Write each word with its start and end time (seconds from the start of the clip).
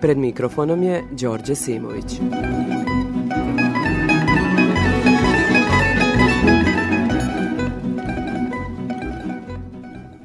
Pred 0.00 0.18
mikrofonom 0.18 0.82
je 0.82 1.04
Đorđe 1.10 1.54
Simović. 1.54 2.04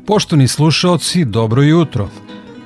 Poštovni 0.05 0.47
slušaoci, 0.47 1.25
dobro 1.25 1.61
jutro. 1.61 2.09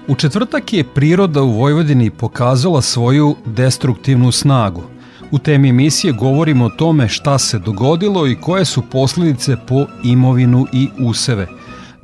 U 0.08 0.16
četvrtak 0.16 0.74
je 0.74 0.84
priroda 0.84 1.42
u 1.42 1.52
Vojvodini 1.52 2.10
pokazala 2.10 2.82
svoju 2.82 3.36
destruktivnu 3.46 4.32
snagu. 4.32 4.84
U 5.32 5.40
temi 5.40 5.70
emisije 5.70 6.14
govorimo 6.14 6.66
o 6.66 6.70
tome 6.70 7.08
šta 7.08 7.38
se 7.38 7.60
dogodilo 7.60 8.28
i 8.28 8.36
koje 8.36 8.66
su 8.66 8.82
posljedice 8.92 9.58
po 9.68 9.86
imovinu 10.04 10.66
i 10.74 10.90
useve. 11.00 11.48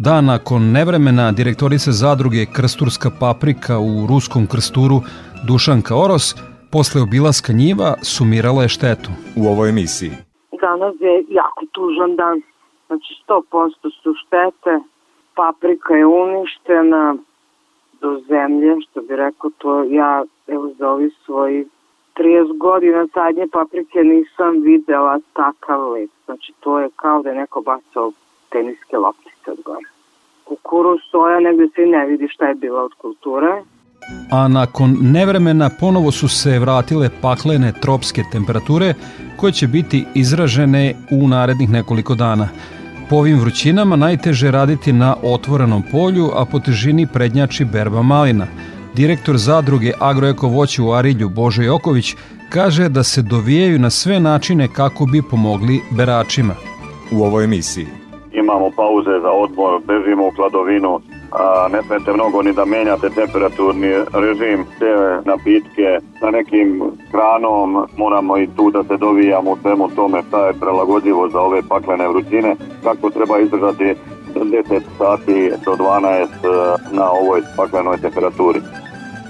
Da, 0.08 0.22
nakon 0.22 0.62
nevremena 0.78 1.32
direktorice 1.32 1.92
zadruge 1.92 2.42
Krsturska 2.56 3.10
paprika 3.20 3.76
u 3.80 3.94
Ruskom 4.12 4.44
Krsturu 4.52 4.98
Dušanka 5.48 5.94
Oros, 6.06 6.26
posle 6.72 7.02
obilaska 7.02 7.54
njiva 7.54 7.90
sumirala 8.14 8.62
je 8.64 8.70
štetu. 8.78 9.10
U 9.42 9.42
ovoj 9.54 9.70
emisiji. 9.70 10.14
Danas 10.62 10.96
je 11.08 11.14
jako 11.42 11.64
tužan 11.72 12.16
dan. 12.22 12.38
Znači 12.88 13.12
100% 13.28 13.90
su 14.02 14.14
štete, 14.22 14.74
paprika 15.36 15.94
je 15.94 16.06
uništena 16.06 17.16
do 18.02 18.12
zemlje, 18.30 18.72
što 18.84 19.02
bi 19.02 19.16
rekao 19.16 19.50
to 19.58 19.84
ja 19.84 20.24
evo 20.48 20.72
za 20.80 20.90
ovi 20.90 21.10
svoji 21.26 21.66
30 22.16 22.58
godina 22.58 23.08
sadnje 23.14 23.46
paprike 23.52 24.00
nisam 24.04 24.52
videla 24.62 25.20
takav 25.34 25.92
lep. 25.92 26.12
Znači 26.26 26.54
to 26.60 26.80
je 26.80 26.90
kao 26.96 27.22
da 27.24 27.30
je 27.30 27.36
neko 27.36 27.62
bacao 27.62 28.12
teniske 28.50 28.98
loptice 28.98 29.31
gore. 29.66 29.88
Kukuruz, 30.44 31.00
soja, 31.12 31.40
negde 31.40 31.68
se 31.76 31.82
ne 31.82 32.06
vidi 32.06 32.28
šta 32.34 32.46
je 32.46 32.56
bila 32.56 32.84
od 32.84 32.94
kulture. 32.94 33.64
A 34.32 34.48
nakon 34.48 34.98
nevremena 35.02 35.70
ponovo 35.80 36.12
su 36.12 36.28
se 36.28 36.60
vratile 36.60 37.10
paklene 37.22 37.74
tropske 37.82 38.24
temperature 38.32 38.94
koje 39.38 39.52
će 39.52 39.68
biti 39.68 40.06
izražene 40.16 40.96
u 41.12 41.28
narednih 41.28 41.70
nekoliko 41.70 42.16
dana. 42.16 42.50
Po 43.10 43.16
ovim 43.16 43.40
vrućinama 43.40 43.96
najteže 43.96 44.52
raditi 44.52 44.94
na 44.94 45.16
otvorenom 45.24 45.84
polju, 45.92 46.30
a 46.36 46.46
po 46.46 46.60
težini 46.60 47.08
prednjači 47.14 47.66
berba 47.66 48.02
malina. 48.02 48.48
Direktor 48.96 49.38
zadruge 49.38 49.92
Agroeko 50.00 50.48
voće 50.48 50.82
u 50.82 50.94
Arilju 50.94 51.30
Božo 51.30 51.62
Joković 51.62 52.16
kaže 52.50 52.90
da 52.90 53.04
se 53.04 53.22
dovijaju 53.22 53.80
na 53.80 53.90
sve 53.90 54.20
načine 54.20 54.68
kako 54.74 55.06
bi 55.06 55.22
pomogli 55.30 55.82
beračima. 55.92 56.56
U 57.12 57.24
ovoj 57.24 57.44
emisiji. 57.44 58.01
Imamo 58.34 58.72
pauze 58.76 59.20
za 59.22 59.32
odmor, 59.32 59.82
bežimo 59.88 60.28
u 60.28 60.32
kladovinu, 60.32 61.00
a 61.32 61.68
ne 61.72 61.82
smete 61.84 62.14
mnogo 62.14 62.42
ni 62.42 62.54
da 62.54 62.66
menjate 62.66 63.10
temperaturni 63.10 63.92
režim, 64.14 64.66
te 64.80 65.20
napitke 65.26 66.00
sa 66.20 66.30
nekim 66.30 66.82
kranom, 67.12 67.88
moramo 67.98 68.38
i 68.38 68.48
tu 68.56 68.72
da 68.72 68.84
se 68.84 68.98
dovijamo 68.98 69.52
u 69.52 69.58
svemu 69.62 69.90
tome 69.96 70.24
šta 70.28 70.48
je 70.48 70.54
prelagodljivo 70.54 71.30
za 71.30 71.40
ove 71.40 71.62
paklene 71.70 72.08
vrućine, 72.08 72.56
kako 72.84 73.10
treba 73.10 73.40
izdržati 73.40 73.96
10 74.36 74.82
sati 74.98 75.52
do 75.66 75.72
12 75.72 76.28
na 76.92 77.12
ovoj 77.12 77.42
paklenoj 77.58 77.98
temperaturi. 77.98 78.60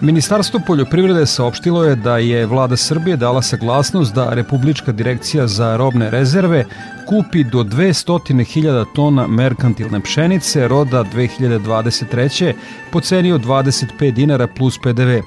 Ministarstvo 0.01 0.59
poljoprivrede 0.67 1.25
saopštilo 1.25 1.83
je 1.83 1.95
da 1.95 2.17
je 2.17 2.45
vlada 2.45 2.77
Srbije 2.77 3.17
dala 3.17 3.41
saglasnost 3.41 4.15
da 4.15 4.33
Republička 4.33 4.91
direkcija 4.91 5.47
za 5.47 5.77
robne 5.77 6.09
rezerve 6.09 6.65
kupi 7.07 7.43
do 7.43 7.63
200.000 7.63 8.85
tona 8.95 9.27
merkantilne 9.27 9.99
pšenice 9.99 10.67
roda 10.67 11.03
2023. 11.13 12.53
po 12.91 13.01
ceni 13.01 13.31
od 13.31 13.45
25 13.45 14.11
dinara 14.11 14.47
plus 14.47 14.79
PDV. 14.83 15.21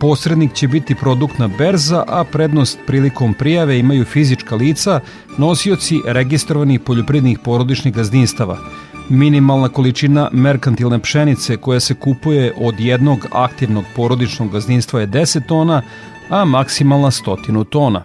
Posrednik 0.00 0.52
će 0.52 0.68
biti 0.68 0.94
produktna 0.94 1.48
berza, 1.48 2.04
a 2.08 2.24
prednost 2.24 2.78
prilikom 2.86 3.34
prijave 3.34 3.78
imaju 3.78 4.04
fizička 4.04 4.54
lica, 4.54 5.00
nosioci 5.38 6.00
registrovanih 6.06 6.80
poljoprivrednih 6.80 7.38
porodičnih 7.38 7.94
gazdinstava– 7.94 8.58
Minimalna 9.08 9.68
količina 9.68 10.30
merkantilne 10.32 10.98
pšenice 10.98 11.56
koja 11.56 11.80
se 11.80 11.94
kupuje 11.94 12.52
od 12.56 12.80
jednog 12.80 13.26
aktivnog 13.32 13.84
porodičnog 13.96 14.52
gazdinstva 14.52 15.00
je 15.00 15.06
10 15.06 15.46
tona, 15.46 15.82
a 16.30 16.44
maksimalna 16.44 17.10
stotinu 17.10 17.64
tona. 17.64 18.04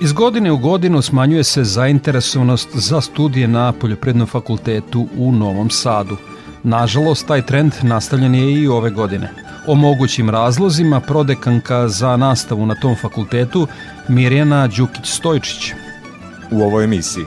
Iz 0.00 0.12
godine 0.12 0.52
u 0.52 0.58
godinu 0.58 1.02
smanjuje 1.02 1.44
se 1.44 1.64
zainteresovanost 1.64 2.68
za 2.74 3.00
studije 3.00 3.48
na 3.48 3.72
Poljoprednom 3.72 4.26
fakultetu 4.26 5.08
u 5.18 5.32
Novom 5.32 5.70
Sadu. 5.70 6.16
Nažalost, 6.62 7.26
taj 7.26 7.46
trend 7.46 7.72
nastavljen 7.82 8.34
je 8.34 8.52
i 8.52 8.68
ove 8.68 8.90
godine. 8.90 9.45
O 9.68 9.74
mogućim 9.74 10.30
razlozima 10.30 11.00
prodekanka 11.00 11.88
za 11.88 12.16
nastavu 12.16 12.66
na 12.66 12.74
tom 12.74 12.94
fakultetu 13.02 13.66
Mirjana 14.08 14.68
Đukić-Stojčić. 14.68 15.74
U 16.52 16.62
ovoj 16.62 16.84
emisiji. 16.84 17.24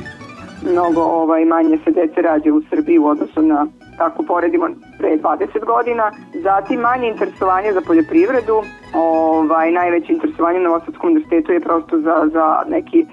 Mnogo 0.71 1.01
ovaj, 1.01 1.45
manje 1.45 1.77
se 1.83 1.91
dece 1.91 2.21
rađe 2.21 2.51
u 2.51 2.61
Srbiji 2.69 2.97
u 2.99 3.07
odnosu 3.07 3.41
na 3.41 3.67
tako 3.97 4.23
poredimo 4.23 4.67
pre 4.97 5.09
20 5.17 5.65
godina. 5.65 6.11
Zatim 6.43 6.79
manje 6.79 7.07
interesovanje 7.07 7.73
za 7.73 7.81
poljoprivredu. 7.81 8.57
Ovaj, 8.93 9.71
najveće 9.71 10.13
interesovanje 10.13 10.59
na 10.59 10.63
Novosadskom 10.63 11.09
univerzitetu 11.09 11.51
je 11.51 11.59
prosto 11.59 11.99
za, 11.99 12.15
za 12.33 12.63
neki 12.69 13.01
uh, 13.01 13.09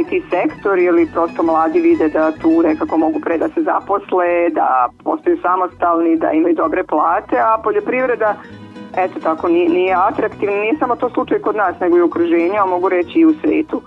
IT 0.00 0.24
sektor 0.30 0.78
ili 0.78 1.08
prosto 1.12 1.42
mladi 1.42 1.80
vide 1.80 2.08
da 2.08 2.32
tu 2.32 2.62
nekako 2.62 2.96
mogu 2.96 3.20
pre 3.20 3.38
da 3.38 3.48
se 3.48 3.62
zaposle, 3.62 4.50
da 4.50 4.88
postaju 5.04 5.38
samostalni, 5.42 6.16
da 6.16 6.30
imaju 6.30 6.54
dobre 6.54 6.84
plate, 6.84 7.36
a 7.38 7.58
poljoprivreda 7.64 8.34
eto 8.96 9.20
tako 9.20 9.48
nije, 9.48 9.68
nije 9.68 9.94
atraktivna, 9.94 10.56
nije 10.56 10.76
samo 10.78 10.96
to 10.96 11.10
slučaj 11.10 11.38
kod 11.38 11.56
nas, 11.56 11.80
nego 11.80 11.96
i 11.98 12.02
u 12.02 12.04
okruženju, 12.04 12.54
a 12.62 12.66
mogu 12.66 12.88
reći 12.88 13.18
i 13.18 13.26
u 13.26 13.34
svetu. 13.40 13.82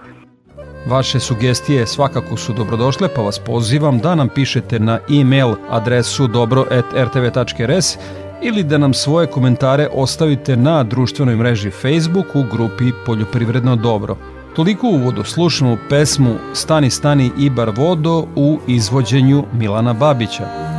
Vaše 0.89 1.19
sugestije 1.19 1.87
svakako 1.87 2.37
su 2.37 2.53
dobrodošle, 2.53 3.07
pa 3.15 3.21
vas 3.21 3.39
pozivam 3.39 3.99
da 3.99 4.15
nam 4.15 4.29
pišete 4.29 4.79
na 4.79 4.99
e-mail 5.21 5.55
adresu 5.69 6.27
dobro.rtv.rs 6.27 7.97
ili 8.41 8.63
da 8.63 8.77
nam 8.77 8.93
svoje 8.93 9.27
komentare 9.27 9.87
ostavite 9.93 10.55
na 10.55 10.83
društvenoj 10.83 11.35
mreži 11.35 11.71
Facebook 11.71 12.25
u 12.35 12.43
grupi 12.51 12.91
Poljoprivredno 13.05 13.75
dobro. 13.75 14.15
Toliko 14.57 14.87
uvodu 14.87 15.23
slušamo 15.23 15.77
pesmu 15.89 16.35
Stani 16.53 16.89
stani 16.89 17.31
Ibar 17.37 17.69
vodo 17.69 18.25
u 18.35 18.59
izvođenju 18.67 19.43
Milana 19.53 19.93
Babića. 19.93 20.76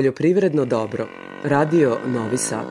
Poljoprivredno 0.00 0.64
dobro. 0.64 1.06
Radio 1.44 1.98
Novi 2.06 2.36
Sad. 2.36 2.66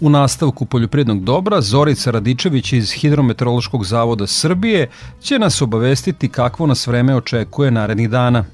U 0.00 0.10
nastavku 0.10 0.66
poljoprivrednog 0.66 1.24
dobra 1.24 1.60
Zorica 1.60 2.10
Radičević 2.10 2.72
iz 2.72 2.92
Hidrometeorološkog 2.92 3.84
zavoda 3.84 4.26
Srbije 4.26 4.90
će 5.20 5.38
nas 5.38 5.62
obavestiti 5.62 6.28
kakvo 6.28 6.66
nas 6.66 6.86
vreme 6.86 7.16
očekuje 7.16 7.70
narednih 7.70 8.10
dana. 8.10 8.44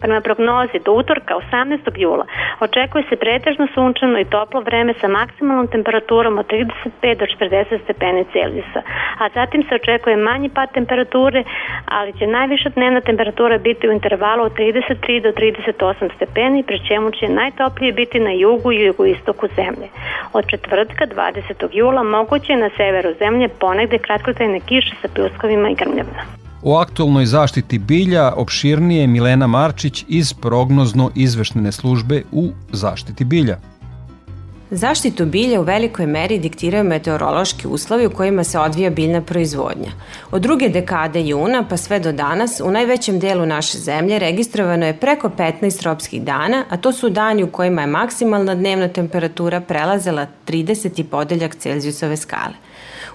Prema 0.00 0.20
prognozi 0.20 0.78
do 0.84 0.92
utorka 0.92 1.34
18. 1.52 1.98
jula 1.98 2.26
očekuje 2.60 3.04
se 3.08 3.16
pretežno 3.16 3.66
sunčano 3.74 4.20
i 4.20 4.24
toplo 4.24 4.60
vreme 4.60 4.94
sa 5.00 5.08
maksimalnom 5.08 5.66
temperaturom 5.66 6.38
od 6.38 6.46
35 6.46 7.18
do 7.20 7.26
40 7.26 7.82
stepeni 7.84 8.24
Celzijusa, 8.32 8.80
a 9.18 9.28
zatim 9.34 9.62
se 9.62 9.74
očekuje 9.74 10.16
manji 10.16 10.48
pad 10.48 10.72
temperature, 10.72 11.44
ali 11.84 12.12
će 12.18 12.26
najviša 12.26 12.68
dnevna 12.68 13.00
temperatura 13.00 13.58
biti 13.58 13.88
u 13.88 13.92
intervalu 13.92 14.42
od 14.44 14.52
33 14.52 15.22
do 15.22 15.30
38 15.32 16.14
stepeni, 16.16 16.62
pri 16.62 16.78
čemu 16.88 17.10
će 17.10 17.28
najtoplije 17.28 17.92
biti 17.92 18.20
na 18.20 18.30
jugu 18.30 18.72
i 18.72 18.84
jugoistoku 18.84 19.46
zemlje. 19.56 19.88
Od 20.32 20.44
četvrtka 20.50 21.06
20. 21.06 21.68
jula 21.72 22.02
moguće 22.02 22.52
je 22.52 22.58
na 22.58 22.70
severu 22.76 23.14
zemlje 23.18 23.48
ponegde 23.48 23.98
kratkotrajne 23.98 24.60
kiše 24.60 24.94
sa 25.02 25.08
pljuskovima 25.14 25.70
i 25.70 25.74
grmljavima. 25.74 26.47
O 26.62 26.76
aktualnoj 26.78 27.26
zaštiti 27.26 27.78
bilja 27.78 28.32
opširnije 28.36 29.06
Milena 29.06 29.46
Marčić 29.46 30.04
iz 30.08 30.32
prognozno 30.32 31.10
izveštene 31.14 31.72
službe 31.72 32.22
u 32.32 32.48
zaštiti 32.72 33.24
bilja. 33.24 33.58
Zaštitu 34.70 35.26
bilja 35.26 35.60
u 35.60 35.62
velikoj 35.62 36.06
meri 36.06 36.38
diktiraju 36.38 36.84
meteorološki 36.84 37.66
uslovi 37.66 38.06
u 38.06 38.10
kojima 38.10 38.44
se 38.44 38.58
odvija 38.58 38.90
biljna 38.90 39.22
proizvodnja. 39.22 39.92
Od 40.30 40.42
druge 40.42 40.68
dekade 40.68 41.22
juna 41.22 41.64
pa 41.70 41.76
sve 41.76 42.00
do 42.00 42.12
danas 42.12 42.60
u 42.60 42.70
najvećem 42.70 43.20
delu 43.20 43.46
naše 43.46 43.78
zemlje 43.78 44.18
registrovano 44.18 44.86
je 44.86 44.96
preko 44.96 45.28
15 45.28 45.80
tropskih 45.80 46.22
dana, 46.22 46.64
a 46.68 46.76
to 46.76 46.92
su 46.92 47.10
dani 47.10 47.42
u 47.42 47.50
kojima 47.50 47.80
je 47.80 47.86
maksimalna 47.86 48.54
dnevna 48.54 48.88
temperatura 48.88 49.60
prelazela 49.60 50.26
30 50.46 51.02
podeljak 51.02 51.54
Celzijusove 51.54 52.16
skale. 52.16 52.54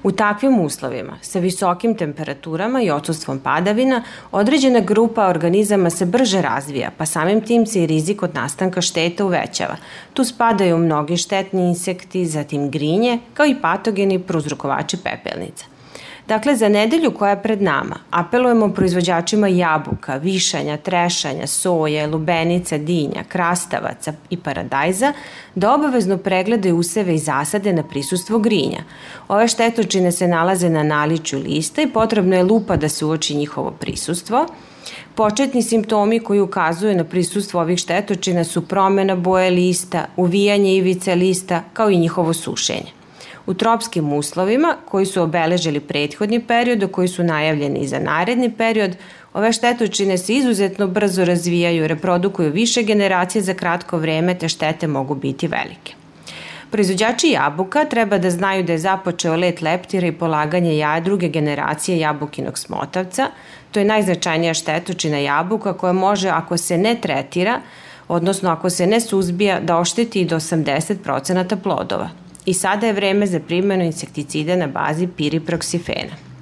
U 0.04 0.12
takvim 0.12 0.60
uslovima, 0.60 1.18
sa 1.22 1.40
visokim 1.40 1.96
temperaturama 1.96 2.82
i 2.82 2.90
odsustvom 2.92 3.40
padavina, 3.40 4.04
određena 4.32 4.80
grupa 4.80 5.28
organizama 5.28 5.90
se 5.90 6.06
brže 6.06 6.42
razvija, 6.42 6.92
pa 6.98 7.06
samim 7.06 7.42
tim 7.42 7.66
se 7.66 7.84
i 7.84 7.88
rizik 7.88 8.24
od 8.24 8.36
nastanka 8.36 8.82
šteta 8.82 9.26
uvećava. 9.26 9.76
Tu 10.14 10.24
spadaju 10.24 10.78
mnogi 10.78 11.18
štetni 11.18 11.68
insekti, 11.68 12.26
zatim 12.26 12.72
grinje, 12.72 13.20
kao 13.34 13.46
i 13.46 13.56
patogeni 13.62 14.20
prouzrokovači 14.20 14.98
pepelnica. 14.98 15.73
Dakle, 16.28 16.56
za 16.56 16.70
nedelju 16.70 17.12
koja 17.12 17.30
je 17.30 17.44
pred 17.44 17.62
nama 17.62 17.96
apelujemo 18.12 18.70
proizvođačima 18.70 19.48
jabuka, 19.48 20.16
višanja, 20.16 20.78
trešanja, 20.78 21.48
soje, 21.48 22.08
lubenica, 22.08 22.78
dinja, 22.78 23.24
krastavaca 23.28 24.14
i 24.30 24.38
paradajza 24.38 25.14
da 25.56 25.74
obavezno 25.74 26.18
pregledaju 26.18 26.78
useve 26.78 27.16
i 27.16 27.18
zasade 27.18 27.74
na 27.74 27.84
prisustvo 27.84 28.40
grinja. 28.40 28.84
Ove 29.28 29.48
štetočine 29.48 30.12
se 30.12 30.28
nalaze 30.28 30.70
na 30.70 30.84
naliču 30.84 31.38
lista 31.38 31.82
i 31.82 31.90
potrebno 31.90 32.36
je 32.36 32.44
lupa 32.44 32.76
da 32.76 32.90
se 32.90 33.06
uoči 33.06 33.36
njihovo 33.36 33.72
prisustvo. 33.72 34.48
Početni 35.16 35.62
simptomi 35.62 36.20
koji 36.20 36.40
ukazuju 36.40 36.96
na 36.96 37.04
prisustvo 37.04 37.62
ovih 37.62 37.80
štetočina 37.80 38.44
su 38.44 38.68
promena 38.68 39.16
boje 39.16 39.50
lista, 39.50 40.06
uvijanje 40.18 40.76
ivice 40.76 41.16
lista, 41.16 41.64
kao 41.74 41.90
i 41.90 41.98
njihovo 41.98 42.34
sušenje. 42.34 43.03
U 43.46 43.54
tropskim 43.54 44.14
uslovima, 44.14 44.76
koji 44.86 45.06
su 45.06 45.22
obeležili 45.22 45.80
prethodni 45.80 46.40
period, 46.40 46.92
koji 46.92 47.08
su 47.08 47.24
najavljeni 47.24 47.80
i 47.80 47.88
za 47.88 48.00
naredni 48.00 48.52
period, 48.52 48.96
ove 49.34 49.54
štetočine 49.54 50.18
se 50.18 50.34
izuzetno 50.34 50.88
brzo 50.88 51.26
razvijaju, 51.26 51.88
reprodukuju 51.88 52.52
više 52.52 52.84
generacije 52.84 53.42
za 53.42 53.54
kratko 53.54 53.98
vreme, 53.98 54.36
te 54.36 54.50
štete 54.50 54.88
mogu 54.88 55.16
biti 55.16 55.48
velike. 55.48 55.94
Proizvođači 56.72 57.30
jabuka 57.30 57.86
treba 57.86 58.18
da 58.18 58.30
znaju 58.30 58.64
da 58.64 58.72
je 58.72 58.78
započeo 58.78 59.36
let 59.36 59.62
leptira 59.62 60.08
i 60.08 60.12
polaganje 60.12 60.78
jaja 60.78 61.00
druge 61.00 61.30
generacije 61.30 62.00
jabukinog 62.00 62.58
smotavca. 62.58 63.28
To 63.72 63.80
je 63.80 63.86
najznačajnija 63.86 64.54
štetočina 64.54 65.18
jabuka 65.18 65.74
koja 65.74 65.94
može, 65.94 66.30
ako 66.30 66.58
se 66.58 66.78
ne 66.78 66.96
tretira, 67.02 67.62
odnosno 68.08 68.50
ako 68.50 68.70
se 68.70 68.88
ne 68.88 69.02
suzbija, 69.02 69.60
da 69.60 69.78
ošteti 69.78 70.22
i 70.22 70.26
do 70.26 70.36
80% 70.36 71.56
plodova 71.64 72.10
i 72.46 72.54
sada 72.54 72.88
je 72.88 72.94
vreme 72.94 73.28
za 73.28 73.40
primjenu 73.40 73.84
insekticida 73.84 74.56
na 74.56 74.68
bazi 74.68 75.08
piriproksifena. 75.08 76.34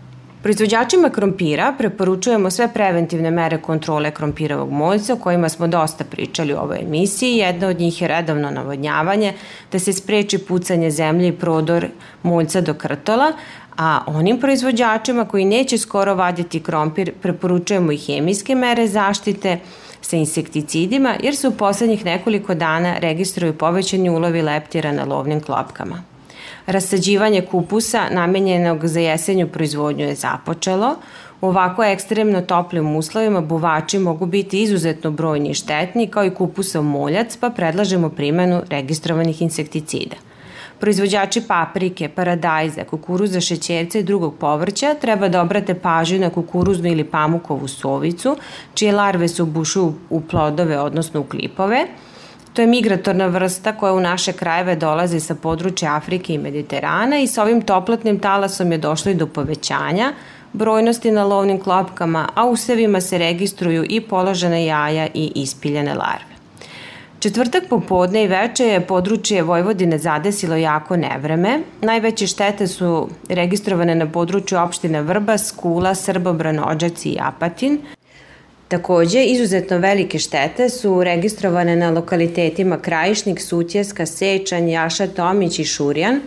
Proizvođačima 0.43 1.09
krompira 1.09 1.73
preporučujemo 1.77 2.49
sve 2.49 2.67
preventivne 2.73 3.31
mere 3.31 3.57
kontrole 3.57 4.11
krompirovog 4.11 4.71
moljca 4.71 5.13
o 5.13 5.17
kojima 5.17 5.49
smo 5.49 5.67
dosta 5.67 6.03
pričali 6.03 6.53
u 6.53 6.57
ovoj 6.57 6.79
emisiji. 6.81 7.37
Jedna 7.37 7.67
od 7.67 7.79
njih 7.79 8.01
je 8.01 8.07
redovno 8.07 8.51
navodnjavanje, 8.51 9.33
da 9.71 9.79
se 9.79 9.93
spreči 9.93 10.37
pucanje 10.37 10.91
zemlje 10.91 11.27
i 11.27 11.37
prodor 11.37 11.87
moljca 12.23 12.61
do 12.61 12.73
krtola, 12.73 13.31
a 13.77 14.03
onim 14.07 14.39
proizvođačima 14.39 15.25
koji 15.25 15.45
neće 15.45 15.77
skoro 15.77 16.15
vaditi 16.15 16.59
krompir 16.59 17.13
preporučujemo 17.21 17.91
i 17.91 17.97
hemijske 17.97 18.55
mere 18.55 18.87
zaštite, 18.87 19.59
sa 20.01 20.17
insekticidima 20.17 21.15
jer 21.23 21.35
se 21.35 21.47
u 21.47 21.51
poslednjih 21.51 22.05
nekoliko 22.05 22.53
dana 22.53 22.97
registruju 22.99 23.57
povećani 23.57 24.09
ulovi 24.09 24.41
leptira 24.41 24.91
na 24.91 25.05
lovnim 25.05 25.41
klopkama. 25.41 26.03
Rasađivanje 26.65 27.41
kupusa 27.41 28.09
namenjenog 28.11 28.87
za 28.87 28.99
jesenju 28.99 29.47
proizvodnju 29.47 30.05
je 30.05 30.15
započelo. 30.15 30.95
U 31.41 31.47
ovako 31.47 31.83
ekstremno 31.83 32.41
toplim 32.41 32.95
uslovima 32.95 33.41
buvači 33.41 33.99
mogu 33.99 34.25
biti 34.25 34.61
izuzetno 34.61 35.11
brojni 35.11 35.49
i 35.49 35.53
štetni 35.53 36.07
kao 36.07 36.25
i 36.25 36.29
kupusov 36.29 36.83
moljac, 36.83 37.37
pa 37.37 37.49
predlažemo 37.49 38.09
primenu 38.09 38.61
registrovanih 38.69 39.41
insekticida– 39.41 40.15
Proizvođači 40.81 41.41
paprike, 41.47 42.09
paradajza, 42.09 42.83
kukuruza, 42.83 43.41
šećerca 43.41 43.99
i 43.99 44.03
drugog 44.03 44.35
povrća 44.39 44.93
treba 45.01 45.27
da 45.29 45.41
obrate 45.41 45.73
pažnju 45.73 46.19
na 46.19 46.29
kukuruznu 46.29 46.89
ili 46.89 47.03
pamukovu 47.03 47.67
sovicu, 47.67 48.37
čije 48.73 48.91
larve 48.91 49.27
se 49.27 49.43
ubušuju 49.43 49.93
u 50.09 50.21
plodove, 50.21 50.79
odnosno 50.79 51.19
u 51.19 51.23
klipove. 51.23 51.85
To 52.53 52.61
je 52.61 52.67
migratorna 52.67 53.27
vrsta 53.27 53.77
koja 53.77 53.93
u 53.93 53.99
naše 53.99 54.33
krajeve 54.33 54.75
dolazi 54.75 55.19
sa 55.19 55.35
područja 55.35 55.95
Afrike 55.95 56.33
i 56.33 56.37
Mediterana 56.37 57.19
i 57.19 57.27
sa 57.27 57.43
ovim 57.43 57.61
toplotnim 57.61 58.19
talasom 58.19 58.71
je 58.71 58.77
došlo 58.77 59.11
i 59.11 59.15
do 59.15 59.27
povećanja 59.27 60.13
brojnosti 60.53 61.11
na 61.11 61.23
lovnim 61.23 61.59
klopkama, 61.59 62.27
a 62.35 62.45
u 62.45 62.55
sevima 62.55 63.01
se 63.01 63.17
registruju 63.17 63.85
i 63.89 64.01
položene 64.01 64.65
jaja 64.65 65.07
i 65.13 65.31
ispiljene 65.35 65.93
larve. 65.93 66.30
Četvrtak 67.21 67.63
popodne 67.69 68.23
i 68.23 68.27
veče 68.27 68.65
je 68.65 68.79
područje 68.81 69.43
Vojvodine 69.43 69.97
zadesilo 69.97 70.55
jako 70.55 70.95
nevreme. 70.97 71.59
Najveće 71.81 72.27
štete 72.27 72.67
su 72.67 73.09
registrovane 73.29 73.95
na 73.95 74.07
području 74.11 74.57
opštine 74.57 75.01
Vrbas, 75.01 75.51
Kula, 75.51 75.95
Srbobran, 75.95 76.59
Ođaci 76.67 77.09
i 77.09 77.17
Apatin. 77.21 77.77
Takođe, 78.67 79.23
izuzetno 79.23 79.77
velike 79.77 80.19
štete 80.19 80.69
su 80.69 81.03
registrovane 81.03 81.75
na 81.75 81.91
lokalitetima 81.91 82.77
Krajišnik, 82.77 83.41
Sutjeska, 83.41 84.05
Sečanj, 84.05 84.71
Jaša, 84.71 85.07
Tomić 85.07 85.59
i 85.59 85.65
Šurjan. 85.65 86.19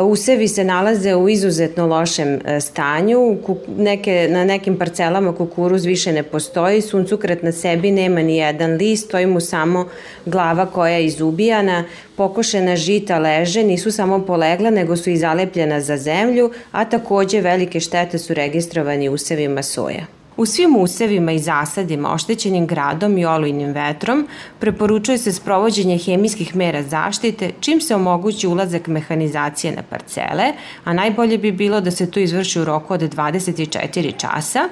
Usevi 0.00 0.48
se 0.48 0.64
nalaze 0.64 1.14
u 1.14 1.28
izuzetno 1.28 1.86
lošem 1.86 2.38
e, 2.44 2.60
stanju, 2.60 3.38
neke, 3.76 4.28
na 4.30 4.44
nekim 4.44 4.78
parcelama 4.78 5.34
kukuruz 5.34 5.84
više 5.84 6.12
ne 6.12 6.22
postoji, 6.22 6.80
suncukret 6.80 7.42
na 7.42 7.52
sebi 7.52 7.90
nema 7.90 8.22
ni 8.22 8.36
jedan 8.36 8.76
list, 8.76 9.06
stoji 9.06 9.26
mu 9.26 9.40
samo 9.40 9.88
glava 10.26 10.66
koja 10.66 10.96
je 10.96 11.06
izubijana, 11.06 11.84
pokošena 12.16 12.76
žita 12.76 13.18
leže, 13.18 13.62
nisu 13.62 13.90
samo 13.90 14.24
polegla, 14.26 14.70
nego 14.70 14.96
su 14.96 15.10
i 15.10 15.16
zalepljena 15.16 15.80
za 15.80 15.96
zemlju, 15.96 16.50
a 16.70 16.84
takođe 16.84 17.40
velike 17.40 17.80
štete 17.80 18.18
su 18.18 18.34
registrovani 18.34 19.08
usevima 19.08 19.62
soja. 19.62 20.21
U 20.36 20.46
svim 20.46 20.76
usevima 20.76 21.32
i 21.32 21.38
zasadima 21.38 22.14
oštećenim 22.14 22.66
gradom 22.66 23.18
i 23.18 23.24
olujnim 23.24 23.72
vetrom 23.72 24.28
preporučuje 24.58 25.18
se 25.18 25.32
sprovođenje 25.32 25.98
hemijskih 25.98 26.56
mera 26.56 26.82
zaštite 26.82 27.50
čim 27.60 27.80
se 27.80 27.94
omogući 27.94 28.46
ulazak 28.46 28.86
mehanizacije 28.86 29.72
na 29.76 29.82
parcele, 29.82 30.52
a 30.84 30.92
najbolje 30.92 31.38
bi 31.38 31.52
bilo 31.52 31.80
da 31.80 31.90
se 31.90 32.10
to 32.10 32.20
izvrši 32.20 32.60
u 32.60 32.64
roku 32.64 32.94
od 32.94 33.00
24 33.00 34.16
časa, 34.16 34.68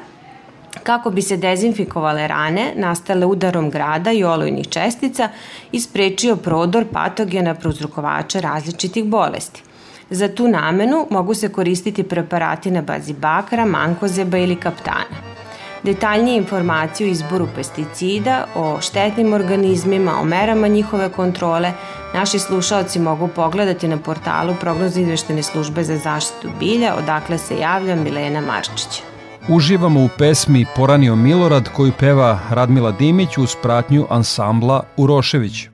kako 0.82 1.10
bi 1.10 1.22
se 1.22 1.36
dezinfikovale 1.36 2.28
rane 2.28 2.72
nastale 2.76 3.26
udarom 3.26 3.70
grada 3.70 4.12
i 4.12 4.24
olujnih 4.24 4.68
čestica 4.68 5.28
i 5.72 5.80
sprečio 5.80 6.36
prodor 6.36 6.84
patogena 6.92 7.54
prouzrokovača 7.54 8.40
različitih 8.40 9.04
bolesti. 9.04 9.62
Za 10.10 10.28
tu 10.28 10.48
namenu 10.48 11.06
mogu 11.10 11.34
se 11.34 11.48
koristiti 11.48 12.02
preparati 12.02 12.70
na 12.70 12.82
bazi 12.82 13.12
bakra, 13.12 13.66
mankozeba 13.66 14.38
ili 14.38 14.56
kaptana. 14.56 15.39
Detaljnije 15.82 16.36
informacije 16.36 17.08
o 17.08 17.10
izboru 17.10 17.48
pesticida, 17.54 18.46
o 18.54 18.80
štetnim 18.80 19.32
organizmima, 19.32 20.20
o 20.20 20.24
merama 20.24 20.68
njihove 20.68 21.08
kontrole, 21.08 21.72
naši 22.14 22.38
slušalci 22.38 22.98
mogu 22.98 23.28
pogledati 23.28 23.88
na 23.88 23.96
portalu 23.96 24.54
prognoze 24.60 25.00
izveštene 25.00 25.42
službe 25.42 25.84
za 25.84 25.96
zaštitu 25.96 26.48
bilja, 26.60 26.94
odakle 26.94 27.38
se 27.38 27.58
javlja 27.58 27.96
Milena 27.96 28.40
Marčić. 28.40 29.02
Uživamo 29.48 30.04
u 30.04 30.08
pesmi 30.18 30.66
Poranio 30.76 31.16
Milorad 31.16 31.68
koju 31.76 31.92
peva 31.98 32.38
Radmila 32.50 32.90
Dimić 32.90 33.38
uz 33.38 33.56
pratnju 33.62 34.06
ansambla 34.10 34.82
Urošević. 34.96 35.69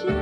you. 0.00 0.21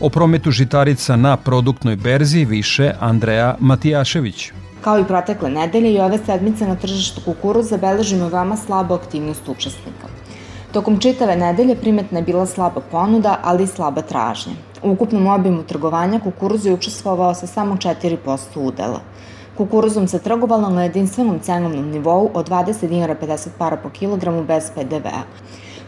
O 0.00 0.10
prometu 0.10 0.50
žitarica 0.50 1.16
na 1.16 1.36
produktnoj 1.36 1.96
berzi 1.96 2.44
više 2.44 2.92
Andreja 3.00 3.56
Matijašević. 3.60 4.52
Kao 4.80 4.98
i 4.98 5.04
protekle 5.04 5.50
nedelje 5.50 5.92
i 5.94 6.00
ove 6.00 6.18
sedmice 6.18 6.66
na 6.66 6.76
tržištu 6.76 7.20
kukuruza 7.24 7.76
beležimo 7.76 8.28
veoma 8.28 8.56
slabu 8.56 8.94
aktivnost 8.94 9.48
učesnika. 9.48 10.08
Tokom 10.72 10.98
čitave 10.98 11.36
nedelje 11.36 11.76
primetna 11.76 12.18
je 12.18 12.24
bila 12.24 12.46
slaba 12.46 12.80
ponuda, 12.90 13.38
ali 13.42 13.64
i 13.64 13.66
slaba 13.66 14.02
tražnja. 14.02 14.52
U 14.82 14.90
ukupnom 14.90 15.26
obimu 15.26 15.62
trgovanja 15.62 16.20
kukuruz 16.20 16.66
je 16.66 16.72
učestvovao 16.72 17.34
sa 17.34 17.46
samo 17.46 17.76
4% 17.76 18.16
udela. 18.56 19.00
Kukuruzom 19.56 20.08
se 20.08 20.18
trgovalo 20.18 20.70
na 20.70 20.82
jedinstvenom 20.82 21.38
cenovnom 21.40 21.90
nivou 21.90 22.30
od 22.34 22.48
20 22.48 22.88
dinara 22.88 23.16
50 23.22 23.48
para 23.58 23.76
po 23.76 23.90
kilogramu 23.90 24.44
bez 24.44 24.70
PDV-a. 24.74 25.22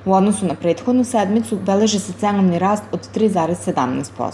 U 0.08 0.12
odnosu 0.12 0.46
na 0.46 0.54
prethodnu 0.54 1.04
sedmicu 1.04 1.56
beleži 1.66 1.98
se 1.98 2.12
cenovni 2.20 2.58
rast 2.58 2.82
od 2.92 3.08
3,17%. 3.14 4.32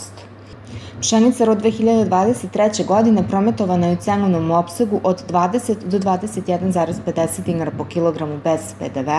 Pšenica 1.00 1.44
rod 1.44 1.62
2023. 1.62 2.86
godine 2.86 3.24
prometovana 3.28 3.86
je 3.86 3.92
u 3.92 3.96
cenovnom 3.96 4.50
opsegu 4.50 5.00
od 5.04 5.24
20 5.30 5.74
do 5.84 5.98
21,50 5.98 7.42
dinara 7.44 7.70
po 7.78 7.84
kilogramu 7.84 8.38
bez 8.44 8.74
PDV 8.78 9.10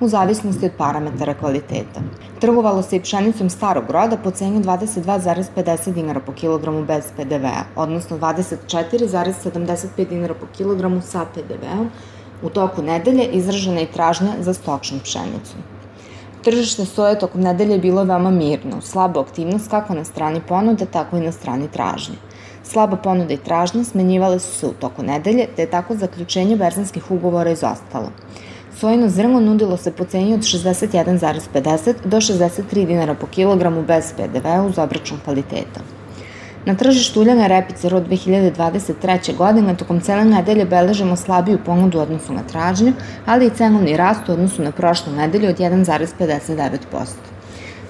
u 0.00 0.08
zavisnosti 0.08 0.66
od 0.66 0.72
parametara 0.78 1.34
kvaliteta. 1.34 2.00
Trgovalo 2.40 2.82
se 2.82 2.96
i 2.96 3.00
pšenicom 3.00 3.50
starog 3.50 3.90
roda 3.90 4.16
po 4.16 4.30
ceni 4.30 4.62
22,50 4.62 5.92
dinara 5.92 6.20
po 6.20 6.32
kilogramu 6.32 6.84
bez 6.84 7.04
PDV, 7.16 7.46
odnosno 7.76 8.18
24,75 8.18 10.08
dinara 10.08 10.34
po 10.34 10.46
kilogramu 10.56 11.00
sa 11.00 11.24
PDV-om. 11.34 11.90
U 12.42 12.50
toku 12.50 12.82
nedelje 12.82 13.26
izražena 13.26 13.80
je 13.80 13.92
tražnja 13.92 14.32
za 14.40 14.54
stočnom 14.54 15.00
pšenicom. 15.00 15.81
Tržište 16.42 16.84
soje 16.84 17.18
tokom 17.18 17.40
nedelje 17.40 17.78
bilo 17.78 18.02
veoma 18.04 18.30
mirno, 18.30 18.80
slaba 18.80 19.20
aktivnost 19.20 19.70
kako 19.70 19.94
na 19.94 20.04
strani 20.04 20.40
ponude, 20.48 20.86
tako 20.86 21.16
i 21.16 21.20
na 21.20 21.32
strani 21.32 21.68
tražnje. 21.68 22.16
Slaba 22.64 22.96
ponuda 22.96 23.34
i 23.34 23.36
tražnja 23.36 23.84
smenjivale 23.84 24.38
su 24.38 24.52
se 24.58 24.66
u 24.66 24.72
toku 24.72 25.02
nedelje, 25.02 25.46
te 25.56 25.62
je 25.62 25.70
tako 25.70 25.94
zaključenje 25.94 26.56
berzanskih 26.56 27.10
ugovora 27.10 27.50
izostalo. 27.50 28.10
Sojino 28.78 29.08
zrno 29.08 29.40
nudilo 29.40 29.76
se 29.76 29.92
po 29.92 30.04
ceni 30.04 30.34
od 30.34 30.40
61,50 30.40 31.94
do 32.04 32.16
63 32.16 32.86
dinara 32.86 33.14
po 33.14 33.26
kilogramu 33.26 33.82
bez 33.82 34.12
PDV 34.16 34.66
uz 34.68 34.78
obračun 34.78 35.18
kvaliteta. 35.24 35.80
Na 36.64 36.74
tržištu 36.74 37.20
uljane 37.20 37.48
repice 37.48 37.88
rod 37.88 38.08
2023. 38.08 39.36
godine 39.36 39.76
tokom 39.76 40.00
cele 40.00 40.24
nedelje 40.24 40.64
beležimo 40.64 41.16
slabiju 41.16 41.58
ponudu 41.66 41.98
u 41.98 42.00
odnosu 42.00 42.32
na 42.32 42.42
tražnju, 42.42 42.92
ali 43.26 43.46
i 43.46 43.50
cenovni 43.50 43.96
rast 43.96 44.28
u 44.28 44.32
odnosu 44.32 44.62
na 44.62 44.70
prošlu 44.70 45.12
nedelju 45.12 45.48
od 45.48 45.58
1,59%. 45.58 46.78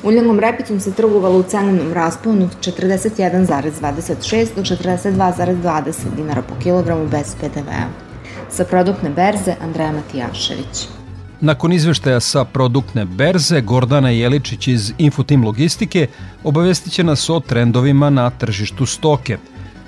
Uljanom 0.03 0.41
repicom 0.41 0.81
se 0.81 0.93
trgovalo 0.93 1.39
u 1.39 1.43
cenovnom 1.43 1.93
rasponu 1.93 2.45
od 2.45 2.57
41,26 2.61 4.55
do 4.57 4.63
42,20 4.63 5.93
dinara 6.17 6.43
po 6.43 6.55
kilogramu 6.63 7.07
bez 7.07 7.37
PDV-a. 7.41 7.87
Sa 8.51 8.65
produktne 8.65 9.11
berze 9.11 9.55
Andreja 9.61 9.93
Matijašević. 9.93 11.02
Nakon 11.45 11.73
izveštaja 11.73 12.21
sa 12.21 12.45
produktne 12.45 13.05
berze, 13.05 13.61
Gordana 13.61 14.11
Jeličić 14.11 14.69
iz 14.69 14.93
Infotim 14.99 15.45
Logistike 15.45 16.07
obavestit 16.45 16.93
će 16.93 17.05
nas 17.05 17.31
o 17.31 17.41
trendovima 17.41 18.11
na 18.11 18.31
tržištu 18.31 18.87
stoke. 18.87 19.39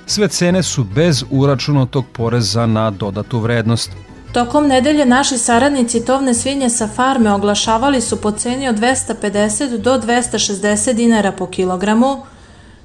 Sve 0.06 0.28
cene 0.28 0.62
su 0.62 0.84
bez 0.84 1.24
uračunatog 1.30 2.04
poreza 2.12 2.66
na 2.66 2.90
dodatu 2.90 3.38
vrednost. 3.38 3.90
Tokom 4.32 4.66
nedelje 4.66 5.06
naši 5.06 5.38
saradnici 5.38 6.04
tovne 6.04 6.34
svinje 6.34 6.70
sa 6.70 6.88
farme 6.88 7.32
oglašavali 7.32 8.00
su 8.00 8.20
po 8.20 8.30
ceni 8.30 8.68
od 8.68 8.76
250 8.76 9.76
do 9.76 9.98
260 9.98 10.92
dinara 10.92 11.32
po 11.32 11.46
kilogramu, 11.46 12.22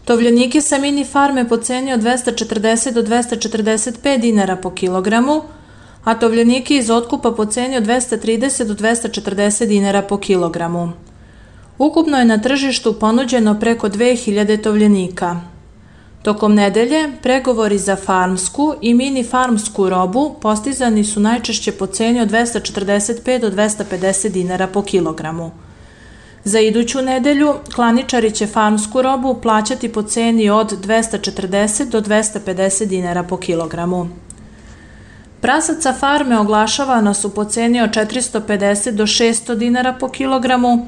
tovljenike 0.05 0.61
sa 0.61 0.77
mini 0.77 1.05
farme 1.05 1.49
po 1.49 1.57
ceni 1.57 1.93
od 1.93 2.01
240 2.01 2.93
do 2.93 3.03
245 3.03 4.19
dinara 4.19 4.55
po 4.55 4.71
kilogramu, 4.71 5.43
a 6.03 6.19
tovljenike 6.19 6.75
iz 6.75 6.89
otkupa 6.89 7.31
po 7.31 7.45
ceni 7.45 7.77
od 7.77 7.83
230 7.83 8.63
do 8.63 8.73
240 8.73 9.65
dinara 9.65 10.01
po 10.01 10.17
kilogramu. 10.17 10.91
Ukupno 11.77 12.17
je 12.17 12.25
na 12.25 12.37
tržištu 12.37 12.93
ponuđeno 12.93 13.59
preko 13.59 13.89
2000 13.89 14.63
tovljenika. 14.63 15.41
Tokom 16.21 16.53
nedelje 16.53 17.09
pregovori 17.21 17.77
za 17.77 17.95
farmsku 17.95 18.73
i 18.81 18.93
mini 18.93 19.23
farmsku 19.23 19.89
robu 19.89 20.35
postizani 20.41 21.03
su 21.03 21.19
najčešće 21.19 21.71
po 21.71 21.87
ceni 21.87 22.21
od 22.21 22.31
245 22.31 23.39
do 23.39 23.49
250 23.49 24.29
dinara 24.29 24.67
po 24.67 24.81
kilogramu. 24.81 25.51
Za 26.43 26.59
iduću 26.59 27.01
nedelju 27.01 27.53
klaničari 27.75 28.31
će 28.31 28.47
farmsku 28.47 29.01
robu 29.01 29.35
plaćati 29.41 29.91
po 29.91 30.01
ceni 30.01 30.49
od 30.49 30.87
240 30.87 31.89
do 31.89 32.01
250 32.01 32.85
dinara 32.85 33.23
po 33.23 33.37
kilogramu. 33.37 34.09
Prasaca 35.41 35.93
farme 35.93 36.39
oglašavana 36.39 37.13
su 37.13 37.29
po 37.29 37.45
ceni 37.45 37.81
od 37.81 37.89
450 37.89 38.91
do 38.91 39.03
600 39.03 39.55
dinara 39.55 39.93
po 39.93 40.09
kilogramu, 40.09 40.87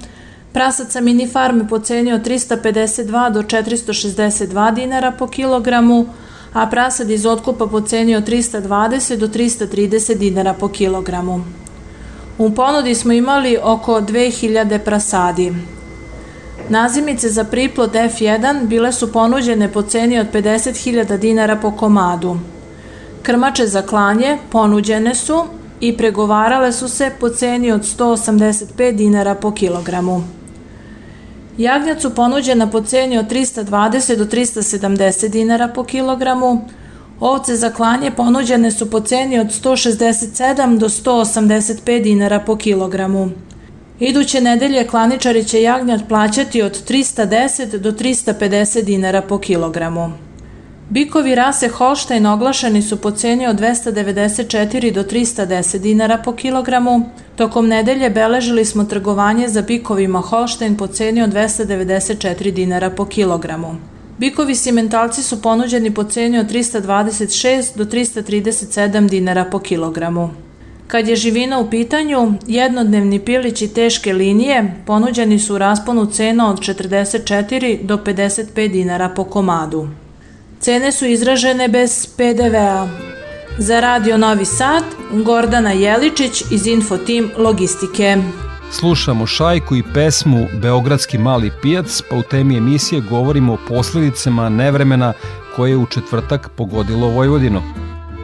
prasaca 0.53 1.01
mini 1.01 1.27
farme 1.27 1.67
po 1.67 1.79
ceni 1.79 2.13
od 2.13 2.21
352 2.21 3.31
do 3.31 3.41
462 3.41 4.73
dinara 4.73 5.11
po 5.11 5.27
kilogramu, 5.27 6.05
a 6.53 6.67
prasad 6.67 7.09
iz 7.09 7.25
otkupa 7.25 7.67
po 7.67 7.81
ceni 7.81 8.15
od 8.15 8.27
320 8.29 9.15
do 9.15 9.27
330 9.27 10.17
dinara 10.17 10.53
po 10.53 10.67
kilogramu. 10.67 11.43
U 12.37 12.49
ponudi 12.49 12.95
smo 12.95 13.13
imali 13.13 13.57
oko 13.63 14.01
2000 14.01 14.77
prasadi. 14.77 15.53
Nazimice 16.69 17.29
za 17.29 17.43
priplod 17.43 17.93
F1 17.93 18.67
bile 18.67 18.93
su 18.93 19.11
ponuđene 19.11 19.71
po 19.71 19.81
ceni 19.81 20.19
od 20.19 20.27
50.000 20.33 21.17
dinara 21.17 21.55
po 21.55 21.71
komadu. 21.71 22.37
Krmače 23.23 23.67
za 23.67 23.81
klanje 23.81 24.37
ponuđene 24.51 25.15
su 25.15 25.43
i 25.79 25.97
pregovarale 25.97 26.71
su 26.71 26.87
se 26.87 27.11
po 27.19 27.29
ceni 27.29 27.71
od 27.71 27.81
185 27.81 28.91
dinara 28.91 29.35
po 29.35 29.51
kilogramu. 29.51 30.23
Jagnjac 31.57 32.01
su 32.01 32.15
ponuđena 32.15 32.67
po 32.67 32.81
ceni 32.81 33.17
od 33.17 33.25
320 33.31 34.15
do 34.15 34.25
370 34.25 35.27
dinara 35.27 35.67
po 35.67 35.83
kilogramu, 35.83 36.61
ovce 37.19 37.55
za 37.55 37.69
klanje 37.69 38.11
ponuđene 38.11 38.71
su 38.71 38.89
po 38.89 38.99
ceni 38.99 39.39
od 39.39 39.47
167 39.47 40.77
do 40.77 40.89
185 40.89 42.03
dinara 42.03 42.39
po 42.39 42.55
kilogramu. 42.55 43.29
Iduće 43.99 44.41
nedelje 44.41 44.87
klaničari 44.87 45.43
će 45.43 45.61
jagnjat 45.61 46.01
plaćati 46.07 46.61
od 46.61 46.89
310 46.89 47.77
do 47.77 47.91
350 47.91 48.83
dinara 48.83 49.21
po 49.21 49.37
kilogramu. 49.37 50.30
Bikovi 50.91 51.35
rase 51.35 51.67
Holštajn 51.67 52.25
oglašeni 52.25 52.81
su 52.81 52.97
po 52.97 53.11
ceni 53.11 53.47
od 53.47 53.59
294 53.59 54.93
do 54.93 55.03
310 55.03 55.77
dinara 55.77 56.17
po 56.17 56.31
kilogramu. 56.31 57.09
Tokom 57.35 57.67
nedelje 57.67 58.09
beležili 58.09 58.65
smo 58.65 58.83
trgovanje 58.83 59.47
za 59.47 59.61
bikovima 59.61 60.19
Holštajn 60.19 60.77
po 60.77 60.87
ceni 60.87 61.21
od 61.21 61.29
294 61.29 62.51
dinara 62.51 62.89
po 62.89 63.05
kilogramu. 63.05 63.75
Bikovi 64.17 64.55
simentalci 64.55 65.23
su 65.23 65.41
ponuđeni 65.41 65.93
po 65.93 66.03
ceni 66.03 66.39
od 66.39 66.51
326 66.51 67.77
do 67.77 67.85
337 67.85 69.09
dinara 69.09 69.45
po 69.45 69.59
kilogramu. 69.59 70.29
Kad 70.87 71.07
je 71.07 71.15
živina 71.15 71.59
u 71.59 71.69
pitanju, 71.69 72.33
jednodnevni 72.47 73.19
pilići 73.19 73.67
teške 73.67 74.13
linije 74.13 74.83
ponuđeni 74.85 75.39
su 75.39 75.55
u 75.55 75.57
rasponu 75.57 76.05
cena 76.05 76.49
od 76.49 76.59
44 76.59 77.83
do 77.83 77.97
55 77.97 78.71
dinara 78.71 79.09
po 79.09 79.23
komadu. 79.23 79.87
Cene 80.61 80.91
su 80.91 81.05
izražene 81.05 81.67
bez 81.67 82.07
PDV-a. 82.17 82.87
Za 83.57 83.79
Radio 83.79 84.17
Novi 84.17 84.45
Sad, 84.45 84.83
Gordana 85.25 85.71
Jeličić 85.71 86.43
iz 86.51 86.67
Infotim 86.67 87.31
Logistike. 87.37 88.17
Slušamo 88.71 89.25
šajku 89.25 89.75
i 89.75 89.83
pesmu 89.93 90.47
Beogradski 90.61 91.17
mali 91.17 91.51
pijac, 91.61 92.01
pa 92.09 92.15
u 92.15 92.21
temi 92.21 92.57
emisije 92.57 93.01
govorimo 93.01 93.53
o 93.53 93.57
posledicama 93.67 94.49
nevremena 94.49 95.13
koje 95.55 95.69
je 95.69 95.77
u 95.77 95.85
četvrtak 95.85 96.49
pogodilo 96.57 97.07
Vojvodinu. 97.07 97.61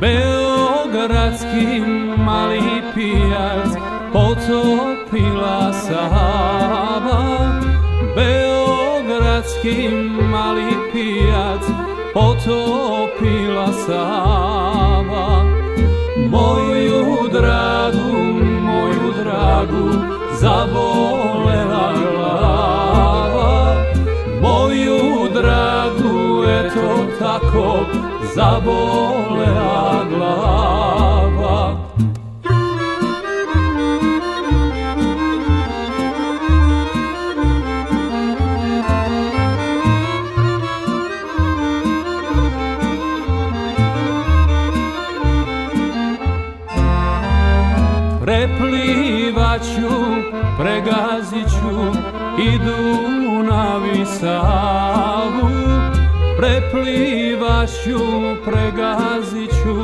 Beogradski 0.01 1.79
mali 2.17 2.61
pijac 2.93 3.67
potopila 4.13 5.73
Sava 5.73 7.61
Beogradski 8.15 9.89
mali 10.31 10.73
pijac 10.93 11.86
potopila 12.17 13.69
sama 13.85 15.45
Moju 16.29 17.29
dragu, 17.29 18.13
moju 18.61 19.13
dragu 19.19 19.89
zabolela 20.39 21.93
glava. 22.01 23.51
Moju 24.41 25.29
dragu 25.33 26.43
eto 26.43 26.89
tako 27.19 27.85
zabolela 28.35 30.05
glava 30.09 31.16
Savu 54.19 55.49
Preplivaću, 56.37 57.99
pregaziću 58.45 59.77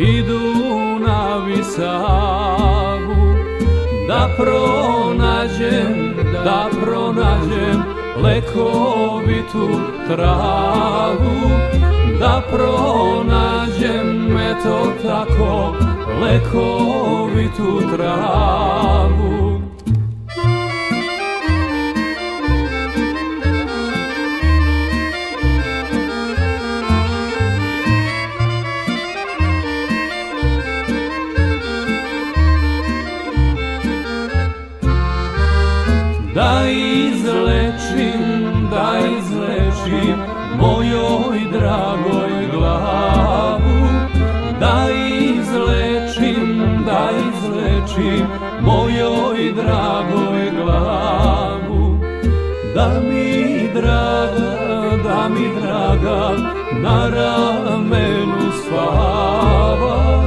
i 0.00 0.22
Dunav 0.22 1.50
i 1.50 1.64
Savu 1.64 3.30
Da 4.08 4.28
pronađem, 4.36 6.14
da 6.44 6.68
pronađem 6.82 7.82
lekovitu 8.22 9.68
travu, 10.06 11.50
da 12.20 12.42
pronađem 12.50 14.36
eto 14.36 14.92
tako 15.02 15.74
lekovitu 16.22 17.96
travu. 17.96 19.59
Dragoj 49.62 50.50
glavu, 50.50 51.98
da 52.74 53.00
mi 53.08 53.68
draga, 53.74 54.96
da 55.04 55.28
mi 55.28 55.60
draga 55.60 56.36
na 56.82 57.10
ramenu 57.10 58.52
spava, 58.64 60.22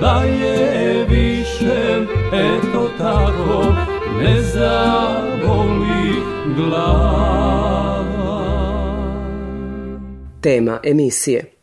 da 0.00 0.22
je 0.22 1.06
više, 1.08 2.06
eto 2.32 2.90
tako, 2.98 3.64
ne 4.22 4.40
zavoli 4.42 6.22
glava. 6.56 7.26
Tema 10.40 10.78
emisije 10.82 11.55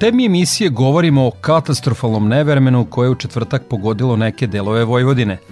temi 0.00 0.26
emisije 0.26 0.70
govorimo 0.70 1.26
o 1.26 1.30
katastrofalnom 1.30 2.28
nevremenu 2.28 2.86
koje 2.90 3.06
je 3.06 3.10
u 3.10 3.14
četvrtak 3.14 3.62
pogodilo 3.70 4.16
neke 4.16 4.46
delove 4.46 4.84
Vojvodine– 4.84 5.38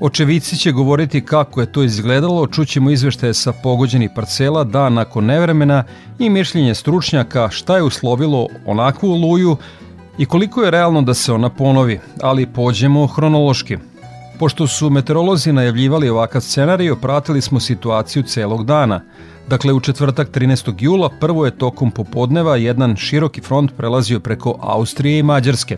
Očevici 0.00 0.56
će 0.56 0.72
govoriti 0.72 1.24
kako 1.24 1.60
je 1.60 1.72
to 1.72 1.82
izgledalo, 1.82 2.46
čućemo 2.46 2.90
izveštaje 2.90 3.34
sa 3.34 3.52
pogođenih 3.52 4.10
parcela 4.14 4.64
dan 4.64 4.94
nakon 4.94 5.24
nevremena 5.24 5.84
i 6.18 6.30
mišljenje 6.30 6.74
stručnjaka 6.74 7.50
šta 7.50 7.76
je 7.76 7.82
uslovilo 7.82 8.46
onakvu 8.66 9.12
oluju 9.12 9.56
i 10.18 10.26
koliko 10.26 10.62
je 10.62 10.70
realno 10.70 11.02
da 11.02 11.14
se 11.14 11.32
ona 11.32 11.50
ponovi, 11.50 12.00
ali 12.22 12.46
pođemo 12.46 13.06
hronološki. 13.06 13.76
Pošto 14.38 14.66
su 14.66 14.90
meteorolozi 14.90 15.52
najavljivali 15.52 16.08
ovakav 16.08 16.40
scenarij, 16.40 16.94
pratili 17.00 17.40
smo 17.40 17.60
situaciju 17.60 18.22
celog 18.22 18.66
dana. 18.66 19.00
Dakle, 19.48 19.72
u 19.72 19.80
četvrtak 19.80 20.30
13. 20.30 20.74
jula 20.78 21.10
prvo 21.20 21.44
je 21.44 21.58
tokom 21.58 21.90
popodneva 21.90 22.56
jedan 22.56 22.96
široki 22.96 23.40
front 23.40 23.70
prelazio 23.76 24.20
preko 24.20 24.56
Austrije 24.60 25.18
i 25.18 25.22
Mađarske 25.22 25.76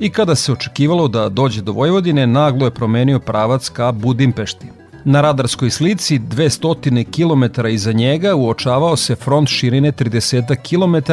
i 0.00 0.10
kada 0.10 0.34
se 0.34 0.52
očekivalo 0.52 1.08
da 1.08 1.28
dođe 1.28 1.62
do 1.62 1.72
Vojvodine, 1.72 2.26
naglo 2.26 2.66
je 2.66 2.70
promenio 2.70 3.18
pravac 3.18 3.68
ka 3.68 3.92
Budimpešti. 3.92 4.66
Na 5.04 5.20
radarskoj 5.20 5.70
slici 5.70 6.18
200 6.18 7.04
km 7.04 7.66
iza 7.66 7.92
njega 7.92 8.34
uočavao 8.34 8.96
se 8.96 9.14
front 9.14 9.48
širine 9.48 9.92
30 9.92 10.56
km 10.56 11.12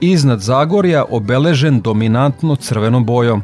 iznad 0.00 0.40
Zagorja 0.40 1.04
obeležen 1.10 1.80
dominantno 1.80 2.56
crvenom 2.56 3.04
bojom. 3.04 3.42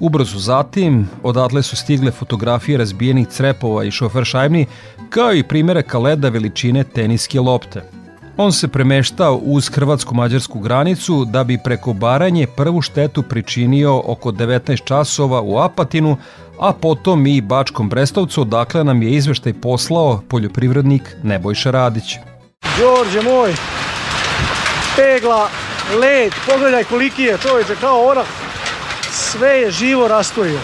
Ubrzo 0.00 0.38
zatim, 0.38 1.08
odatle 1.22 1.62
su 1.62 1.76
stigle 1.76 2.10
fotografije 2.10 2.78
razbijenih 2.78 3.28
crepova 3.28 3.84
i 3.84 3.90
šofer 3.90 4.24
šajbni, 4.24 4.66
kao 5.10 5.34
i 5.34 5.42
primjeraka 5.42 5.98
leda 5.98 6.28
veličine 6.28 6.84
teniske 6.84 7.40
lopte. 7.40 7.82
On 8.36 8.52
se 8.52 8.68
premeštao 8.68 9.40
uz 9.42 9.70
hrvatsko-mađarsku 9.70 10.58
granicu 10.58 11.24
da 11.24 11.44
bi 11.44 11.58
preko 11.64 11.92
Baranje 11.92 12.46
prvu 12.46 12.82
štetu 12.82 13.22
pričinio 13.22 14.02
oko 14.06 14.32
19 14.32 14.84
časova 14.84 15.40
u 15.42 15.58
Apatinu, 15.58 16.16
a 16.60 16.72
potom 16.72 17.26
i 17.26 17.40
Bačkom 17.40 17.88
Brestovcu, 17.88 18.42
odakle 18.42 18.84
nam 18.84 19.02
je 19.02 19.10
izveštaj 19.10 19.52
poslao 19.52 20.22
poljoprivrednik 20.28 21.16
Nebojša 21.22 21.70
Radić. 21.70 22.16
Đorđe 22.78 23.22
moj, 23.22 23.54
pegla, 24.96 25.48
led, 26.00 26.32
pogledaj 26.46 26.84
koliki 26.84 27.22
je 27.22 27.38
čoveče, 27.42 27.76
kao 27.80 28.06
orah, 28.08 28.43
sve 29.14 29.48
je 29.48 29.70
živo 29.70 30.08
rastojio. 30.08 30.60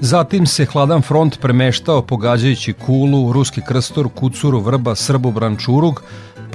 Zatim 0.00 0.46
se 0.46 0.64
hladan 0.64 1.02
front 1.02 1.38
premeštao 1.42 2.02
pogađajući 2.02 2.72
Kulu, 2.72 3.32
Ruski 3.32 3.60
krstor, 3.68 4.06
Kucuru, 4.20 4.58
Vrba, 4.58 4.94
Srbu, 4.94 5.30
Brančurug, 5.30 6.02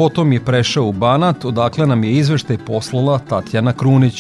Potom 0.02 0.34
je 0.34 0.46
prešao 0.46 0.86
u 0.86 0.92
Banat, 0.92 1.46
odakle 1.46 1.86
nam 1.88 2.04
je 2.04 2.12
izveštaj 2.12 2.58
poslala 2.68 3.20
Tatjana 3.30 3.74
Krunić. 3.80 4.18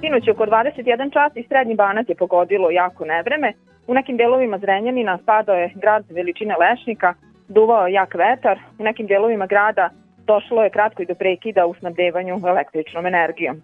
Sinoć 0.00 0.28
oko 0.28 0.44
21 0.44 1.12
čas 1.16 1.30
i 1.36 1.46
srednji 1.48 1.74
Banat 1.74 2.08
je 2.08 2.14
pogodilo 2.14 2.70
jako 2.70 3.04
nevreme. 3.04 3.52
U 3.86 3.94
nekim 3.94 4.16
delovima 4.16 4.58
Zrenjanina 4.58 5.18
spadao 5.22 5.56
je 5.56 5.72
grad 5.74 6.04
veličine 6.10 6.54
lešnika, 6.62 7.14
duvao 7.48 7.86
jak 7.86 8.14
vetar, 8.14 8.58
u 8.78 8.82
nekim 8.84 9.06
delovima 9.06 9.46
grada 9.46 9.90
došlo 10.26 10.62
je 10.62 10.70
kratko 10.70 11.02
i 11.02 11.06
do 11.06 11.14
prekida 11.14 11.66
u 11.66 11.74
snabdevanju 11.74 12.40
električnom 12.46 13.06
energijom. 13.06 13.62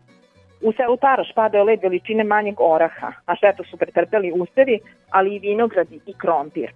U 0.62 0.73
selu 0.73 0.96
Taraš 0.96 1.33
padao 1.35 1.64
led 1.64 1.83
veličine 1.83 2.25
manjeg 2.25 2.61
oraha, 2.61 3.12
a 3.27 3.37
štetu 3.37 3.64
su 3.64 3.77
pretrpeli 3.77 4.33
usevi, 4.33 4.79
ali 5.11 5.35
i 5.35 5.38
vinogradi 5.38 6.01
i 6.07 6.14
krompir. 6.18 6.73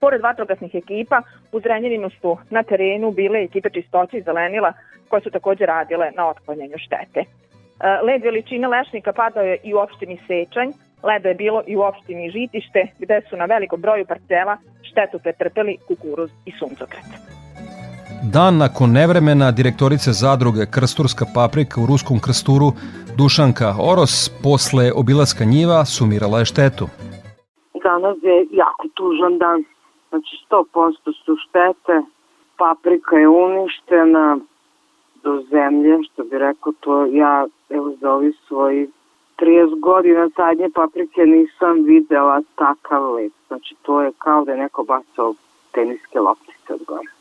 Pored 0.00 0.22
vatrogasnih 0.22 0.74
ekipa, 0.74 1.22
u 1.52 1.60
Zrenjaninu 1.60 2.10
su 2.10 2.36
na 2.50 2.62
terenu 2.62 3.10
bile 3.10 3.42
ekipe 3.42 3.70
čistoće 3.70 4.18
i 4.18 4.22
zelenila 4.22 4.72
koje 5.08 5.22
su 5.22 5.30
takođe 5.30 5.66
radile 5.66 6.10
na 6.16 6.28
otklanjanju 6.28 6.78
štete. 6.78 7.20
E, 7.20 7.26
led 8.02 8.22
veličine 8.22 8.68
lešnika 8.68 9.12
padao 9.12 9.42
je 9.42 9.58
i 9.64 9.74
u 9.74 9.78
opštini 9.78 10.20
Sečanj, 10.26 10.70
leda 11.02 11.28
je 11.28 11.34
bilo 11.34 11.62
i 11.66 11.76
u 11.76 11.80
opštini 11.80 12.30
Žitište, 12.30 12.86
gde 12.98 13.20
su 13.30 13.36
na 13.36 13.44
velikom 13.44 13.80
broju 13.80 14.06
parcela 14.06 14.56
štetu 14.82 15.18
pretrpeli 15.18 15.76
kukuruz 15.88 16.30
i 16.46 16.52
suncokret. 16.58 17.45
Dan 18.32 18.56
nakon 18.56 18.90
nevremena 18.92 19.50
direktorice 19.50 20.10
zadruge 20.12 20.66
Krsturska 20.74 21.24
paprika 21.34 21.80
u 21.80 21.86
Ruskom 21.86 22.18
Krsturu 22.24 22.68
Dušanka 23.18 23.68
Oros 23.90 24.14
posle 24.42 24.92
obilaska 24.92 25.44
njiva 25.44 25.84
sumirala 25.84 26.38
je 26.38 26.44
štetu. 26.44 26.86
Danas 27.86 28.16
je 28.22 28.36
jako 28.50 28.84
tužan 28.94 29.38
dan 29.38 29.58
Znači 30.08 30.36
100% 30.50 31.12
su 31.24 31.36
štete, 31.36 32.02
paprika 32.56 33.16
je 33.16 33.28
uništena 33.28 34.38
do 35.22 35.42
zemlje, 35.50 35.98
što 36.04 36.24
bi 36.24 36.38
rekao 36.38 36.72
to 36.80 37.04
ja 37.04 37.46
evo 37.70 37.92
za 38.00 38.12
ovi 38.12 38.32
svoji 38.46 38.88
30 39.38 39.80
godina 39.80 40.30
sadnje 40.36 40.70
paprike 40.74 41.20
nisam 41.20 41.84
videla 41.84 42.42
takav 42.54 43.14
led. 43.14 43.32
Znači 43.48 43.74
to 43.82 44.02
je 44.02 44.12
kao 44.18 44.44
da 44.44 44.52
je 44.52 44.58
neko 44.58 44.84
bacao 44.84 45.34
teniske 45.72 46.20
loptice 46.20 46.74
od 46.74 46.82
gore. 46.86 47.15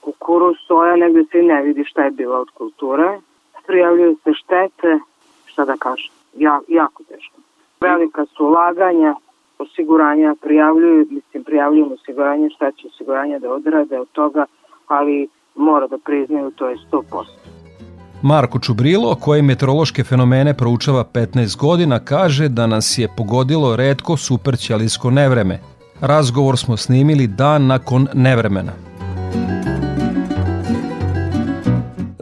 Kukuru, 0.00 0.54
soja, 0.66 0.96
negde 0.96 1.24
se 1.32 1.38
ne 1.42 1.62
vidi 1.62 1.84
šta 1.84 2.02
je 2.02 2.10
bila 2.10 2.40
od 2.40 2.50
kulture. 2.50 3.20
Prijavljuju 3.66 4.16
se 4.24 4.30
štete, 4.34 4.98
šta 5.46 5.64
da 5.64 5.76
kažem, 5.76 6.12
ja, 6.36 6.60
jako 6.68 7.02
teško. 7.02 7.36
Velika 7.80 8.26
su 8.26 8.44
ulaganja, 8.44 9.14
osiguranja 9.58 10.34
prijavljuju, 10.42 11.06
mislim 11.10 11.44
prijavljujem 11.44 11.92
osiguranje, 11.92 12.50
šta 12.50 12.72
će 12.72 12.88
osiguranje 12.88 13.38
da 13.38 13.52
odrade 13.52 13.98
od 13.98 14.08
toga, 14.12 14.44
ali 14.86 15.28
mora 15.54 15.86
da 15.86 15.98
priznaju, 15.98 16.50
to 16.50 16.68
je 16.68 16.76
100%. 16.92 17.24
Marko 18.22 18.58
Čubrilo, 18.58 19.14
koji 19.14 19.42
meteorološke 19.42 20.04
fenomene 20.04 20.54
proučava 20.56 21.04
15 21.04 21.56
godina, 21.56 21.98
kaže 21.98 22.48
da 22.48 22.66
nas 22.66 22.98
je 22.98 23.08
pogodilo 23.16 23.76
redko 23.76 24.16
superćelijsko 24.16 25.10
nevreme. 25.10 25.58
Razgovor 26.00 26.58
smo 26.58 26.76
snimili 26.76 27.26
dan 27.26 27.66
nakon 27.66 28.06
nevremena. 28.14 28.72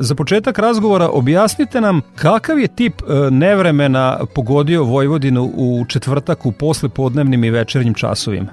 Za 0.01 0.15
početak 0.15 0.59
razgovora 0.59 1.09
objasnite 1.09 1.81
nam 1.81 2.01
kakav 2.17 2.59
je 2.59 2.69
tip 2.69 2.95
e, 3.03 3.31
nevremena 3.31 4.19
pogodio 4.35 4.85
Vojvodinu 4.85 5.43
u 5.57 5.85
četvrtak 5.89 6.47
u 6.47 6.53
poslepodnevnim 6.53 7.45
i 7.45 7.51
večernjim 7.51 7.95
časovima? 7.95 8.51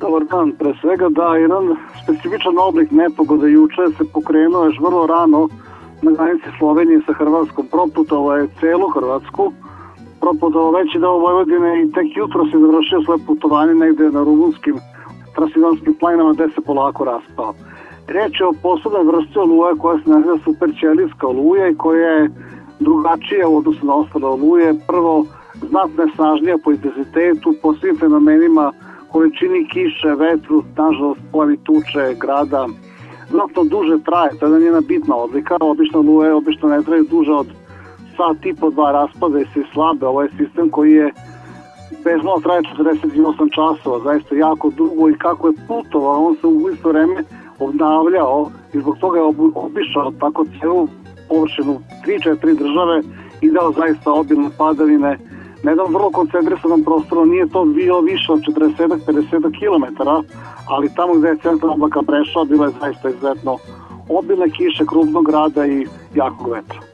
Dobar 0.00 0.24
dan, 0.30 0.52
pre 0.58 0.72
svega 0.80 1.08
da, 1.08 1.36
jedan 1.36 1.64
specifičan 2.02 2.58
oblik 2.68 2.90
nepogode 2.90 3.50
juče 3.50 3.82
se 3.98 4.04
pokrenuo 4.12 4.64
još 4.64 4.78
vrlo 4.80 5.06
rano 5.06 5.48
na 6.02 6.10
granici 6.10 6.48
Slovenije 6.58 7.00
sa 7.06 7.12
Hrvatskom, 7.12 7.66
proputovao 7.66 8.36
je 8.36 8.48
celu 8.60 8.88
Hrvatsku, 8.94 9.52
proputovao 10.20 10.70
veći 10.70 10.98
deo 10.98 11.18
Vojvodine 11.18 11.82
i 11.82 11.92
tek 11.92 12.08
jutro 12.16 12.44
se 12.50 12.58
završio 12.58 13.02
svoje 13.04 13.20
putovanje 13.26 13.74
negde 13.74 14.10
na 14.10 14.20
rumunskim 14.24 14.76
Transilvanskim 15.34 15.94
planinama 16.00 16.32
gde 16.32 16.48
se 16.54 16.60
polako 16.66 17.04
raspao. 17.04 17.54
Reč 18.08 18.40
je 18.40 18.46
o 18.46 18.52
posebnoj 18.62 19.04
vrsti 19.04 19.38
oluje 19.38 19.74
koja 19.78 19.98
se 19.98 20.10
naziva 20.10 20.38
superćelijska 20.44 21.26
oluja 21.26 21.68
i 21.68 21.74
koja 21.74 22.08
je 22.08 22.30
drugačija 22.80 23.48
u 23.48 23.56
odnosu 23.56 23.86
na 23.86 23.94
ostale 23.94 24.26
oluje. 24.26 24.74
Prvo, 24.86 25.26
znatno 25.68 26.02
je 26.02 26.14
snažnija 26.14 26.56
po 26.64 26.70
intenzitetu, 26.72 27.54
po 27.62 27.74
svim 27.74 27.96
fenomenima, 27.98 28.72
količini 29.08 29.68
kiše, 29.68 30.14
vetru, 30.18 30.62
nažalost, 30.76 31.20
plavi 31.32 31.56
tuče, 31.56 32.14
grada. 32.20 32.68
Znatno 33.30 33.64
duže 33.64 33.98
traje, 34.04 34.38
to 34.38 34.46
je 34.46 34.60
njena 34.60 34.80
bitna 34.80 35.16
odlika. 35.16 35.56
Obično 35.60 35.98
oluje 36.00 36.34
obično 36.34 36.68
ne 36.68 36.82
traju 36.82 37.04
duže 37.10 37.32
od 37.32 37.46
sat 38.16 38.46
i 38.46 38.54
po 38.54 38.70
dva 38.70 38.92
raspada 38.92 39.40
i 39.40 39.44
se 39.44 39.62
slabe. 39.72 40.06
Ovo 40.06 40.22
je 40.22 40.28
sistem 40.38 40.70
koji 40.70 40.92
je 40.92 41.12
bežno 42.04 42.40
traje 42.42 42.62
48 42.62 43.54
časova, 43.54 43.98
zaista 44.04 44.34
jako 44.34 44.70
dugo 44.70 45.08
i 45.08 45.18
kako 45.18 45.48
je 45.48 45.54
putovao, 45.68 46.24
on 46.24 46.36
se 46.36 46.46
u 46.46 46.70
isto 46.70 46.88
vreme 46.88 47.24
obnavljao 47.64 48.50
i 48.72 48.80
zbog 48.80 48.98
toga 48.98 49.18
je 49.18 49.24
obišao 49.54 50.12
tako 50.20 50.44
celu 50.60 50.88
površinu 51.28 51.80
3-4 52.06 52.58
države 52.58 53.02
i 53.40 53.50
dao 53.50 53.72
zaista 53.72 54.12
obilne 54.12 54.48
padavine 54.58 55.18
na 55.62 55.70
jednom 55.70 55.94
vrlo 55.94 56.10
koncentrisanom 56.10 56.84
prostoru, 56.84 57.26
nije 57.26 57.48
to 57.48 57.64
bilo 57.64 58.00
više 58.00 58.32
od 58.32 58.40
40-50 58.40 59.58
km, 59.58 60.02
ali 60.68 60.94
tamo 60.96 61.14
gde 61.14 61.28
je 61.28 61.38
centar 61.42 61.70
oblaka 61.70 62.02
prešao, 62.02 62.44
bilo 62.44 62.64
je 62.64 62.72
zaista 62.80 63.08
izuzetno 63.08 63.58
obilne 64.08 64.50
kiše, 64.50 64.84
krupnog 64.86 65.26
grada 65.26 65.66
i 65.66 65.86
jakog 66.14 66.52
vetra. 66.52 66.91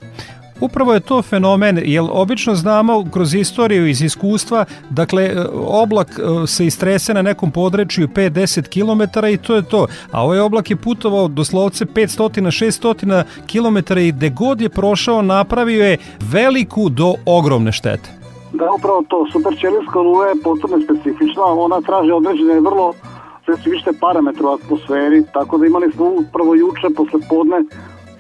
Upravo 0.61 0.95
je 0.95 1.01
to 1.01 1.23
fenomen, 1.23 1.81
jer 1.85 2.05
obično 2.13 2.55
znamo 2.55 3.05
kroz 3.13 3.35
istoriju 3.35 3.87
iz 3.87 4.03
iskustva, 4.03 4.65
dakle, 4.91 5.23
e, 5.23 5.45
oblak 5.67 6.09
e, 6.09 6.47
se 6.47 6.67
istrese 6.67 7.15
na 7.15 7.23
nekom 7.23 7.51
podrečju 7.51 8.09
5-10 8.09 8.69
km 8.69 9.27
i 9.27 9.37
to 9.37 9.55
je 9.55 9.63
to. 9.63 9.87
A 10.13 10.23
ovaj 10.25 10.41
oblak 10.41 10.71
je 10.71 10.77
putovao 10.77 11.29
doslovce 11.29 11.85
500-600 11.85 13.25
km 13.47 13.99
i 13.99 14.13
gde 14.13 14.31
god 14.31 14.61
je 14.61 14.69
prošao 14.69 15.23
napravio 15.23 15.85
je 15.85 15.99
veliku 16.21 16.89
do 16.89 17.15
ogromne 17.27 17.73
štete. 17.73 18.19
Da, 18.53 18.73
upravo 18.79 19.05
to. 19.09 19.27
Superćelijska 19.33 20.01
oluja 20.01 20.29
je 20.29 20.43
potpuno 20.45 20.81
specifična, 20.85 21.45
ona 21.45 21.81
traži 21.81 22.11
određene 22.11 22.61
vrlo 22.61 22.95
specifične 23.43 23.93
parametre 24.01 24.47
u 24.47 24.53
atmosferi, 24.53 25.25
tako 25.33 25.59
da 25.59 25.67
imali 25.67 25.93
smo 25.93 26.07
upravo 26.07 26.55
juče 26.55 26.89
posle 26.97 27.21
podne 27.29 27.57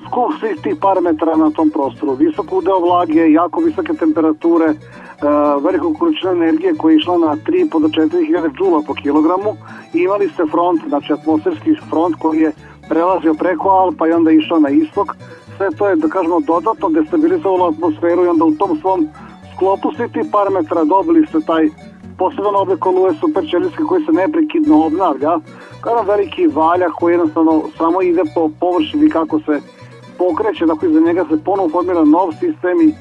skup 0.08 0.32
svih 0.40 0.56
tih 0.62 0.76
parametara 0.80 1.36
na 1.36 1.50
tom 1.50 1.70
prostoru. 1.70 2.14
Visok 2.14 2.52
udeo 2.52 2.78
vlage, 2.80 3.30
jako 3.32 3.60
visoke 3.60 3.94
temperature, 3.94 4.68
e, 4.70 4.76
veliku 5.64 5.94
količinu 5.98 6.32
energije 6.32 6.74
koja 6.78 6.92
je 6.92 6.96
išla 6.96 7.18
na 7.18 7.36
3,5 7.36 7.80
do 7.80 7.88
4000 7.88 8.50
džula 8.58 8.82
po 8.86 8.94
kilogramu 8.94 9.56
i 9.94 9.98
imali 9.98 10.28
ste 10.28 10.46
front, 10.50 10.80
znači 10.88 11.12
atmosferski 11.12 11.74
front 11.90 12.14
koji 12.18 12.38
je 12.40 12.52
prelazio 12.88 13.34
preko 13.34 13.68
Alpa 13.68 14.08
i 14.08 14.12
onda 14.12 14.30
išao 14.30 14.58
na 14.58 14.68
istok. 14.68 15.16
Sve 15.56 15.70
to 15.78 15.88
je, 15.88 15.96
da 15.96 16.08
kažemo, 16.08 16.40
dodatno 16.40 16.88
destabilizovalo 16.88 17.68
atmosferu 17.68 18.24
i 18.24 18.28
onda 18.28 18.44
u 18.44 18.54
tom 18.60 18.78
svom 18.80 19.08
sklopu 19.54 19.92
svih 19.96 20.12
tih 20.12 20.26
parametara 20.32 20.84
dobili 20.84 21.26
ste 21.26 21.40
taj 21.40 21.68
poseban 22.18 22.56
oblik 22.56 22.86
oluje 22.86 23.14
superćelijske 23.20 23.82
koji 23.88 24.04
se 24.04 24.12
neprekidno 24.12 24.86
obnavlja, 24.86 25.32
kao 25.80 26.02
veliki 26.02 26.46
valjak 26.46 26.92
koji 26.92 27.12
jednostavno 27.12 27.62
samo 27.78 28.02
ide 28.02 28.22
po 28.34 28.50
površini 28.60 29.10
kako 29.10 29.40
se 29.40 29.60
pokreće, 30.18 30.66
dakle 30.66 30.90
iza 30.90 31.00
njega 31.00 31.24
se 31.30 31.44
ponovo 31.44 31.68
formira 31.68 32.04
nov 32.04 32.32
sistem 32.32 32.76
i 32.86 32.94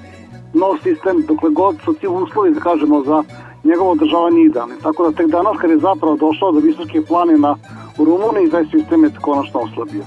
nov 0.54 0.74
sistem, 0.84 1.26
dokle 1.28 1.50
god 1.50 1.76
su 1.86 1.94
ti 1.94 2.08
uslovi, 2.08 2.54
da 2.54 2.60
kažemo, 2.60 3.04
za 3.04 3.24
njegovo 3.64 3.92
održavanje 3.92 4.42
idealni. 4.42 4.76
Tako 4.84 5.10
da 5.10 5.18
tek 5.18 5.28
danas 5.28 5.58
kad 5.62 5.70
je 5.70 5.78
zapravo 5.78 6.16
došao 6.16 6.52
do 6.52 6.60
visoke 6.60 7.02
planina 7.08 7.58
u 7.98 8.06
Rumuniji, 8.06 8.52
taj 8.52 8.66
sistem 8.66 9.04
je 9.04 9.10
konačno 9.22 9.60
oslabio. 9.60 10.04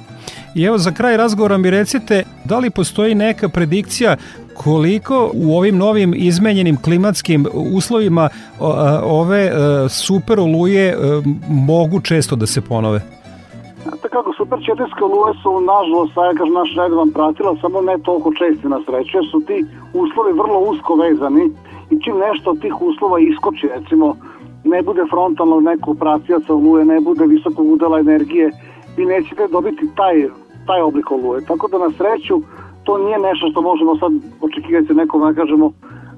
I 0.55 0.65
evo 0.65 0.79
za 0.79 0.93
kraj 0.93 1.17
razgovora 1.17 1.59
mi 1.59 1.71
recite 1.71 2.25
da 2.45 2.59
li 2.59 2.71
postoji 2.71 3.15
neka 3.15 3.49
predikcija 3.49 4.17
koliko 4.55 5.31
u 5.35 5.57
ovim 5.57 5.77
novim 5.77 6.15
izmenjenim 6.17 6.77
klimatskim 6.77 7.47
uslovima 7.53 8.29
ove 9.05 9.45
e, 9.45 9.53
super 9.89 10.41
oluje 10.41 10.89
e, 10.89 10.97
mogu 11.49 12.01
često 12.01 12.37
da 12.37 12.47
se 12.47 12.61
ponove? 12.61 13.20
Znate 13.83 14.09
kako, 14.09 14.33
super 14.33 14.59
četvrske 14.67 15.05
oluje 15.05 15.35
su, 15.43 15.51
nažalost, 15.73 16.15
sada 16.15 16.39
kažem, 16.39 16.55
naš 16.55 16.71
redovan 16.77 17.11
pratila, 17.11 17.57
samo 17.61 17.81
ne 17.81 17.97
toliko 17.99 18.33
česti 18.41 18.69
na 18.69 18.79
sreću, 18.87 19.13
jer 19.19 19.27
su 19.33 19.41
ti 19.49 19.65
uslovi 20.03 20.33
vrlo 20.33 20.59
usko 20.71 20.95
vezani 20.95 21.45
i 21.91 21.95
čim 22.03 22.17
nešto 22.27 22.51
od 22.51 22.61
tih 22.61 22.75
uslova 22.83 23.19
iskoči, 23.21 23.69
recimo, 23.77 24.17
ne 24.65 24.83
bude 24.83 25.03
frontalno 25.11 25.61
neko 25.61 25.95
pracijaca 25.95 26.55
oluje, 26.55 26.85
ne 26.85 27.01
bude 27.01 27.25
visokog 27.27 27.67
udela 27.73 27.99
energije, 27.99 28.51
vi 28.97 29.05
nećete 29.07 29.49
dobiti 29.49 29.95
taj, 29.97 30.17
taj 30.67 30.81
oblik 30.81 31.11
oluje. 31.11 31.45
Tako 31.45 31.69
da 31.69 31.79
na 31.79 31.91
sreću 31.91 32.41
to 32.85 32.99
nije 32.99 33.19
nešto 33.19 33.51
što 33.51 33.61
možemo 33.61 33.97
sad 33.97 34.13
očekivati 34.41 34.95
nekom, 34.95 35.21
da 35.21 35.33
kažemo, 35.33 35.73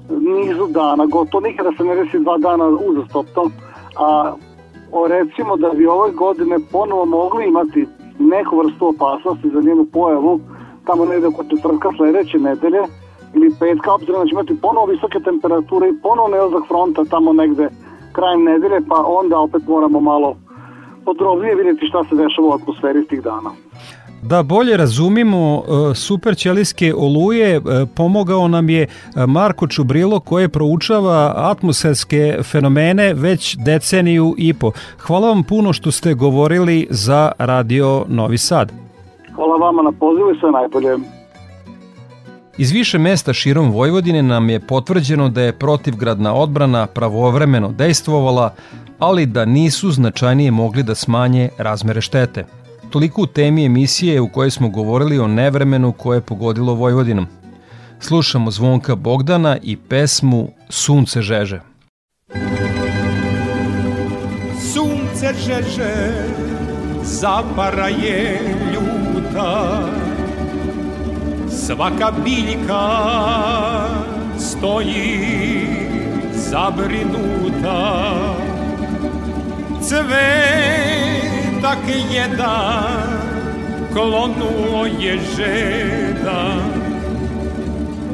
nizu 0.09 0.67
dana, 0.67 1.05
gotovo 1.05 1.41
nikada 1.47 1.69
se 1.77 1.83
ne 1.83 1.95
resi 1.95 2.19
dva 2.19 2.37
dana 2.37 2.65
uzastopno, 2.67 3.43
a 3.99 4.33
o, 4.93 5.07
recimo 5.07 5.57
da 5.57 5.69
bi 5.69 5.87
ove 5.87 6.11
godine 6.11 6.57
ponovo 6.71 7.05
mogli 7.05 7.47
imati 7.47 7.87
neku 8.19 8.57
vrstu 8.57 8.87
opasnosti 8.87 9.49
za 9.49 9.61
njenu 9.61 9.85
pojavu 9.93 10.39
tamo 10.85 11.05
negde 11.05 11.27
oko 11.27 11.43
četvrtka 11.43 11.89
sledeće 11.97 12.39
nedelje 12.39 12.81
ili 13.35 13.55
petka, 13.59 13.93
obzirom 13.93 14.21
da 14.21 14.25
će 14.27 14.31
imati 14.31 14.61
ponovo 14.61 14.85
visoke 14.85 15.19
temperature 15.19 15.89
i 15.89 16.01
ponovo 16.03 16.27
neozak 16.27 16.63
fronta 16.67 17.05
tamo 17.05 17.33
negde 17.33 17.69
krajem 18.11 18.43
nedelje, 18.43 18.81
pa 18.89 19.03
onda 19.05 19.39
opet 19.39 19.67
moramo 19.67 19.99
malo 19.99 20.35
podrobnije 21.05 21.55
vidjeti 21.55 21.87
šta 21.87 22.03
se 22.03 22.15
dešava 22.15 22.47
u 22.47 22.53
atmosferi 22.53 23.07
tih 23.07 23.21
dana. 23.23 23.51
Da 24.23 24.43
bolje 24.43 24.77
razumimo 24.77 25.63
e, 25.91 25.95
super 25.95 26.37
ćelijske 26.37 26.93
oluje, 26.95 27.55
e, 27.55 27.61
pomogao 27.95 28.47
nam 28.47 28.69
je 28.69 28.81
e, 28.81 28.87
Marko 29.25 29.67
Čubrilo 29.67 30.19
koji 30.19 30.47
proučava 30.47 31.33
atmosferske 31.35 32.37
fenomene 32.43 33.13
već 33.13 33.57
deceniju 33.57 34.35
i 34.37 34.53
po. 34.53 34.71
Hvala 34.99 35.27
vam 35.27 35.43
puno 35.43 35.73
što 35.73 35.91
ste 35.91 36.13
govorili 36.13 36.87
za 36.89 37.31
Radio 37.37 38.05
Novi 38.07 38.37
Sad. 38.37 38.71
Hvala 39.35 39.55
vama 39.57 39.81
na 39.81 39.91
pozivu 39.91 40.31
i 40.31 40.39
sve 40.39 40.51
najbolje. 40.51 40.97
Iz 42.57 42.71
više 42.71 42.99
mesta 42.99 43.33
širom 43.33 43.71
Vojvodine 43.71 44.23
nam 44.23 44.49
je 44.49 44.59
potvrđeno 44.59 45.29
da 45.29 45.41
je 45.41 45.59
protivgradna 45.59 46.33
odbrana 46.33 46.87
pravovremeno 46.87 47.71
dejstvovala, 47.71 48.53
ali 48.99 49.25
da 49.25 49.45
nisu 49.45 49.91
značajnije 49.91 50.51
mogli 50.51 50.83
da 50.83 50.95
smanje 50.95 51.49
razmere 51.57 52.01
štete. 52.01 52.62
Toliko 52.93 53.21
u 53.21 53.25
temi 53.25 53.65
emisije 53.65 54.21
u 54.21 54.27
kojoj 54.29 54.51
smo 54.51 54.69
govorili 54.69 55.19
o 55.19 55.27
nevremenu 55.27 55.91
koje 55.91 56.17
je 56.17 56.21
pogodilo 56.21 56.73
Vojvodinom. 56.73 57.27
Slušamo 57.99 58.51
Zvonka 58.51 58.95
Bogdana 58.95 59.57
i 59.61 59.77
pesmu 59.77 60.47
Sunce 60.69 61.21
žeže. 61.21 61.59
Sunce 64.73 65.33
žeže, 65.45 65.93
zapara 67.03 67.87
je 67.87 68.39
ljuta, 68.73 69.79
svaka 71.49 72.11
biljka 72.23 72.99
stoji 74.39 75.67
zabrinuta, 76.33 78.03
cvet 79.81 80.92
tak 81.63 81.79
jedan 82.11 83.07
klonuo 83.95 84.83
je 84.99 85.15
žeda. 85.35 86.59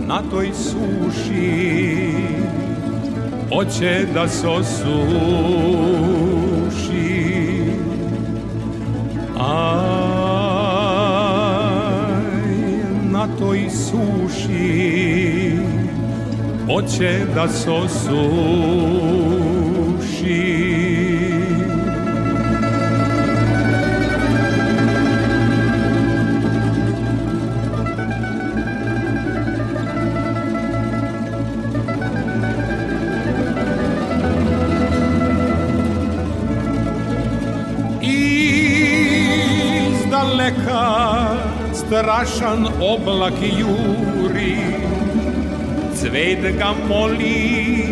Na 0.05 0.21
toj 0.31 0.49
suši 0.53 2.13
hoće 3.49 4.05
da 4.13 4.27
se 4.27 4.47
osuši. 4.47 4.89
Aj 9.39 9.79
na 13.11 13.27
toj 13.39 13.69
suši 13.69 15.57
hoće 16.67 17.25
da 17.35 17.47
se 17.47 17.71
osuši 17.71 18.29
daleka 40.49 41.37
strašan 41.73 42.67
oblak 42.81 43.33
juri 43.41 44.57
Cvet 45.93 46.57
ga 46.57 46.73
moli 46.87 47.85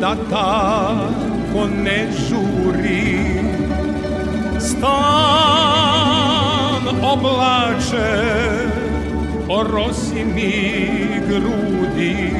da 0.00 0.16
tako 0.30 1.66
ne 1.84 2.08
žuri. 2.28 3.18
Stan 4.60 4.92
oblače 7.02 8.12
orosi 9.48 10.24
mi 10.34 10.52
grudi 11.28 12.32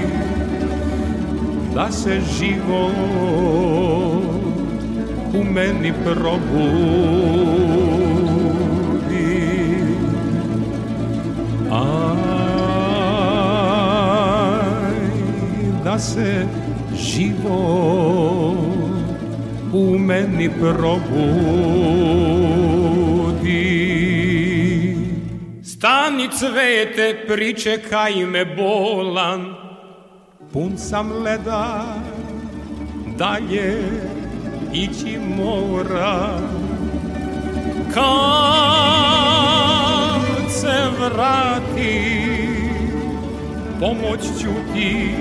da 1.75 1.93
se 1.93 2.21
život 2.39 2.93
u 5.35 5.45
meni 5.45 5.93
probudi 6.05 7.62
meni 20.33 20.49
probudi. 20.49 21.93
Stani 25.63 26.29
cvete, 26.29 27.25
pričekaj 27.27 28.27
me 28.27 28.45
bolan. 28.45 29.55
Pun 30.53 30.79
sam 30.79 31.13
leda, 31.23 31.85
dalje 33.19 33.83
ići 34.73 35.19
mora 35.37 36.39
Kad 37.95 39.33
se 40.51 40.91
vrati, 41.01 42.27
pomoć 43.81 44.21
ću 44.41 44.49
ti 44.75 45.15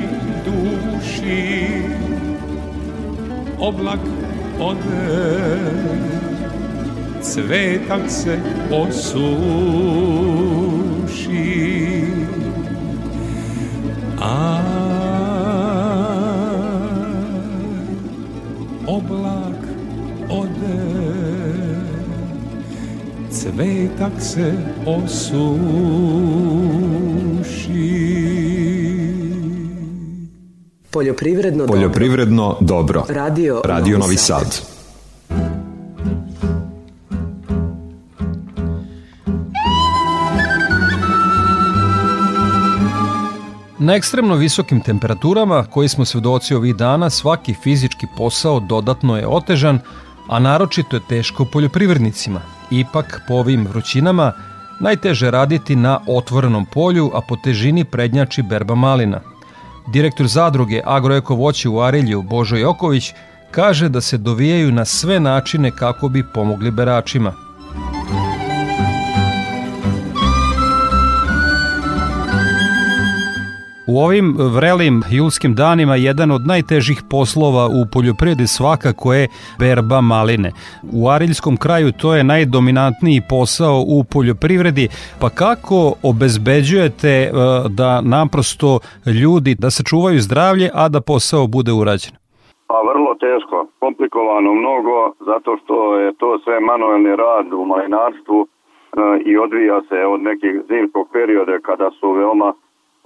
duši. 0.45 1.81
Oblak 3.59 3.99
ode, 4.59 5.61
cvetak 7.21 8.09
se 8.09 8.39
osuši. 8.71 9.31
A 14.19 14.61
oblak 18.87 19.61
ode. 20.29 20.81
Cvetak 23.31 24.21
se 24.21 24.53
osuši 24.85 26.41
Poljoprivredno, 30.91 31.65
Poljoprivredno 31.65 32.57
dobro. 32.59 33.03
Radio, 33.09 33.61
Radio 33.65 33.97
Novi 33.97 34.17
Sad. 34.17 34.61
Na 43.79 43.95
ekstremno 43.95 44.35
visokim 44.35 44.81
temperaturama 44.81 45.63
koji 45.63 45.87
smo 45.87 46.05
svedoci 46.05 46.55
ovih 46.55 46.75
dana, 46.75 47.09
svaki 47.09 47.53
fizički 47.53 48.07
posao 48.17 48.59
dodatno 48.59 49.17
je 49.17 49.27
otežan, 49.27 49.79
a 50.29 50.39
naročito 50.39 50.95
je 50.95 51.01
teško 51.09 51.45
poljoprivrednicima. 51.45 52.41
Ipak, 52.71 53.21
po 53.27 53.33
ovim 53.33 53.67
vrućinama, 53.67 54.33
najteže 54.79 55.31
raditi 55.31 55.75
na 55.75 55.99
otvorenom 56.07 56.65
polju, 56.65 57.11
a 57.13 57.21
po 57.21 57.35
težini 57.43 57.83
prednjači 57.83 58.41
berba 58.41 58.75
malina. 58.75 59.30
Direktor 59.87 60.27
zadruge 60.27 60.81
Agroeko 60.85 61.35
voće 61.35 61.69
u 61.69 61.81
Arilju 61.81 62.21
Božo 62.21 62.55
Joković 62.55 63.13
kaže 63.51 63.89
da 63.89 64.01
se 64.01 64.17
dovijaju 64.17 64.71
na 64.71 64.85
sve 64.85 65.19
načine 65.19 65.71
kako 65.71 66.09
bi 66.09 66.23
pomogli 66.33 66.71
beračima. 66.71 67.33
U 73.91 73.93
ovim 74.05 74.27
vrelim 74.55 74.95
julskim 75.19 75.53
danima 75.55 75.95
jedan 75.95 76.31
od 76.31 76.41
najtežih 76.51 76.99
poslova 77.09 77.63
u 77.79 77.81
poljoprivredi 77.93 78.47
svakako 78.47 79.13
je 79.13 79.27
berba 79.59 80.01
maline. 80.01 80.49
U 80.99 81.09
Ariljskom 81.15 81.55
kraju 81.57 81.89
to 82.01 82.15
je 82.15 82.23
najdominantniji 82.23 83.21
posao 83.33 83.77
u 83.95 83.97
poljoprivredi, 84.13 84.85
pa 85.21 85.29
kako 85.29 85.79
obezbeđujete 86.11 87.13
e, 87.23 87.29
da 87.79 87.91
naprosto 88.15 88.69
ljudi 89.21 89.51
da 89.63 89.69
se 89.75 89.81
čuvaju 89.89 90.19
zdravlje, 90.27 90.67
a 90.81 90.83
da 90.93 90.99
posao 91.11 91.43
bude 91.55 91.71
urađen? 91.81 92.13
Pa 92.69 92.77
vrlo 92.91 93.11
teško, 93.25 93.57
komplikovano 93.79 94.51
mnogo, 94.61 94.95
zato 95.29 95.49
što 95.59 95.75
je 96.03 96.09
to 96.21 96.29
sve 96.43 96.59
manuelni 96.59 97.13
rad 97.23 97.47
u 97.53 97.65
malinarstvu 97.71 98.39
e, 98.43 98.47
i 99.29 99.31
odvija 99.45 99.77
se 99.89 99.99
od 100.13 100.19
nekih 100.29 100.53
zimskog 100.69 101.05
perioda 101.15 101.55
kada 101.69 101.89
su 101.99 102.07
veoma 102.11 102.53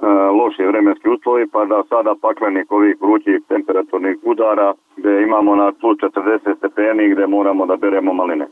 e, 0.01 0.07
loši 0.39 0.63
vremenski 0.63 1.09
uslovi, 1.09 1.47
pa 1.47 1.65
da 1.65 1.83
sada 1.89 2.15
paklenik 2.21 2.71
ovih 2.71 2.95
vrućih 3.01 3.41
temperaturnih 3.47 4.17
udara 4.23 4.73
gde 4.97 5.23
imamo 5.23 5.55
na 5.55 5.71
plus 5.81 5.97
40 5.97 6.57
stepeni 6.57 7.09
gde 7.09 7.27
moramo 7.27 7.65
da 7.65 7.75
beremo 7.75 8.13
maline. 8.13 8.45
E, 8.45 8.49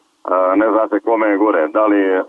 ne 0.55 0.67
zna 0.71 0.87
se 0.87 0.99
kome 0.99 1.27
je 1.27 1.37
gore, 1.37 1.67
da 1.67 1.85
li 1.85 2.01
e, 2.01 2.23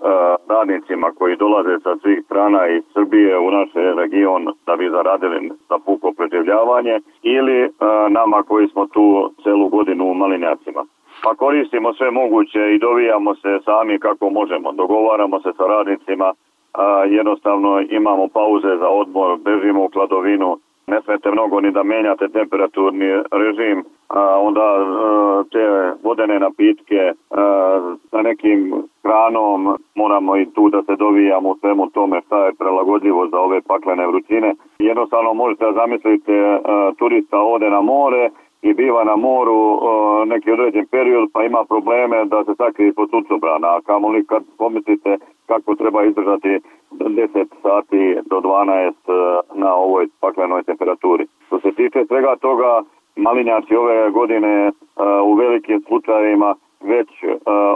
radnicima 0.49 1.13
koji 1.19 1.37
dolaze 1.37 1.79
sa 1.83 1.97
svih 1.97 2.23
strana 2.25 2.69
iz 2.69 2.83
Srbije 2.93 3.39
u 3.39 3.51
naš 3.51 3.69
region 3.97 4.45
da 4.67 4.77
bi 4.77 4.91
zaradili 4.91 5.51
za 5.69 5.79
puko 5.87 6.13
preživljavanje 6.17 7.01
ili 7.23 7.71
nama 8.09 8.43
koji 8.43 8.69
smo 8.69 8.87
tu 8.87 9.31
celu 9.43 9.69
godinu 9.69 10.05
u 10.05 10.15
malinjacima. 10.15 10.85
Pa 11.25 11.35
koristimo 11.35 11.95
sve 11.95 12.11
moguće 12.11 12.75
i 12.75 12.79
dovijamo 12.79 13.35
se 13.35 13.59
sami 13.65 13.99
kako 13.99 14.31
možemo. 14.31 14.73
Dogovaramo 14.73 15.41
se 15.41 15.51
sa 15.57 15.65
radnicima, 15.67 16.33
a, 16.75 17.05
jednostavno 17.05 17.81
imamo 17.91 18.29
pauze 18.29 18.77
za 18.77 18.89
odmor, 18.89 19.39
bežimo 19.39 19.85
u 19.85 19.89
kladovinu, 19.89 20.59
ne 20.87 21.03
smete 21.03 21.31
mnogo 21.31 21.61
ni 21.61 21.71
da 21.71 21.83
menjate 21.83 22.29
temperaturni 22.29 23.23
režim, 23.33 23.85
a 24.09 24.39
onda 24.39 24.63
a, 24.63 25.43
te 25.53 25.93
vodene 26.03 26.39
napitke 26.39 27.13
a, 27.31 27.95
sa 28.11 28.23
nekim 28.23 28.75
hranom 29.03 29.77
moramo 29.95 30.37
i 30.37 30.47
tu 30.47 30.69
da 30.69 30.83
se 30.83 30.97
dovijamo 30.97 31.49
u 31.51 31.57
svemu 31.61 31.91
tome 31.91 32.21
šta 32.27 32.47
je 32.47 32.55
prelagodljivo 32.59 33.29
za 33.29 33.39
ove 33.41 33.61
paklene 33.61 34.07
vrućine. 34.07 34.55
Jednostavno 34.79 35.35
možete 35.35 35.65
da 35.65 35.73
zamislite 35.73 36.59
a, 36.65 36.93
turista 36.99 37.41
ode 37.41 37.71
na 37.71 37.81
more 37.81 38.31
i 38.65 38.75
biva 38.75 39.05
na 39.05 39.17
moru 39.17 39.79
neki 40.27 40.53
određen 40.53 40.87
period 40.87 41.29
pa 41.33 41.45
ima 41.45 41.65
probleme 41.65 42.25
da 42.25 42.45
se 42.45 42.55
sakrije 42.55 42.93
pod 42.93 43.11
sucobrana, 43.11 43.69
a 43.69 43.81
kamoli 43.87 44.27
kad 44.27 44.43
pomislite 44.59 45.19
kako 45.47 45.75
treba 45.75 46.05
izdržati 46.05 46.61
10 46.91 47.47
sati 47.63 48.17
do 48.31 48.37
12 48.41 48.93
na 49.55 49.75
ovoj 49.75 50.07
paklenoj 50.21 50.63
temperaturi. 50.63 51.27
Što 51.47 51.61
se 51.61 51.73
tiče 51.73 52.05
svega 52.07 52.37
toga, 52.37 52.83
malinjaci 53.17 53.77
ove 53.77 54.11
godine 54.11 54.73
u 55.25 55.35
velikim 55.35 55.83
slučajevima 55.87 56.55
već 56.81 57.09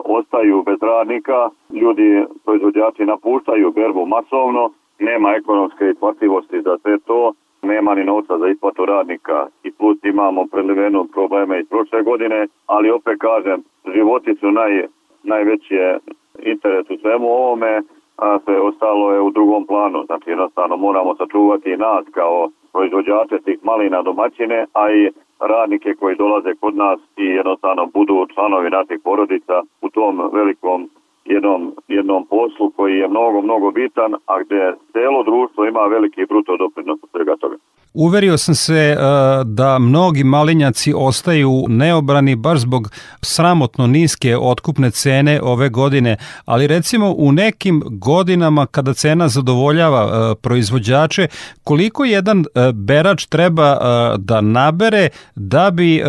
ostaju 0.04 0.62
bez 0.62 0.78
radnika, 0.82 1.50
ljudi, 1.70 2.24
proizvođači 2.44 3.04
napuštaju 3.04 3.72
berbu 3.72 4.06
masovno, 4.06 4.70
nema 4.98 5.30
ekonomske 5.30 5.90
isplativosti 5.90 6.60
za 6.62 6.78
sve 6.82 6.98
to, 6.98 7.32
nema 7.62 7.94
ni 7.94 8.04
novca 8.04 8.38
za 8.38 8.48
isplatu 8.48 8.84
radnika 8.84 9.46
i 9.62 9.72
plus 9.72 9.98
imamo 10.04 10.46
prelivenu 10.46 11.04
probleme 11.04 11.60
iz 11.60 11.68
prošle 11.68 12.02
godine, 12.02 12.46
ali 12.66 12.90
opet 12.90 13.18
kažem, 13.20 13.62
životi 13.94 14.34
su 14.34 14.50
naj, 14.50 14.86
najveće 15.22 15.98
interes 16.38 16.90
u 16.90 16.96
svemu 16.96 17.28
ovome, 17.28 17.82
a 18.16 18.38
sve 18.44 18.60
ostalo 18.60 19.12
je 19.12 19.20
u 19.20 19.30
drugom 19.30 19.66
planu. 19.66 20.04
Znači 20.06 20.30
jednostavno 20.30 20.76
moramo 20.76 21.16
sačuvati 21.16 21.76
nas 21.76 22.04
kao 22.10 22.48
proizvođače 22.72 23.38
tih 23.44 23.58
malina 23.62 24.02
domaćine, 24.02 24.66
a 24.72 24.92
i 24.92 25.10
radnike 25.40 25.94
koji 25.94 26.16
dolaze 26.16 26.54
kod 26.60 26.76
nas 26.76 27.00
i 27.16 27.24
jednostavno 27.24 27.86
budu 27.86 28.26
članovi 28.34 28.70
naših 28.70 29.00
porodica 29.04 29.62
u 29.82 29.88
tom 29.90 30.30
velikom 30.32 30.88
jednom, 31.34 31.60
jednom 31.88 32.26
poslu 32.26 32.70
koji 32.76 32.94
je 32.94 33.08
mnogo, 33.08 33.42
mnogo 33.42 33.70
bitan, 33.70 34.10
a 34.26 34.34
gde 34.42 34.62
celo 34.92 35.20
društvo 35.30 35.60
ima 35.64 35.80
veliki 35.80 36.22
bruto 36.30 36.56
doprinos 36.56 36.98
od 37.02 37.08
svega 37.12 37.36
toga. 37.40 37.56
Uverio 37.94 38.38
sam 38.38 38.54
se 38.54 38.96
uh, 38.96 39.02
da 39.46 39.78
mnogi 39.78 40.24
malinjaci 40.24 40.92
ostaju 40.96 41.50
neobrani 41.68 42.36
baš 42.36 42.58
zbog 42.58 42.90
sramotno 43.22 43.86
niske 43.86 44.36
otkupne 44.36 44.90
cene 44.90 45.40
ove 45.42 45.68
godine, 45.68 46.16
ali 46.44 46.66
recimo 46.66 47.14
u 47.18 47.32
nekim 47.32 47.82
godinama 47.86 48.66
kada 48.66 48.94
cena 48.94 49.28
zadovoljava 49.28 50.04
uh, 50.04 50.36
proizvođače, 50.42 51.28
koliko 51.64 52.04
jedan 52.04 52.38
uh, 52.38 52.44
berač 52.74 53.26
treba 53.26 53.76
da 54.18 54.40
nabere 54.40 55.08
da 55.34 55.70
bi 55.70 56.02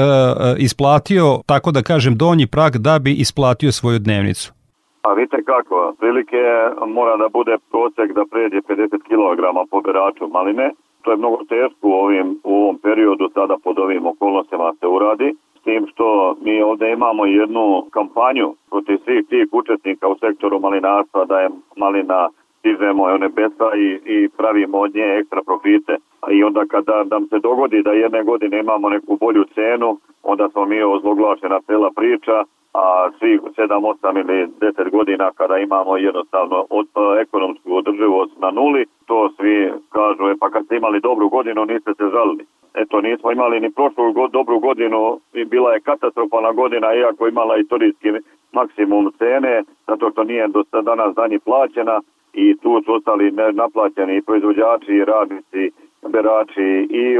isplatio, 0.57 1.41
tako 1.45 1.71
da 1.71 1.81
kažem, 1.81 2.17
donji 2.17 2.47
prag 2.47 2.77
da 2.77 2.99
bi 2.99 3.13
isplatio 3.13 3.71
svoju 3.71 3.99
dnevnicu? 3.99 4.58
A 5.01 5.13
vidite 5.13 5.43
kako, 5.43 5.93
prilike 5.99 6.43
mora 6.87 7.17
da 7.17 7.29
bude 7.29 7.57
prosek 7.71 8.13
da 8.13 8.23
pređe 8.31 8.61
50 8.61 8.89
kg 9.09 9.69
po 9.71 9.81
beraču 9.81 10.27
maline, 10.27 10.71
to 11.01 11.11
je 11.11 11.17
mnogo 11.17 11.37
teško 11.49 11.87
u, 11.87 11.91
ovim, 11.91 12.39
u 12.43 12.55
ovom 12.55 12.77
periodu 12.77 13.29
sada 13.33 13.55
pod 13.63 13.79
ovim 13.79 14.05
okolnostima 14.07 14.73
se 14.79 14.87
uradi. 14.87 15.35
S 15.59 15.61
tim 15.63 15.87
što 15.87 16.35
mi 16.41 16.61
ovde 16.61 16.91
imamo 16.91 17.25
jednu 17.25 17.85
kampanju 17.91 18.53
protiv 18.69 18.97
svih 19.05 19.27
tih 19.29 19.47
učesnika 19.51 20.07
u 20.07 20.17
sektoru 20.19 20.59
malinarstva, 20.59 21.25
da 21.25 21.39
je 21.39 21.49
malina 21.75 22.29
stižemo 22.59 23.03
one 23.03 23.29
besa 23.29 23.69
i, 23.75 23.99
i 24.05 24.29
pravimo 24.37 24.77
od 24.79 24.95
nje 24.95 25.17
ekstra 25.19 25.41
profite. 25.45 25.95
I 26.31 26.43
onda 26.43 26.65
kada 26.65 27.03
nam 27.03 27.27
se 27.27 27.39
dogodi 27.39 27.83
da 27.83 27.91
jedne 27.91 28.23
godine 28.23 28.59
imamo 28.59 28.89
neku 28.89 29.17
bolju 29.17 29.43
cenu, 29.55 29.97
onda 30.23 30.49
smo 30.49 30.65
mi 30.65 30.83
ozloglašena 30.83 31.59
cela 31.67 31.89
priča, 31.95 32.43
a 32.79 33.09
svih 33.19 33.39
7, 33.41 33.95
8 34.01 34.19
ili 34.19 34.47
10 34.59 34.91
godina 34.91 35.31
kada 35.31 35.57
imamo 35.57 35.97
jednostavno 35.97 36.65
od, 36.69 36.87
ekonomsku 37.21 37.75
održivost 37.75 38.33
na 38.39 38.51
nuli, 38.51 38.85
to 39.05 39.29
svi 39.37 39.71
kažu, 39.95 40.29
e, 40.29 40.35
pa 40.39 40.49
kad 40.49 40.65
ste 40.65 40.75
imali 40.75 40.99
dobru 40.99 41.29
godinu 41.29 41.65
niste 41.65 41.91
se 41.93 42.05
žalili. 42.15 42.45
Eto, 42.73 43.01
nismo 43.01 43.31
imali 43.31 43.59
ni 43.59 43.71
prošlu 43.71 44.13
god, 44.13 44.31
dobru 44.31 44.59
godinu 44.59 45.19
i 45.33 45.45
bila 45.45 45.73
je 45.73 45.79
katastrofalna 45.79 46.51
godina, 46.51 46.93
iako 46.93 47.27
imala 47.27 47.57
istorijski 47.57 48.09
maksimum 48.51 49.11
cene, 49.17 49.63
zato 49.87 50.11
što 50.11 50.23
nije 50.23 50.47
do 50.47 50.63
danas 50.81 51.15
danji 51.15 51.39
plaćena 51.39 52.01
i 52.33 52.57
tu 52.57 52.81
su 52.85 52.93
ostali 52.93 53.31
naplaćeni 53.53 54.17
i 54.17 54.21
proizvođači, 54.21 54.91
i 54.93 55.05
radnici, 55.05 55.71
berači 56.07 56.87
i 56.89 57.05
e, 57.15 57.19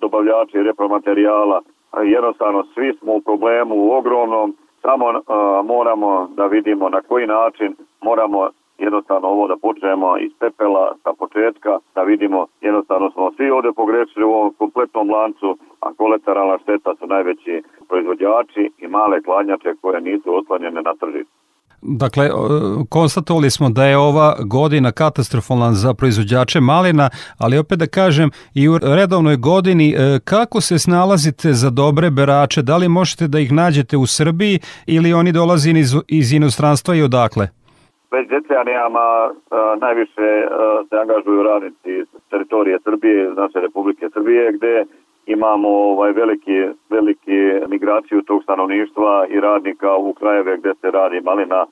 dobavljači 0.00 0.62
repromaterijala. 0.62 1.60
Jednostavno, 2.02 2.64
svi 2.74 2.92
smo 2.98 3.12
u 3.12 3.20
problemu 3.20 3.74
u 3.74 3.90
ogromnom, 3.90 4.54
samo 4.84 5.10
e, 5.10 5.20
moramo 5.64 6.28
da 6.36 6.46
vidimo 6.46 6.88
na 6.88 7.00
koji 7.08 7.26
način 7.26 7.76
moramo 8.02 8.48
jednostavno 8.78 9.28
ovo 9.28 9.48
da 9.48 9.56
počnemo 9.56 10.18
iz 10.18 10.32
pepela 10.40 10.94
sa 11.02 11.12
početka, 11.18 11.78
da 11.94 12.02
vidimo 12.02 12.46
jednostavno 12.60 13.10
smo 13.10 13.32
svi 13.36 13.50
ovde 13.50 13.72
pogrešili 13.76 14.24
u 14.24 14.32
ovom 14.32 14.54
kompletnom 14.58 15.10
lancu, 15.10 15.58
a 15.80 15.94
kolateralna 15.94 16.58
šteta 16.58 16.94
su 16.98 17.06
najveći 17.06 17.62
proizvođači 17.88 18.70
i 18.78 18.86
male 18.86 19.22
kladnjače 19.22 19.74
koje 19.80 20.00
nisu 20.00 20.36
oslanjene 20.38 20.82
na 20.82 20.94
tržištu. 20.94 21.43
Dakle, 21.86 22.30
konstatovali 22.88 23.50
smo 23.50 23.70
da 23.70 23.84
je 23.84 23.96
ova 23.96 24.36
godina 24.44 24.92
katastrofalna 24.92 25.72
za 25.72 25.94
proizvođače 25.94 26.60
malina, 26.60 27.10
ali 27.38 27.58
opet 27.58 27.78
da 27.78 27.86
kažem 27.86 28.30
i 28.54 28.68
u 28.68 28.78
redovnoj 28.78 29.36
godini 29.36 29.88
e, 29.90 30.18
kako 30.24 30.60
se 30.60 30.78
snalazite 30.78 31.52
za 31.52 31.70
dobre 31.70 32.10
berače? 32.10 32.62
Da 32.62 32.76
li 32.76 32.88
možete 32.88 33.28
da 33.28 33.38
ih 33.38 33.52
nađete 33.52 33.96
u 33.96 34.06
Srbiji 34.06 34.58
ili 34.86 35.12
oni 35.12 35.32
dolazi 35.32 35.70
iz, 35.70 35.94
iz 36.08 36.32
inostranstva 36.32 36.94
i 36.94 37.02
odakle? 37.02 37.48
Već 38.10 38.28
decenijama 38.28 39.06
najviše 39.80 40.28
se 40.88 40.96
angažuju 41.02 41.42
radnici 41.42 41.90
iz 42.00 42.06
teritorije 42.30 42.78
Srbije, 42.84 43.30
naše 43.36 43.60
Republike 43.60 44.06
Srbije, 44.14 44.52
gde 44.52 44.84
imamo 45.26 45.68
ovaj 45.68 46.12
veliki, 46.12 46.58
veliki 46.90 47.40
migraciju 47.68 48.22
tog 48.22 48.42
stanovništva 48.42 49.26
i 49.30 49.40
radnika 49.40 49.96
u 49.96 50.12
krajeve 50.12 50.56
gde 50.56 50.74
se 50.80 50.90
radi 50.90 51.20
malina 51.20 51.66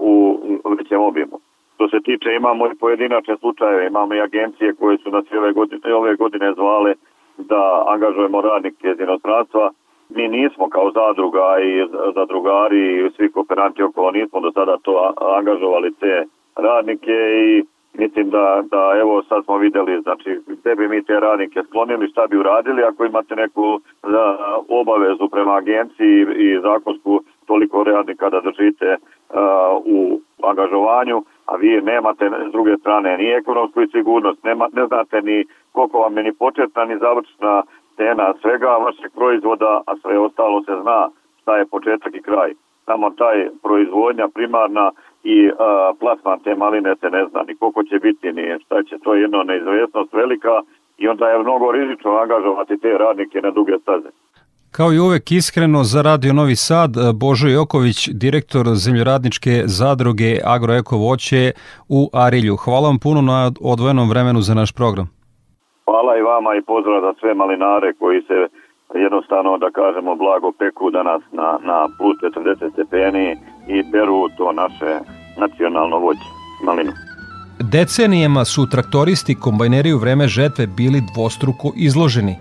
u 0.00 0.40
većem 0.78 1.00
obimu. 1.00 1.38
Što 1.74 1.88
se 1.88 2.00
tiče, 2.04 2.34
imamo 2.34 2.66
i 2.66 2.74
pojedinačne 2.80 3.36
slučajeve, 3.36 3.86
imamo 3.86 4.14
i 4.14 4.20
agencije 4.20 4.74
koje 4.74 4.98
su 4.98 5.10
nas 5.10 5.24
ove 5.32 5.52
godine, 5.52 5.94
ove 5.94 6.16
godine 6.16 6.52
zvale 6.54 6.94
da 7.38 7.84
angažujemo 7.86 8.40
radnike 8.40 8.88
iz 8.90 9.00
inostranstva. 9.00 9.70
Mi 10.08 10.28
nismo 10.28 10.68
kao 10.68 10.90
zadruga 10.90 11.60
i 11.60 11.86
zadrugari 12.14 13.06
i 13.06 13.10
svi 13.16 13.32
kooperanti 13.32 13.82
okolo 13.82 14.10
nismo 14.10 14.40
do 14.40 14.52
sada 14.52 14.76
to 14.82 15.12
angažovali 15.38 15.94
te 15.94 16.24
radnike 16.56 17.12
i 17.46 17.64
Mislim 17.98 18.30
da, 18.30 18.62
da 18.70 18.94
evo 19.00 19.22
sad 19.22 19.44
smo 19.44 19.56
videli 19.56 20.02
znači 20.02 20.40
gde 20.46 20.74
bi 20.74 20.88
mi 20.88 21.04
te 21.04 21.20
radnike 21.20 21.62
sklonili, 21.68 22.08
šta 22.08 22.26
bi 22.26 22.36
uradili 22.36 22.82
ako 22.82 23.04
imate 23.04 23.36
neku 23.36 23.80
da, 24.02 24.38
obavezu 24.68 25.28
prema 25.28 25.54
agenciji 25.54 26.26
i 26.36 26.60
zakonsku 26.60 27.20
toliko 27.46 27.84
radnika 27.84 28.30
da 28.30 28.40
držite 28.40 28.96
uh, 28.96 29.36
u 29.84 30.20
angažovanju, 30.42 31.22
a 31.46 31.56
vi 31.56 31.80
nemate 31.80 32.30
s 32.48 32.52
druge 32.52 32.76
strane 32.76 33.18
ni 33.18 33.26
ekonomsku 33.26 33.82
i 33.82 33.88
sigurnost, 33.88 34.44
nema, 34.44 34.68
ne 34.72 34.86
znate 34.86 35.22
ni 35.22 35.44
koliko 35.72 35.98
vam 35.98 36.16
je 36.16 36.22
ni 36.22 36.32
početna 36.32 36.84
ni 36.84 36.98
završna 36.98 37.62
cena 37.96 38.34
svega 38.40 38.68
vašeg 38.68 39.12
proizvoda, 39.14 39.82
a 39.86 39.96
sve 39.96 40.18
ostalo 40.18 40.62
se 40.62 40.72
zna 40.82 41.08
šta 41.42 41.56
je 41.56 41.66
početak 41.66 42.14
i 42.14 42.22
kraj. 42.22 42.52
Samo 42.84 43.10
taj 43.10 43.48
proizvodnja 43.62 44.28
primarna 44.34 44.90
i 45.24 45.50
a, 45.58 45.92
plasman 46.00 46.40
te 46.44 46.54
maline 46.54 46.94
se 47.00 47.10
ne 47.10 47.26
zna 47.30 47.42
ni 47.42 47.56
koliko 47.56 47.82
će 47.82 47.98
biti, 47.98 48.32
ni 48.32 48.42
šta 48.64 48.82
će, 48.82 48.98
to 49.04 49.14
je 49.14 49.22
jedno 49.22 49.42
neizvjesnost 49.42 50.12
velika 50.12 50.54
i 50.98 51.08
onda 51.08 51.28
je 51.28 51.38
mnogo 51.38 51.72
rizično 51.72 52.10
angažovati 52.10 52.78
te 52.78 52.98
radnike 52.98 53.40
na 53.40 53.50
duge 53.50 53.72
staze. 53.82 54.08
Kao 54.76 54.92
i 54.92 54.98
uvek 54.98 55.32
iskreno 55.32 55.80
za 55.92 56.02
Radio 56.02 56.32
Novi 56.32 56.56
Sad, 56.56 56.90
Božo 57.14 57.48
Joković, 57.48 58.08
direktor 58.24 58.66
zemljoradničke 58.84 59.50
zadruge 59.64 60.30
Agroeko 60.54 60.96
Voće 60.96 61.42
u 61.98 62.00
Arilju. 62.24 62.56
Hvala 62.64 62.86
vam 62.88 62.98
puno 63.04 63.20
na 63.22 63.50
odvojenom 63.72 64.06
vremenu 64.12 64.40
za 64.40 64.54
naš 64.54 64.70
program. 64.72 65.06
Hvala 65.84 66.12
i 66.16 66.22
vama 66.22 66.50
i 66.54 66.62
pozdrav 66.70 67.00
za 67.06 67.12
sve 67.20 67.34
malinare 67.34 67.92
koji 68.00 68.22
se 68.28 68.38
jednostavno 68.94 69.58
da 69.58 69.70
kažemo 69.70 70.16
blago 70.16 70.52
peku 70.52 70.90
danas 70.90 71.22
na, 71.32 71.58
na 71.64 71.88
plus 71.98 72.16
40 72.34 72.72
stepeni 72.72 73.36
i 73.68 73.82
beru 73.92 74.28
to 74.36 74.52
naše 74.52 74.92
nacionalno 75.38 75.98
voće, 75.98 76.28
malinu. 76.64 76.92
Decenijama 77.60 78.44
su 78.44 78.66
traktoristi 78.66 79.34
kombajneri 79.34 79.92
u 79.92 79.98
vreme 79.98 80.26
žetve 80.28 80.66
bili 80.66 81.02
dvostruko 81.14 81.72
izloženi, 81.76 82.36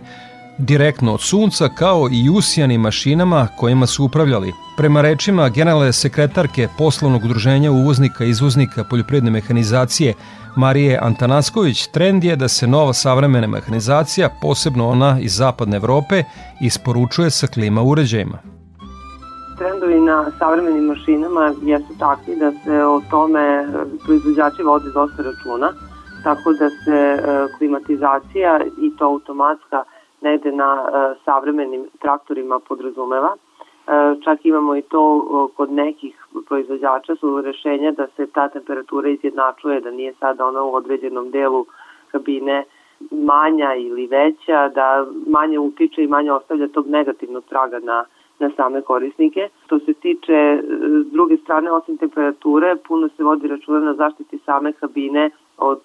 direktno 0.57 1.13
od 1.13 1.21
sunca 1.21 1.69
kao 1.69 2.09
i 2.11 2.29
usijanim 2.29 2.81
mašinama 2.81 3.47
kojima 3.57 3.85
su 3.85 4.05
upravljali. 4.05 4.53
Prema 4.77 5.01
rečima 5.01 5.49
generalne 5.49 5.93
sekretarke 5.93 6.67
poslovnog 6.77 7.23
udruženja 7.23 7.71
uvoznika 7.71 8.25
i 8.25 8.29
izvoznika 8.29 8.83
poljoprivredne 8.83 9.31
mehanizacije 9.31 10.13
Marije 10.55 10.99
Antanasković, 11.01 11.87
trend 11.87 12.23
je 12.23 12.35
da 12.35 12.47
se 12.47 12.67
nova 12.67 12.93
savremena 12.93 13.47
mehanizacija, 13.47 14.29
posebno 14.41 14.89
ona 14.89 15.17
iz 15.19 15.35
zapadne 15.35 15.77
Evrope, 15.77 16.23
isporučuje 16.61 17.29
sa 17.29 17.47
klima 17.47 17.81
uređajima 17.81 18.37
trendovi 19.61 19.99
na 19.99 20.31
savremenim 20.39 20.85
mašinama 20.85 21.53
jesu 21.61 21.93
takvi 21.99 22.35
da 22.35 22.51
se 22.51 22.83
o 22.85 23.01
tome 23.09 23.67
proizvođači 24.05 24.63
vode 24.63 24.89
dosta 24.93 25.23
računa, 25.23 25.69
tako 26.23 26.53
da 26.59 26.69
se 26.69 26.99
e, 26.99 27.19
klimatizacija 27.57 28.59
i 28.81 28.95
to 28.97 29.05
automatska 29.05 29.83
negde 30.21 30.51
na 30.51 30.69
e, 30.87 31.15
savremenim 31.25 31.85
traktorima 31.99 32.59
podrazumeva. 32.59 33.35
E, 33.35 33.91
čak 34.23 34.45
imamo 34.45 34.75
i 34.75 34.81
to 34.81 35.01
kod 35.55 35.71
nekih 35.71 36.25
proizvođača 36.47 37.15
su 37.15 37.41
rešenja 37.41 37.91
da 37.91 38.07
se 38.15 38.27
ta 38.27 38.49
temperatura 38.49 39.09
izjednačuje, 39.09 39.81
da 39.81 39.91
nije 39.91 40.13
sada 40.19 40.45
ona 40.45 40.63
u 40.63 40.73
određenom 40.75 41.31
delu 41.31 41.65
kabine 42.11 42.63
manja 43.11 43.75
ili 43.75 44.07
veća, 44.07 44.69
da 44.69 45.05
manje 45.27 45.59
utiče 45.59 46.03
i 46.03 46.07
manje 46.07 46.31
ostavlja 46.31 46.67
tog 46.67 46.87
negativnog 46.87 47.43
traga 47.49 47.79
na 47.79 48.05
na 48.41 48.49
same 48.57 48.81
korisnike. 48.81 49.49
Što 49.65 49.79
se 49.79 49.93
tiče 49.93 50.33
e, 50.33 50.61
s 51.07 51.11
druge 51.11 51.37
strane, 51.37 51.71
osim 51.71 51.97
temperature, 51.97 52.75
puno 52.87 53.09
se 53.17 53.23
vodi 53.23 53.47
računa 53.47 53.79
na 53.79 53.93
zaštiti 53.93 54.39
same 54.45 54.73
kabine 54.73 55.29
od 55.57 55.81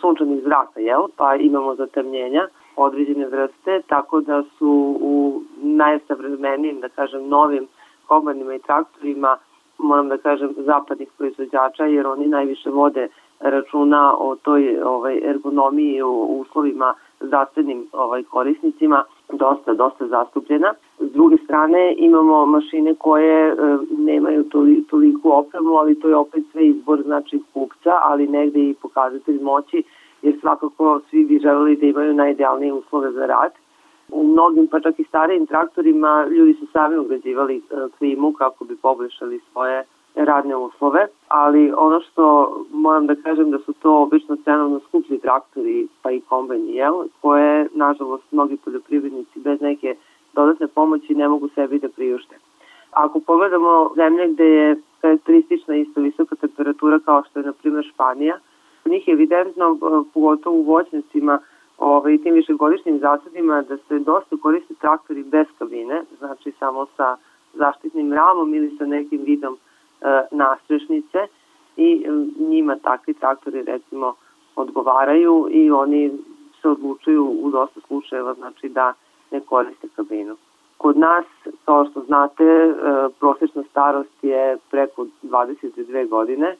sunčanih 0.00 0.42
zraka, 0.42 0.80
jel? 0.80 1.02
pa 1.16 1.34
imamo 1.34 1.74
zatamnjenja 1.74 2.48
određene 2.84 3.26
vrste, 3.26 3.80
tako 3.86 4.20
da 4.20 4.42
su 4.58 4.96
u 5.00 5.42
najsavremenijim, 5.62 6.80
da 6.80 6.88
kažem, 6.88 7.28
novim 7.28 7.66
kombanima 8.06 8.54
i 8.54 8.58
traktorima, 8.58 9.36
moram 9.78 10.08
da 10.08 10.16
kažem, 10.16 10.54
zapadnih 10.56 11.08
proizvođača, 11.18 11.84
jer 11.84 12.06
oni 12.06 12.26
najviše 12.26 12.70
vode 12.70 13.08
računa 13.40 14.14
o 14.18 14.36
toj 14.36 14.82
ovaj, 14.82 15.20
ergonomiji 15.22 16.02
u 16.02 16.40
uslovima 16.40 16.94
zdravstvenim 17.20 17.86
ovaj, 17.92 18.22
korisnicima 18.22 19.04
dosta, 19.32 19.74
dosta 19.74 20.06
zastupljena. 20.06 20.74
S 20.98 21.12
druge 21.12 21.36
strane 21.44 21.94
imamo 21.98 22.46
mašine 22.46 22.94
koje 22.94 23.48
e, 23.48 23.54
nemaju 23.98 24.44
toli, 24.44 24.84
toliku 24.90 25.30
opremu, 25.32 25.74
ali 25.74 26.00
to 26.00 26.08
je 26.08 26.16
opet 26.16 26.44
sve 26.52 26.66
izbor 26.66 27.02
znači 27.02 27.40
kupca, 27.54 27.98
ali 28.02 28.26
negde 28.26 28.60
i 28.60 28.74
pokazatelj 28.82 29.42
moći, 29.42 29.82
jer 30.22 30.40
svakako 30.40 31.00
svi 31.10 31.24
bi 31.24 31.38
želeli 31.38 31.76
da 31.76 31.86
imaju 31.86 32.14
najidealnije 32.14 32.72
uslove 32.72 33.12
za 33.12 33.26
rad. 33.26 33.52
U 34.08 34.26
mnogim, 34.26 34.66
pa 34.66 34.80
čak 34.80 34.98
i 34.98 35.04
starijim 35.04 35.46
traktorima, 35.46 36.26
ljudi 36.30 36.54
su 36.54 36.66
sami 36.72 36.96
ugrađivali 36.96 37.56
e, 37.56 37.60
klimu 37.98 38.32
kako 38.32 38.64
bi 38.64 38.76
poboljšali 38.76 39.40
svoje 39.52 39.84
radne 40.14 40.56
uslove, 40.56 41.06
ali 41.28 41.72
ono 41.76 42.00
što 42.00 42.56
moram 42.72 43.06
da 43.06 43.14
kažem 43.14 43.50
da 43.50 43.58
su 43.58 43.72
to 43.72 44.02
obično 44.02 44.36
cenovno 44.36 44.80
skuplji 44.88 45.18
traktori 45.18 45.88
pa 46.02 46.10
i 46.10 46.20
kombajni, 46.20 46.74
jel, 46.74 46.94
koje 47.20 47.68
nažalost 47.74 48.32
mnogi 48.32 48.56
poljoprivrednici 48.56 49.40
bez 49.40 49.60
neke 49.60 49.96
dodatne 50.32 50.66
pomoći 50.66 51.14
ne 51.14 51.28
mogu 51.28 51.48
sebi 51.48 51.78
da 51.78 51.88
priušte. 51.88 52.36
Ako 52.90 53.20
pogledamo 53.20 53.90
zemlje 53.96 54.28
gde 54.28 54.44
je 54.44 54.76
karakteristična 55.00 55.76
isto 55.76 56.00
visoka 56.00 56.36
temperatura 56.36 56.98
kao 56.98 57.22
što 57.30 57.38
je 57.38 57.46
na 57.46 57.52
primjer 57.52 57.84
Španija, 57.94 58.38
njih 58.90 59.08
je 59.08 59.12
evidentno, 59.12 59.78
pogotovo 60.14 60.56
u 60.56 60.62
voćnicima, 60.62 61.38
ovaj, 61.78 62.18
tim 62.18 62.34
višegodišnjim 62.34 62.98
zasadima 62.98 63.62
da 63.62 63.76
se 63.76 63.98
dosta 63.98 64.36
koriste 64.42 64.74
traktori 64.74 65.22
bez 65.22 65.46
kabine, 65.58 66.02
znači 66.18 66.52
samo 66.58 66.86
sa 66.96 67.16
zaštitnim 67.54 68.12
ramom 68.12 68.54
ili 68.54 68.76
sa 68.78 68.86
nekim 68.86 69.22
vidom 69.24 69.54
e, 69.54 70.22
nastrešnice 70.30 71.18
i 71.76 72.04
e, 72.06 72.10
njima 72.38 72.76
takvi 72.76 73.14
traktori 73.14 73.62
recimo 73.62 74.14
odgovaraju 74.56 75.48
i 75.50 75.70
oni 75.70 76.10
se 76.62 76.68
odlučuju 76.68 77.24
u 77.42 77.50
dosta 77.50 77.80
slučajeva 77.86 78.34
znači 78.34 78.68
da 78.68 78.92
ne 79.30 79.40
koriste 79.40 79.88
kabinu. 79.96 80.36
Kod 80.76 80.96
nas, 80.96 81.24
kao 81.64 81.86
što 81.90 82.00
znate, 82.00 82.44
e, 82.44 82.74
prosečna 83.20 83.62
starost 83.70 84.24
je 84.24 84.58
preko 84.70 85.06
22 85.22 86.08
godine 86.08 86.56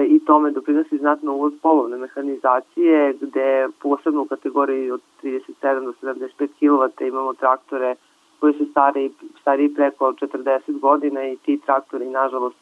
i 0.00 0.20
tome 0.26 0.50
doprinosi 0.50 0.98
znatno 0.98 1.34
uvoz 1.34 1.52
polovne 1.62 1.96
mehanizacije, 1.96 3.14
gde 3.20 3.68
posebno 3.82 4.22
u 4.22 4.26
kategoriji 4.26 4.90
od 4.90 5.00
37 5.22 5.84
do 5.84 5.92
75 6.02 6.48
kW 6.60 7.08
imamo 7.08 7.34
traktore 7.34 7.94
koji 8.40 8.54
su 8.54 8.66
stari, 8.70 9.10
stari 9.40 9.74
preko 9.74 10.12
40 10.12 10.80
godina 10.80 11.24
i 11.24 11.36
ti 11.36 11.60
traktori, 11.66 12.10
nažalost, 12.10 12.56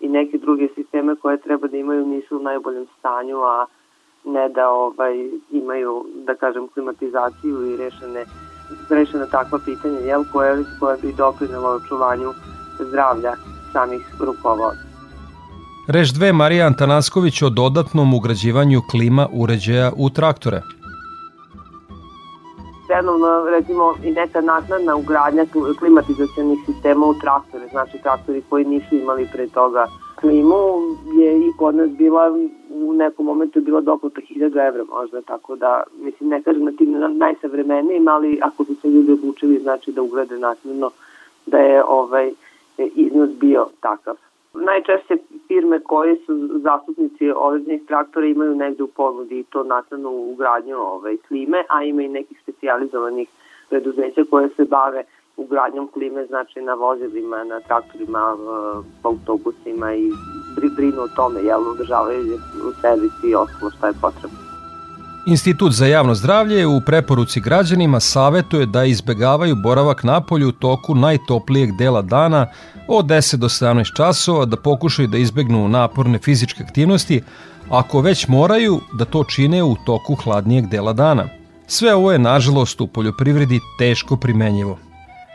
i 0.00 0.08
neke 0.08 0.38
druge 0.38 0.68
sisteme 0.74 1.16
koje 1.16 1.36
treba 1.36 1.68
da 1.68 1.76
imaju 1.76 2.06
nisu 2.06 2.36
u 2.36 2.42
najboljem 2.42 2.86
stanju, 2.98 3.38
a 3.42 3.66
ne 4.24 4.48
da 4.48 4.68
ovaj, 4.68 5.30
imaju, 5.50 6.04
da 6.14 6.34
kažem, 6.34 6.68
klimatizaciju 6.68 7.66
i 7.66 7.76
rešene, 7.76 8.24
rešene 8.90 9.26
takva 9.30 9.58
pitanja, 9.64 9.98
jel, 9.98 10.24
koje, 10.32 10.64
koje 10.80 10.96
bi 11.02 11.12
doprinalo 11.18 11.68
očuvanju 11.68 12.30
zdravlja 12.80 13.32
samih 13.72 14.06
rukovoda. 14.20 14.83
Reš 15.88 16.12
2 16.14 16.32
Marija 16.32 16.66
Antanasković 16.66 17.42
o 17.42 17.50
dodatnom 17.50 18.14
ugrađivanju 18.14 18.80
klima 18.90 19.28
uređaja 19.32 19.92
u 19.96 20.10
traktore. 20.10 20.60
Redovno, 22.88 23.44
recimo, 23.44 23.94
i 24.04 24.10
neka 24.10 24.40
naknadna 24.40 24.96
ugradnja 24.96 25.46
klimatizacijanih 25.78 26.58
sistema 26.66 27.06
u 27.06 27.14
traktore, 27.14 27.68
znači 27.68 27.98
traktori 28.02 28.42
koji 28.48 28.64
nisu 28.64 28.96
imali 28.96 29.28
pre 29.32 29.46
toga 29.48 29.86
klimu, 30.20 30.62
je 31.20 31.38
i 31.38 31.52
kod 31.58 31.74
nas 31.74 31.90
bila 31.90 32.32
u 32.70 32.92
nekom 32.92 33.26
momentu 33.26 33.60
bila 33.60 33.80
doplata 33.80 34.20
1000 34.20 34.68
evra 34.68 34.84
možda, 34.84 35.22
tako 35.22 35.56
da, 35.56 35.82
mislim, 36.00 36.28
ne 36.28 36.42
kažem 36.42 36.64
na 36.64 36.72
tim 36.72 37.18
najsavremenijim, 37.18 38.08
ali 38.08 38.40
ako 38.42 38.64
su 38.64 38.74
se 38.74 38.88
ljudi 38.88 39.12
odlučili, 39.12 39.60
znači 39.62 39.92
da 39.92 40.02
ugrade 40.02 40.38
naknadno, 40.38 40.90
da 41.46 41.58
je 41.58 41.84
ovaj 41.84 42.32
iznos 42.94 43.30
bio 43.40 43.66
takav. 43.80 44.16
Najčešće 44.54 45.16
firme 45.48 45.80
koje 45.80 46.16
su 46.26 46.58
zastupnici 46.62 47.30
određenih 47.36 47.86
traktora 47.86 48.26
imaju 48.26 48.54
negde 48.54 48.82
u 48.82 48.86
ponudi 48.86 49.38
i 49.38 49.44
to 49.44 49.64
naknadno 49.64 50.10
u 50.10 50.32
ugradnju 50.32 50.76
ovaj, 50.76 51.16
klime, 51.28 51.64
a 51.68 51.84
ima 51.84 52.02
i 52.02 52.08
nekih 52.08 52.38
specializovanih 52.42 53.28
preduzeća 53.68 54.24
koje 54.30 54.48
se 54.48 54.64
bave 54.64 55.04
ugradnjom 55.36 55.88
klime, 55.88 56.26
znači 56.26 56.60
na 56.60 56.74
vozilima, 56.74 57.44
na 57.44 57.60
traktorima, 57.60 58.36
autobusima 59.02 59.94
i 59.94 60.10
brinu 60.76 61.02
o 61.02 61.08
tome, 61.16 61.40
jel, 61.40 61.68
održavaju 61.68 62.20
u 62.68 62.72
servisi 62.80 63.28
i 63.30 63.34
ostalo 63.34 63.70
što 63.70 63.86
je 63.86 63.92
potrebno. 64.00 64.43
Institut 65.26 65.72
za 65.72 65.86
javno 65.86 66.14
zdravlje 66.14 66.66
u 66.66 66.80
preporuci 66.80 67.40
građanima 67.40 68.00
savetuje 68.00 68.66
da 68.66 68.84
izbegavaju 68.84 69.56
boravak 69.56 70.02
na 70.02 70.20
polju 70.20 70.48
u 70.48 70.52
toku 70.52 70.94
najtoplijeg 70.94 71.76
dela 71.76 72.02
dana 72.02 72.46
od 72.88 73.06
10 73.06 73.36
do 73.36 73.48
17 73.48 73.96
časova, 73.96 74.44
da 74.44 74.56
pokušaju 74.56 75.08
da 75.08 75.18
izbegnu 75.18 75.68
naporne 75.68 76.18
fizičke 76.18 76.62
aktivnosti, 76.62 77.22
ako 77.70 78.00
već 78.00 78.28
moraju 78.28 78.80
da 78.92 79.04
to 79.04 79.24
čine 79.24 79.62
u 79.62 79.76
toku 79.86 80.14
hladnijeg 80.14 80.68
dela 80.68 80.92
dana. 80.92 81.24
Sve 81.66 81.94
ovo 81.94 82.12
je 82.12 82.18
nažalost 82.18 82.80
u 82.80 82.86
poljoprivredi 82.86 83.60
teško 83.78 84.16
primenjivo. 84.16 84.78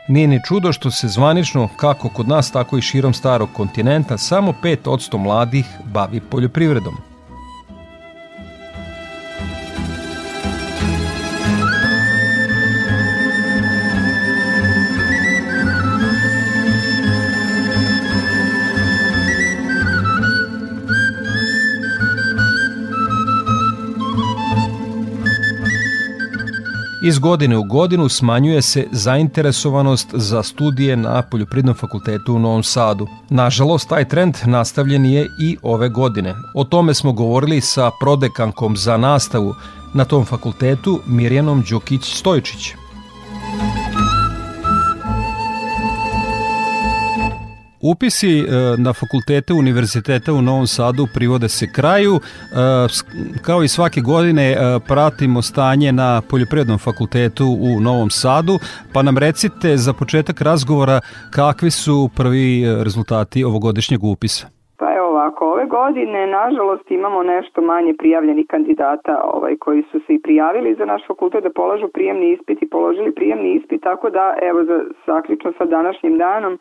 Nije 0.08 0.26
ni 0.26 0.40
čudo 0.48 0.72
što 0.72 0.90
se 0.90 1.08
zvanično, 1.08 1.68
kako 1.76 2.08
kod 2.08 2.28
nas, 2.28 2.50
tako 2.50 2.78
i 2.78 2.82
širom 2.82 3.14
starog 3.14 3.48
kontinenta, 3.56 4.18
samo 4.18 4.54
5% 4.62 5.18
mladih 5.18 5.66
bavi 5.92 6.20
poljoprivredom– 6.20 6.94
Iz 27.02 27.18
godine 27.18 27.56
u 27.56 27.64
godinu 27.64 28.08
smanjuje 28.08 28.62
se 28.62 28.86
zainteresovanost 28.92 30.08
za 30.12 30.42
studije 30.42 30.96
na 30.96 31.22
Poljoprivrednom 31.22 31.74
fakultetu 31.74 32.34
u 32.34 32.38
Novom 32.38 32.62
Sadu. 32.62 33.06
Nažalost, 33.28 33.88
taj 33.88 34.08
trend 34.08 34.36
nastavljen 34.44 35.06
je 35.06 35.26
i 35.40 35.56
ove 35.62 35.88
godine. 35.88 36.34
O 36.54 36.64
tome 36.64 36.94
smo 36.94 37.12
govorili 37.12 37.60
sa 37.60 37.90
prodekankom 38.00 38.76
za 38.76 38.96
nastavu 38.96 39.54
na 39.94 40.04
tom 40.04 40.24
fakultetu 40.24 41.00
Mirjanom 41.06 41.62
Đukić-Stojčić. 41.62 42.79
Upisi 47.82 48.32
e, 48.38 48.44
na 48.84 48.92
fakultete 48.92 49.52
univerziteta 49.62 50.32
u 50.32 50.42
Novom 50.42 50.66
Sadu 50.66 51.04
privode 51.14 51.48
se 51.48 51.66
kraju. 51.78 52.14
E, 52.16 52.22
kao 53.46 53.62
i 53.62 53.68
svake 53.68 54.00
godine 54.00 54.46
e, 54.52 54.56
pratimo 54.88 55.42
stanje 55.42 55.92
na 55.92 56.22
Poljoprivrednom 56.30 56.78
fakultetu 56.78 57.46
u 57.68 57.70
Novom 57.86 58.10
Sadu, 58.10 58.54
pa 58.94 59.00
nam 59.02 59.18
recite 59.18 59.68
za 59.84 59.92
početak 60.00 60.36
razgovora 60.50 60.96
kakvi 61.38 61.70
su 61.70 61.96
prvi 62.18 62.46
rezultati 62.86 63.44
ovogodišnjeg 63.50 64.00
upisa. 64.14 64.44
Pa 64.80 64.86
evo 64.96 65.06
ovako, 65.14 65.42
ove 65.54 65.66
godine 65.66 66.20
nažalost 66.26 66.86
imamo 66.90 67.22
nešto 67.22 67.58
manje 67.72 67.92
prijavljenih 67.98 68.46
kandidata 68.52 69.14
ovaj, 69.34 69.54
koji 69.64 69.82
su 69.90 70.00
se 70.04 70.14
i 70.14 70.22
prijavili 70.22 70.76
za 70.78 70.84
naš 70.84 71.02
fakultet 71.06 71.42
da 71.42 71.50
polažu 71.60 71.88
prijemni 71.96 72.26
ispit 72.32 72.58
i 72.62 72.70
položili 72.74 73.14
prijemni 73.14 73.50
ispit, 73.54 73.82
tako 73.82 74.10
da 74.10 74.34
evo 74.42 74.64
za, 74.64 74.78
zaključno 75.06 75.52
sa 75.58 75.64
današnjim 75.64 76.18
danom 76.18 76.58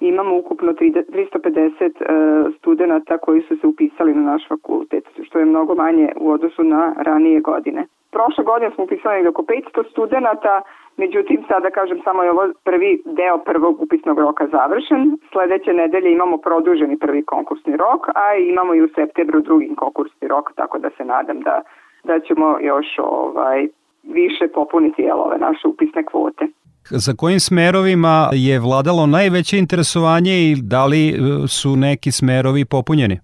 imamo 0.00 0.36
ukupno 0.36 0.72
350 0.72 1.82
e, 1.82 2.50
studenta 2.58 3.18
koji 3.18 3.42
su 3.42 3.56
se 3.56 3.66
upisali 3.66 4.14
na 4.14 4.22
naš 4.22 4.48
fakultet, 4.48 5.04
što 5.22 5.38
je 5.38 5.44
mnogo 5.44 5.74
manje 5.74 6.12
u 6.16 6.30
odnosu 6.30 6.64
na 6.64 6.94
ranije 6.96 7.40
godine. 7.40 7.86
Prošle 8.10 8.44
godine 8.44 8.70
smo 8.74 8.84
upisali 8.84 9.28
oko 9.28 9.42
500 9.42 9.90
studenta, 9.90 10.62
međutim 10.96 11.44
sada 11.48 11.70
kažem 11.70 12.00
samo 12.04 12.22
je 12.22 12.30
ovo 12.30 12.48
prvi 12.64 13.02
deo 13.04 13.38
prvog 13.38 13.82
upisnog 13.82 14.18
roka 14.18 14.46
završen. 14.46 15.18
Sledeće 15.32 15.72
nedelje 15.72 16.12
imamo 16.12 16.38
produženi 16.38 16.98
prvi 16.98 17.22
konkursni 17.22 17.76
rok, 17.76 18.08
a 18.14 18.34
imamo 18.34 18.74
i 18.74 18.82
u 18.82 18.88
septembru 18.94 19.40
drugi 19.40 19.74
konkursni 19.76 20.28
rok, 20.28 20.52
tako 20.54 20.78
da 20.78 20.90
se 20.96 21.04
nadam 21.04 21.40
da, 21.40 21.62
da 22.04 22.20
ćemo 22.20 22.58
još 22.60 22.86
ovaj, 22.98 23.68
više 24.02 24.48
popuniti 24.48 25.02
jel, 25.02 25.20
ove 25.20 25.38
naše 25.38 25.68
upisne 25.68 26.04
kvote 26.04 26.46
za 26.90 27.12
kojim 27.20 27.40
smerovima 27.40 28.16
je 28.32 28.60
vladalo 28.60 29.06
najveće 29.06 29.58
interesovanje 29.58 30.34
i 30.48 30.56
da 30.62 30.86
li 30.86 31.02
e, 31.08 31.14
su 31.48 31.70
neki 31.76 32.10
smerovi 32.12 32.64
popunjeni? 32.64 33.16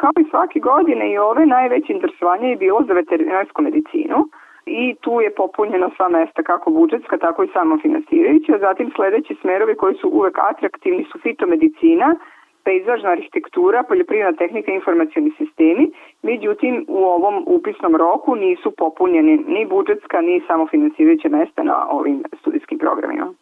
Kao 0.00 0.14
i 0.20 0.30
svake 0.30 0.58
godine 0.60 1.12
i 1.12 1.18
ove 1.18 1.46
najveće 1.46 1.92
interesovanje 1.92 2.48
je 2.48 2.56
bilo 2.56 2.80
za 2.88 2.92
veterinarsku 2.92 3.62
medicinu 3.62 4.18
i 4.66 4.94
tu 5.00 5.20
je 5.24 5.34
popunjeno 5.34 5.90
sva 5.96 6.08
mesta 6.08 6.42
kako 6.42 6.70
budžetska, 6.70 7.16
tako 7.18 7.44
i 7.44 7.52
samofinansirajuća. 7.52 8.58
Zatim 8.66 8.92
sledeći 8.96 9.36
smerovi 9.40 9.74
koji 9.76 9.94
su 10.00 10.08
uvek 10.08 10.36
atraktivni 10.50 11.04
su 11.12 11.18
fitomedicina, 11.22 12.08
pejzažna 12.64 13.10
arhitektura, 13.10 13.82
poljoprivredna 13.82 14.38
tehnika 14.38 14.72
i 14.72 14.74
informacioni 14.74 15.32
sistemi, 15.38 15.90
međutim 16.22 16.84
u 16.88 17.04
ovom 17.04 17.44
upisnom 17.46 17.96
roku 17.96 18.34
nisu 18.36 18.70
popunjeni 18.70 19.36
ni 19.46 19.66
budžetska 19.66 20.20
ni 20.20 20.42
samofinansirajuće 20.46 21.28
mesta 21.28 21.62
na 21.62 21.86
ovim 21.90 22.22
studijskim 22.40 22.78
programima. 22.78 23.34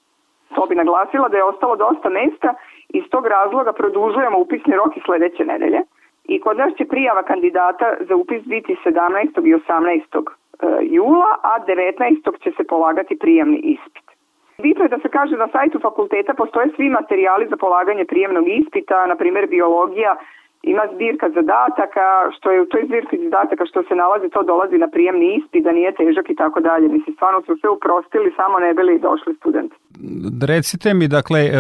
To 0.55 0.67
bi 0.69 0.75
naglasila 0.75 1.29
da 1.29 1.37
je 1.37 1.45
ostalo 1.45 1.77
dosta 1.77 2.09
mesta 2.09 2.55
i 2.89 2.99
iz 2.99 3.05
tog 3.11 3.27
razloga 3.27 3.73
produžujemo 3.73 4.39
upisni 4.39 4.77
rok 4.77 4.97
i 4.97 5.01
sledeće 5.05 5.45
nedelje. 5.45 5.81
I 6.25 6.41
kod 6.41 6.57
nas 6.57 6.73
će 6.79 6.85
prijava 6.85 7.23
kandidata 7.23 7.95
za 8.01 8.17
upis 8.17 8.43
biti 8.45 8.77
17. 8.85 9.47
i 9.47 9.55
18. 9.55 10.23
E, 10.63 10.67
jula, 10.83 11.37
a 11.43 11.61
19. 11.67 12.43
će 12.43 12.51
se 12.57 12.65
polagati 12.65 13.19
prijemni 13.19 13.57
ispit. 13.57 14.12
Bitno 14.59 14.85
je 14.85 14.89
da 14.89 14.99
se 14.99 15.09
kaže 15.09 15.37
na 15.37 15.49
sajtu 15.53 15.79
fakulteta 15.81 16.35
postoje 16.35 16.67
svi 16.77 16.89
materijali 16.89 17.47
za 17.51 17.57
polaganje 17.57 18.05
prijemnog 18.05 18.45
ispita, 18.49 19.07
na 19.07 19.17
primjer 19.17 19.47
biologija, 19.47 20.17
ima 20.63 20.83
zbirka 20.95 21.27
zadataka, 21.39 22.07
što 22.37 22.51
je 22.51 22.63
u 22.63 22.67
toj 22.67 22.83
zbirki 22.87 23.17
zadataka 23.25 23.65
što 23.71 23.83
se 23.83 23.95
nalazi, 23.95 24.29
to 24.35 24.43
dolazi 24.43 24.77
na 24.79 24.89
prijemni 24.95 25.27
ispit, 25.39 25.65
da 25.65 25.73
nije 25.73 25.95
težak 25.95 26.27
i 26.31 26.37
tako 26.43 26.61
dalje. 26.61 26.89
Mislim, 26.89 27.15
stvarno 27.15 27.41
su 27.47 27.53
sve 27.61 27.71
uprostili, 27.71 28.37
samo 28.37 28.59
ne 28.59 28.75
bili 28.75 28.99
došli 29.09 29.35
studenti. 29.41 29.77
Recite 30.47 30.95
mi, 30.95 31.09
dakle, 31.09 31.41
e, 31.41 31.53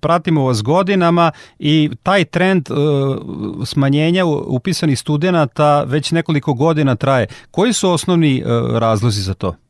pratimo 0.00 0.46
vas 0.46 0.62
godinama 0.62 1.30
i 1.58 1.90
taj 2.02 2.24
trend 2.24 2.62
e, 2.70 2.74
smanjenja 3.64 4.24
upisanih 4.56 4.98
studenta 4.98 5.84
već 5.92 6.12
nekoliko 6.12 6.52
godina 6.54 6.96
traje. 6.96 7.26
Koji 7.50 7.72
su 7.72 7.90
osnovni 7.90 8.32
e, 8.38 8.42
razlozi 8.80 9.20
za 9.20 9.34
to? 9.34 9.61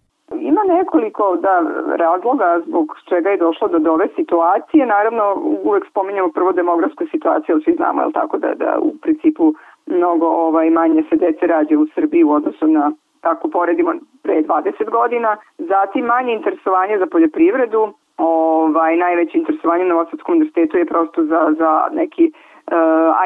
Nekoliko 1.23 1.37
da, 1.37 1.62
razloga 1.97 2.61
zbog 2.66 2.97
čega 3.09 3.31
je 3.31 3.37
došlo 3.37 3.68
do 3.68 3.93
ove 3.93 4.09
situacije. 4.16 4.87
Naravno, 4.87 5.37
uvek 5.64 5.87
spominjamo 5.91 6.29
prvo 6.33 6.53
demografsku 6.53 7.07
situaciju, 7.11 7.55
ali 7.55 7.64
svi 7.64 7.75
znamo 7.75 8.03
je 8.03 8.12
tako 8.12 8.39
da, 8.39 8.55
da 8.55 8.79
u 8.81 8.93
principu 9.03 9.55
mnogo 9.87 10.27
ovaj, 10.27 10.70
manje 10.70 11.03
se 11.11 11.16
dece 11.16 11.47
rađe 11.47 11.77
u 11.77 11.87
Srbiji 11.95 12.25
u 12.25 12.33
odnosu 12.33 12.66
na 12.66 12.93
tako 13.20 13.49
poredimo 13.49 13.93
pre 14.23 14.43
20 14.43 14.91
godina. 14.91 15.37
Zatim 15.59 16.05
manje 16.05 16.33
interesovanje 16.33 16.99
za 16.99 17.07
poljoprivredu, 17.07 17.93
ovaj, 18.18 18.97
najveće 18.97 19.39
interesovanje 19.39 19.85
na 19.85 19.95
Novosadskom 19.95 20.33
univerzitetu 20.33 20.79
je 20.79 20.87
prosto 20.87 21.25
za, 21.25 21.55
za 21.59 21.89
neki 21.93 22.33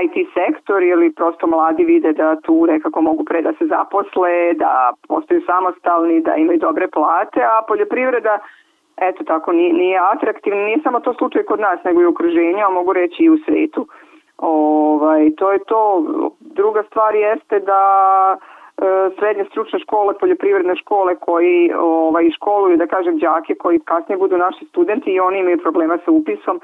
IT 0.05 0.29
sektor 0.35 0.83
ili 0.83 1.13
prosto 1.13 1.47
mladi 1.47 1.85
vide 1.85 2.13
da 2.13 2.37
tu 2.41 2.67
nekako 2.67 3.01
mogu 3.01 3.25
pre 3.25 3.43
da 3.43 3.53
se 3.53 3.67
zaposle, 3.67 4.55
da 4.55 4.93
postaju 5.09 5.41
samostalni, 5.47 6.21
da 6.21 6.35
imaju 6.35 6.59
dobre 6.59 6.89
plate, 6.89 7.41
a 7.43 7.63
poljoprivreda 7.69 8.39
eto 8.97 9.25
tako 9.25 9.53
nije, 9.53 9.73
nije 9.73 10.01
atraktivna, 10.13 10.61
nije 10.65 10.79
samo 10.83 11.01
to 11.01 11.15
slučaj 11.15 11.43
kod 11.43 11.61
nas, 11.61 11.85
nego 11.85 12.01
i 12.01 12.07
u 12.07 12.09
okruženju, 12.09 12.65
a 12.67 12.71
mogu 12.71 12.93
reći 12.93 13.23
i 13.23 13.31
u 13.31 13.39
svetu. 13.39 13.87
Ovaj, 14.39 15.31
to 15.37 15.53
je 15.53 15.59
to. 15.59 16.05
Druga 16.41 16.83
stvar 16.83 17.15
jeste 17.15 17.61
da 17.61 17.83
E, 18.77 19.11
srednje 19.19 19.45
stručne 19.45 19.79
škole, 19.79 20.15
poljoprivredne 20.21 20.77
škole 20.77 21.15
koji 21.17 21.73
ovaj, 21.79 22.31
školuju, 22.31 22.77
da 22.77 22.87
kažem, 22.87 23.19
đake 23.19 23.55
koji 23.55 23.79
kasnije 23.79 24.19
budu 24.19 24.37
naši 24.37 24.65
studenti 24.65 25.11
i 25.11 25.21
oni 25.21 25.39
imaju 25.39 25.59
problema 25.59 25.99
sa 26.05 26.11
upisom. 26.11 26.61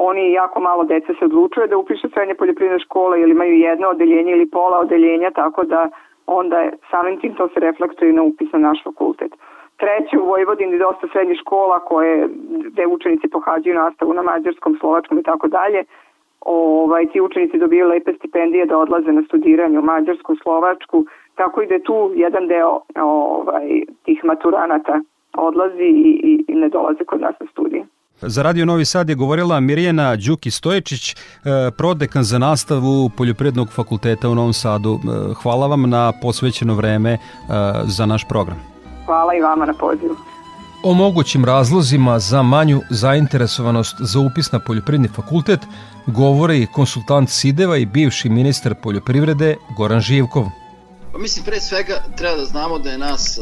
Oni 0.00 0.32
jako 0.32 0.60
malo 0.60 0.84
dece 0.84 1.14
se 1.18 1.24
odlučuje 1.24 1.66
da 1.66 1.76
upiše 1.76 2.08
srednje 2.08 2.34
poljoprivredne 2.34 2.84
škole 2.84 3.20
ili 3.20 3.30
imaju 3.30 3.54
jedno 3.54 3.88
odeljenje 3.88 4.32
ili 4.32 4.50
pola 4.50 4.78
odeljenja, 4.78 5.30
tako 5.30 5.64
da 5.64 5.88
onda 6.26 6.70
samim 6.90 7.20
tim 7.20 7.34
to 7.34 7.48
se 7.48 7.60
reflektuje 7.60 8.12
na 8.12 8.22
upis 8.22 8.52
na 8.52 8.58
naš 8.58 8.84
fakultet. 8.84 9.32
Treće, 9.76 10.18
u 10.18 10.26
Vojvodini 10.26 10.78
dosta 10.78 11.06
srednjih 11.12 11.38
škola 11.40 11.78
koje, 11.78 12.28
gde 12.72 12.86
učenici 12.86 13.28
pohađaju 13.28 13.74
nastavu 13.76 14.14
na 14.14 14.22
mađarskom, 14.22 14.76
slovačkom 14.80 15.18
i 15.18 15.22
tako 15.22 15.48
dalje, 15.48 15.84
ovaj, 16.40 17.06
ti 17.06 17.20
učenici 17.20 17.58
dobiju 17.58 17.88
lepe 17.88 18.12
stipendije 18.12 18.66
da 18.66 18.78
odlaze 18.78 19.12
na 19.12 19.22
studiranje 19.22 19.78
u 19.78 19.82
Mađarsku, 19.82 20.36
Slovačku, 20.36 21.04
tako 21.34 21.62
i 21.62 21.66
da 21.66 21.78
tu 21.78 22.12
jedan 22.14 22.46
deo 22.46 22.80
ovaj, 22.96 23.82
tih 24.04 24.24
maturanata 24.24 25.00
odlazi 25.36 25.82
i, 25.82 26.20
i, 26.22 26.44
i 26.48 26.54
ne 26.54 26.68
dolaze 26.68 27.04
kod 27.04 27.20
nas 27.20 27.34
na 27.40 27.46
studije. 27.46 27.86
Za 28.22 28.42
Radio 28.42 28.64
Novi 28.64 28.84
Sad 28.84 29.08
je 29.08 29.14
govorila 29.14 29.60
Mirjana 29.60 30.16
Đuki 30.16 30.50
Stoječić, 30.50 31.12
e, 31.12 31.16
prodekan 31.70 32.24
za 32.24 32.38
nastavu 32.38 33.10
Poljoprivrednog 33.16 33.68
fakulteta 33.72 34.28
u 34.28 34.34
Novom 34.34 34.52
Sadu. 34.52 34.94
E, 34.94 35.34
hvala 35.42 35.66
vam 35.66 35.90
na 35.90 36.12
posvećeno 36.22 36.74
vreme 36.74 37.12
e, 37.12 37.18
za 37.84 38.06
naš 38.06 38.24
program. 38.28 38.56
Hvala 39.06 39.34
i 39.34 39.40
vama 39.40 39.66
na 39.66 39.74
pozivu. 39.74 40.16
O 40.82 40.94
mogućim 40.94 41.44
razlozima 41.44 42.18
za 42.18 42.42
manju 42.42 42.80
zainteresovanost 42.90 43.96
za 44.00 44.20
upis 44.20 44.52
na 44.52 44.58
Poljoprivredni 44.58 45.08
fakultet 45.08 45.60
govore 46.06 46.58
i 46.58 46.66
konsultant 46.66 47.30
Sideva 47.30 47.76
i 47.76 47.86
bivši 47.86 48.28
ministar 48.28 48.74
poljoprivrede 48.82 49.56
Goran 49.76 50.00
Živkov. 50.00 50.46
Pa 51.12 51.18
mislim, 51.18 51.44
pre 51.44 51.60
svega 51.60 52.02
treba 52.16 52.36
da 52.36 52.44
znamo 52.44 52.78
da 52.78 52.90
je 52.90 52.98
nas, 52.98 53.38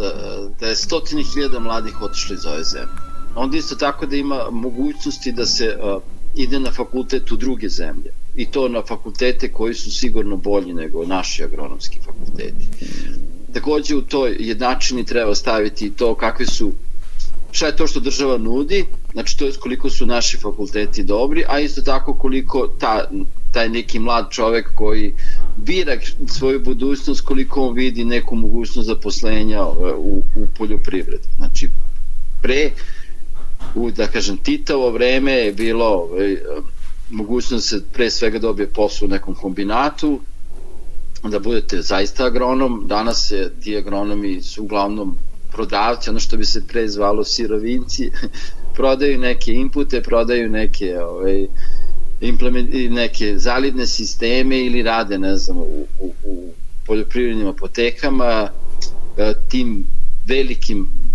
da 0.61 0.67
je 0.67 0.77
stotine 0.77 1.23
hiljada 1.23 1.59
mladih 1.59 2.03
otišli 2.03 2.35
iz 2.35 2.47
ove 2.47 2.65
zemlje. 2.65 3.06
Onda 3.37 3.57
isto 3.57 3.75
tako 3.75 4.07
da 4.07 4.17
ima 4.17 4.51
mogućnosti 4.51 5.33
da 5.33 5.47
se 5.47 5.77
uh, 5.77 6.03
ide 6.35 6.61
na 6.61 6.73
fakultet 6.73 7.33
u 7.33 7.37
druge 7.37 7.69
zemlje. 7.69 8.11
I 8.37 8.47
to 8.47 8.69
na 8.69 8.83
fakultete 8.83 9.53
koji 9.53 9.75
su 9.75 9.91
sigurno 9.91 10.37
bolji 10.37 10.75
nego 10.75 11.07
naši 11.07 11.45
agronomski 11.45 11.99
fakulteti. 12.05 12.69
Takođe 13.53 13.97
u 13.97 14.03
toj 14.03 14.37
jednačini 14.39 15.05
treba 15.05 15.35
staviti 15.35 15.91
to 15.91 16.15
kakve 16.15 16.47
su 16.47 16.73
šta 17.57 17.67
je 17.67 17.77
to 17.77 17.87
što 17.87 18.01
država 18.01 18.39
nudi, 18.39 18.85
znači 19.13 19.39
to 19.39 19.47
je 19.47 19.53
koliko 19.53 19.91
su 19.91 20.07
naši 20.07 20.37
fakulteti 20.37 21.03
dobri, 21.03 21.45
a 21.49 21.61
isto 21.61 21.83
tako 21.83 22.15
koliko 22.15 22.69
ta, 22.79 23.11
taj 23.53 23.69
neki 23.69 23.99
mlad 23.99 24.31
čovek 24.31 24.75
koji 24.75 25.15
bira 25.57 25.97
svoju 26.29 26.61
budućnost, 26.61 27.21
koliko 27.21 27.67
on 27.67 27.75
vidi 27.75 28.05
neku 28.05 28.37
mogućnost 28.37 28.87
zaposlenja 28.89 29.67
u, 29.67 30.23
u 30.37 30.47
poljoprivredi. 30.59 31.29
Znači, 31.37 31.69
pre, 32.43 32.71
u, 33.77 33.91
da 33.91 34.07
kažem, 34.07 34.37
Titovo 34.37 34.91
vreme 34.91 35.33
je 35.33 35.53
bilo 35.53 35.87
ovaj, 35.87 36.37
mogućnost 37.11 37.73
da 37.73 37.79
se 37.79 37.85
pre 37.93 38.11
svega 38.11 38.39
dobije 38.39 38.69
posao 38.69 39.07
u 39.07 39.09
nekom 39.09 39.35
kombinatu, 39.35 40.21
da 41.23 41.39
budete 41.39 41.83
zaista 41.83 42.25
agronom. 42.25 42.85
Danas 42.87 43.29
se 43.29 43.53
ti 43.61 43.77
agronomi 43.77 44.43
su 44.43 44.63
uglavnom 44.63 45.17
prodavci, 45.53 46.11
ono 46.11 46.21
što 46.21 46.37
bi 46.37 46.45
se 46.45 46.67
pre 46.67 46.89
zvalo 46.89 47.25
sirovinci, 47.25 48.11
prodaju 48.77 49.19
neke 49.19 49.53
inpute, 49.53 50.03
prodaju 50.03 50.51
neke 50.51 50.99
ovaj, 51.01 51.47
implement, 52.21 52.71
neke 52.91 53.39
zalidne 53.39 53.87
sisteme 53.87 54.61
ili 54.61 54.83
rade, 54.83 55.19
ne 55.19 55.37
znam, 55.37 55.59
u, 55.59 55.87
u, 56.01 56.13
u 56.25 56.53
poljoprivrednim 56.87 57.47
apotekama, 57.47 58.49
e, 59.17 59.35
tim 59.49 59.87
velikim 60.27 60.83
e, 60.83 61.06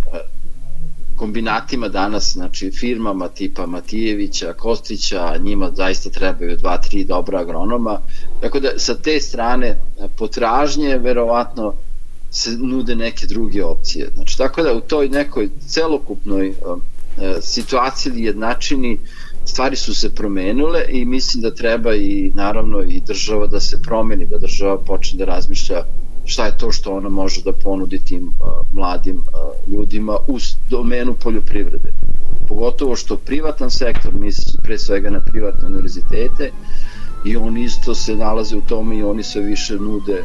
kombinatima 1.21 1.87
danas, 1.87 2.33
znači 2.33 2.71
firmama 2.71 3.27
tipa 3.27 3.65
Matijevića, 3.65 4.53
Kostića, 4.53 5.37
njima 5.37 5.71
zaista 5.75 6.09
trebaju 6.09 6.57
dva, 6.57 6.77
tri 6.77 7.03
dobra 7.03 7.39
agronoma. 7.39 7.99
Tako 8.41 8.59
da 8.59 8.69
sa 8.77 8.95
te 8.95 9.19
strane 9.19 9.67
e, 9.67 9.77
potražnje 10.17 10.97
verovatno 10.97 11.73
se 12.31 12.51
nude 12.57 12.95
neke 12.95 13.27
druge 13.27 13.63
opcije. 13.63 14.09
Znači, 14.15 14.37
tako 14.37 14.63
da 14.63 14.73
u 14.73 14.81
toj 14.81 15.09
nekoj 15.09 15.49
celokupnoj 15.67 16.49
uh, 16.49 16.55
situaciji 17.41 18.11
ili 18.11 18.23
jednačini 18.23 18.99
stvari 19.45 19.75
su 19.75 19.95
se 19.95 20.15
promenule 20.15 20.85
i 20.89 21.05
mislim 21.05 21.41
da 21.41 21.55
treba 21.55 21.95
i 21.95 22.31
naravno 22.35 22.81
i 22.81 23.01
država 23.07 23.47
da 23.47 23.59
se 23.59 23.81
promeni, 23.81 24.27
da 24.27 24.37
država 24.37 24.77
počne 24.77 25.19
da 25.19 25.25
razmišlja 25.25 25.83
šta 26.25 26.45
je 26.45 26.57
to 26.57 26.71
što 26.71 26.93
ona 26.97 27.09
može 27.09 27.41
da 27.41 27.53
ponudi 27.53 27.99
tim 27.99 28.27
uh, 28.27 28.67
mladim 28.73 29.17
uh, 29.17 29.73
ljudima 29.73 30.17
u 30.27 30.37
domenu 30.69 31.13
poljoprivrede. 31.23 31.91
Pogotovo 32.47 32.95
što 32.95 33.17
privatan 33.17 33.71
sektor, 33.71 34.13
misli 34.13 34.59
pre 34.63 34.77
svega 34.77 35.09
na 35.09 35.19
privatne 35.19 35.67
univerzitete 35.67 36.51
i 37.25 37.37
oni 37.37 37.63
isto 37.63 37.95
se 37.95 38.15
nalaze 38.15 38.57
u 38.57 38.61
tome 38.61 38.97
i 38.97 39.03
oni 39.03 39.23
sve 39.23 39.41
više 39.41 39.75
nude 39.75 40.23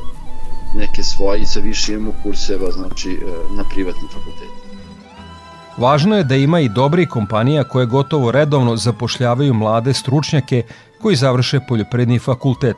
neke 0.75 1.03
svoje 1.03 1.41
i 1.41 1.47
sa 1.47 1.61
više 1.61 1.93
imamo 1.93 2.13
kurseva 2.23 2.71
znači, 2.71 3.11
e, 3.11 3.57
na 3.57 3.65
privatnim 3.75 4.09
fakultetima. 4.09 4.67
Važno 5.77 6.17
je 6.17 6.25
da 6.25 6.35
ima 6.35 6.61
i 6.61 6.69
dobri 6.69 7.07
kompanija 7.07 7.65
koje 7.65 7.87
gotovo 7.87 8.31
redovno 8.31 8.77
zapošljavaju 8.77 9.55
mlade 9.55 9.95
stručnjake 9.95 10.63
koji 11.03 11.17
završe 11.17 11.61
poljopredni 11.69 12.19
fakultet. 12.19 12.77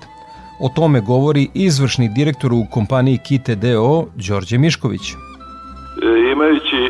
O 0.61 0.69
tome 0.77 1.01
govori 1.01 1.45
izvršni 1.55 2.07
direktor 2.19 2.51
u 2.53 2.63
kompaniji 2.77 3.19
Kite 3.27 3.55
DO, 3.65 3.93
Đorđe 4.27 4.57
Mišković. 4.59 5.05
E, 5.13 5.17
imajući 6.33 6.81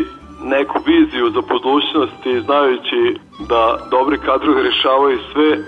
neku 0.55 0.77
viziju 0.87 1.27
za 1.37 1.43
budućnost 1.53 2.21
i 2.33 2.41
znajući 2.47 3.01
da 3.51 3.63
dobri 3.95 4.19
kadrovi 4.29 4.61
rešavaju 4.63 5.19
sve, 5.33 5.49
e, 5.53 5.61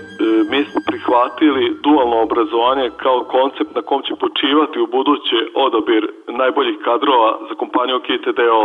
mi 0.51 0.59
smo 0.69 0.79
prihvatili 0.89 1.63
dualno 1.85 2.15
obrazovanje 2.27 2.85
kao 3.03 3.17
koncept 3.35 3.71
na 3.75 3.81
kom 3.89 4.01
će 4.07 4.13
počivati 4.25 4.77
u 4.79 4.91
buduće 4.95 5.39
odabir 5.65 6.03
najboljih 6.41 6.77
kadrova 6.87 7.31
za 7.47 7.53
kompaniju 7.61 7.97
KTDO. 8.07 8.63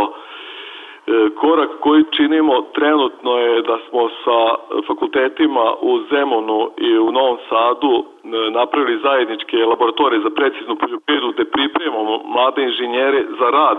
E, 1.07 1.29
korak 1.35 1.69
koji 1.79 2.03
činimo 2.11 2.61
trenutno 2.73 3.37
je 3.37 3.61
da 3.61 3.77
smo 3.89 4.09
sa 4.09 4.39
fakultetima 4.87 5.73
u 5.81 5.99
Zemunu 6.11 6.69
i 6.77 6.97
u 6.97 7.11
Novom 7.11 7.37
Sadu 7.49 7.93
e, 7.97 8.51
napravili 8.51 9.01
zajedničke 9.03 9.57
laboratorije 9.57 10.21
za 10.21 10.29
preciznu 10.29 10.75
poljoprivredu 10.75 11.31
gde 11.31 11.45
pripremamo 11.45 12.21
mlade 12.25 12.63
inženjere 12.63 13.23
za 13.39 13.49
rad 13.49 13.77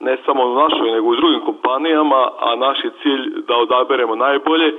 ne 0.00 0.16
samo 0.26 0.42
u 0.44 0.54
našoj, 0.54 0.92
nego 0.92 1.08
u 1.08 1.16
drugim 1.16 1.40
kompanijama, 1.40 2.28
a 2.40 2.56
naš 2.56 2.84
je 2.84 2.90
cilj 3.02 3.22
da 3.48 3.56
odaberemo 3.56 4.14
najbolje 4.16 4.74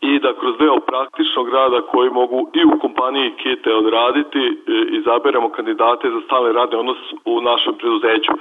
i 0.00 0.18
da 0.18 0.34
kroz 0.40 0.54
deo 0.58 0.80
praktičnog 0.80 1.48
rada 1.48 1.80
koji 1.80 2.10
mogu 2.10 2.50
i 2.54 2.64
u 2.64 2.78
kompaniji 2.80 3.34
Kite 3.42 3.74
odraditi, 3.74 4.38
e, 4.38 4.52
izaberemo 4.98 5.48
kandidate 5.48 6.10
za 6.10 6.20
stalni 6.26 6.52
radni 6.52 6.76
odnos 6.76 6.98
u 7.24 7.40
našem 7.40 7.74
preduzeću. 7.78 8.32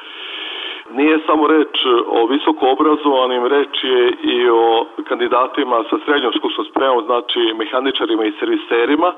Nije 0.93 1.19
samo 1.25 1.47
reč 1.47 1.85
o 2.07 2.25
visoko 2.25 2.69
obrazovanim, 2.71 3.45
reč 3.45 3.83
je 3.83 4.13
i 4.23 4.49
o 4.49 4.85
kandidatima 5.07 5.83
sa 5.89 5.97
srednjom 6.05 6.33
školskom 6.37 6.65
spremom, 6.65 7.05
znači 7.05 7.39
mehaničarima 7.57 8.25
i 8.25 8.33
serviserima, 8.39 9.13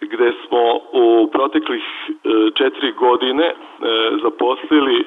gde 0.00 0.32
smo 0.46 0.62
u 0.92 1.28
proteklih 1.32 1.82
e, 1.82 2.14
četiri 2.54 2.92
godine 2.92 3.44
e, 3.44 3.54
zaposlili 4.22 5.04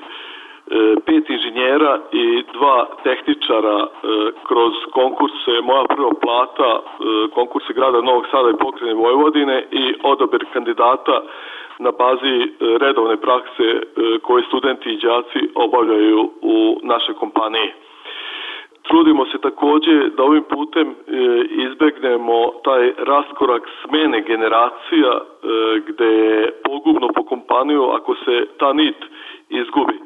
E, 0.69 0.95
pet 1.05 1.29
inženjera 1.29 1.99
i 2.11 2.43
dva 2.53 2.87
tehničara 3.03 3.87
kroz 4.47 4.73
konkurse. 4.91 5.51
Moja 5.63 5.83
prva 5.83 6.11
plata, 6.21 6.81
konkurse 7.33 7.73
grada 7.73 8.01
Novog 8.01 8.25
Sada 8.31 8.49
i 8.49 8.59
pokrene 8.59 8.93
Vojvodine 8.93 9.65
i 9.71 9.93
odabir 10.03 10.45
kandidata 10.53 11.21
na 11.79 11.91
bazi 11.91 12.37
redovne 12.79 13.17
prakse 13.17 13.81
koje 14.21 14.43
studenti 14.43 14.89
i 14.89 14.97
đaci 14.97 15.39
obavljaju 15.55 16.31
u 16.41 16.79
našoj 16.83 17.15
kompaniji. 17.15 17.71
Trudimo 18.89 19.25
se 19.25 19.37
takođe 19.37 20.09
da 20.17 20.23
ovim 20.23 20.43
putem 20.43 20.87
e, 20.89 20.93
izbegnemo 21.49 22.51
taj 22.63 22.93
raskorak 22.97 23.63
smene 23.83 24.21
generacija 24.21 25.11
e, 25.13 25.21
gde 25.87 26.05
je 26.05 26.51
pogubno 26.63 27.07
po 27.15 27.23
kompaniju 27.23 27.83
ako 27.83 28.15
se 28.15 28.45
ta 28.57 28.73
nit 28.73 28.95
izgubi. 29.49 29.99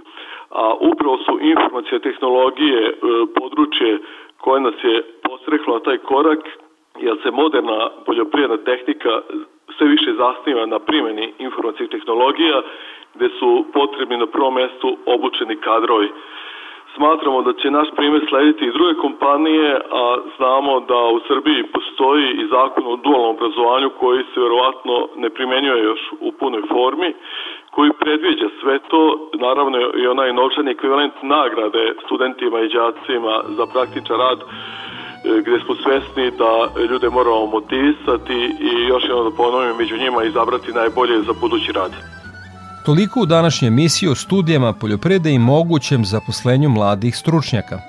A 0.49 0.73
upravo 0.79 1.17
su 1.17 1.39
informacije 1.41 1.99
tehnologije 1.99 2.87
e, 2.87 2.93
područje 3.39 3.99
koje 4.37 4.61
nas 4.61 4.75
je 4.83 5.03
postreklo 5.23 5.73
na 5.73 5.79
taj 5.79 5.97
korak, 5.97 6.39
jer 6.99 7.17
se 7.23 7.31
moderna 7.31 7.89
poljoprivredna 8.05 8.57
tehnika 8.57 9.21
sve 9.77 9.87
više 9.87 10.13
zasniva 10.13 10.65
na 10.65 10.79
primjeni 10.79 11.33
informacijih 11.39 11.89
tehnologija, 11.89 12.61
gde 13.15 13.29
su 13.39 13.65
potrebni 13.73 14.17
na 14.17 14.25
prvom 14.25 14.53
mestu 14.53 14.97
obučeni 15.05 15.55
kadrovi. 15.55 16.09
Smatramo 16.95 17.41
da 17.41 17.53
će 17.53 17.71
naš 17.71 17.87
primjer 17.95 18.25
slediti 18.29 18.65
i 18.65 18.71
druge 18.71 18.93
kompanije, 18.93 19.81
a 19.91 20.17
znamo 20.37 20.79
da 20.79 20.99
u 21.15 21.19
Srbiji 21.27 21.63
postoji 21.63 22.27
i 22.31 22.47
zakon 22.47 22.83
o 22.87 22.95
dualnom 22.95 23.35
obrazovanju 23.35 23.89
koji 23.89 24.23
se 24.33 24.39
verovatno 24.41 25.07
ne 25.15 25.29
primenjuje 25.29 25.83
još 25.83 25.99
u 26.19 26.31
punoj 26.31 26.61
formi, 26.61 27.13
koji 27.71 27.91
predviđa 27.99 28.47
sve 28.61 28.79
to, 28.79 29.29
naravno 29.33 29.77
i 29.95 30.07
onaj 30.07 30.33
novčani 30.33 30.71
ekvivalent 30.71 31.13
nagrade 31.21 31.93
studentima 32.05 32.59
i 32.59 32.69
đacima 32.69 33.41
za 33.57 33.65
praktičan 33.73 34.17
rad 34.17 34.39
gde 35.23 35.57
smo 35.65 35.75
svesni 35.83 36.31
da 36.41 36.81
ljude 36.89 37.09
moramo 37.09 37.45
motivisati 37.45 38.37
i 38.69 38.71
još 38.89 39.03
jedno 39.03 39.23
da 39.23 39.35
ponovim 39.37 39.75
među 39.77 39.97
njima 39.97 40.23
izabrati 40.23 40.71
najbolje 40.71 41.21
za 41.27 41.33
budući 41.41 41.71
rad. 41.71 41.91
Toliko 42.85 43.19
u 43.19 43.25
današnjoj 43.25 43.67
emisiji 43.67 44.09
o 44.09 44.15
studijama 44.15 44.73
poljoprivrede 44.73 45.31
i 45.31 45.39
mogućem 45.39 46.05
zaposlenju 46.05 46.69
mladih 46.69 47.17
stručnjaka. 47.17 47.79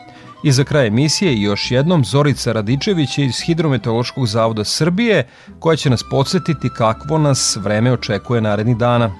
I 0.44 0.52
za 0.52 0.64
kraj 0.64 0.86
emisije 0.86 1.42
još 1.42 1.70
jednom 1.70 2.04
Zorica 2.04 2.52
Radičević 2.52 3.18
iz 3.18 3.40
Hidrometeorološkog 3.46 4.26
zavoda 4.26 4.64
Srbije 4.64 5.28
koja 5.60 5.76
će 5.76 5.90
nas 5.90 6.04
podsjetiti 6.10 6.68
kakvo 6.78 7.18
nas 7.18 7.58
vreme 7.64 7.92
očekuje 7.92 8.40
narednih 8.40 8.76
dana. 8.76 9.10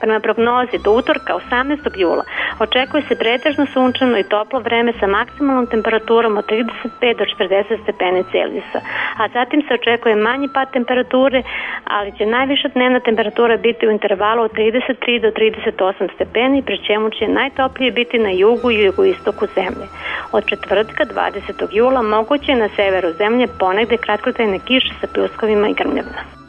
Prema 0.00 0.20
prognozi 0.20 0.78
do 0.84 0.90
utorka 0.92 1.32
18. 1.50 2.00
jula 2.00 2.24
očekuje 2.62 3.02
se 3.08 3.14
pretežno 3.22 3.66
sunčano 3.74 4.18
i 4.18 4.28
toplo 4.34 4.58
vreme 4.60 4.92
sa 5.00 5.06
maksimalnom 5.06 5.66
temperaturom 5.66 6.36
od 6.38 6.46
35 6.46 7.18
do 7.18 7.24
40 7.24 7.82
stepeni 7.82 8.24
Celzijusa, 8.32 8.80
a 9.20 9.28
zatim 9.28 9.62
se 9.62 9.74
očekuje 9.74 10.16
manji 10.16 10.48
pad 10.54 10.72
temperature, 10.72 11.42
ali 11.84 12.12
će 12.16 12.26
najviša 12.26 12.68
dnevna 12.68 13.00
temperatura 13.00 13.56
biti 13.56 13.86
u 13.86 13.90
intervalu 13.90 14.42
od 14.42 14.52
33 14.52 15.20
do 15.20 15.30
38 15.30 16.14
stepeni, 16.14 16.62
pri 16.62 16.78
čemu 16.86 17.10
će 17.10 17.28
najtoplije 17.28 17.90
biti 17.90 18.18
na 18.18 18.30
jugu 18.30 18.70
i 18.70 18.84
jugoistoku 18.84 19.46
zemlje. 19.54 19.86
Od 20.32 20.46
četvrtka 20.46 21.04
20. 21.04 21.66
jula 21.72 22.02
moguće 22.02 22.52
je 22.52 22.58
na 22.58 22.68
severu 22.76 23.12
zemlje 23.12 23.46
ponegde 23.58 23.96
kratkotrajne 23.96 24.58
kiše 24.58 24.92
sa 25.00 25.06
pljuskovima 25.06 25.68
i 25.68 25.74
grmljavima. 25.74 26.41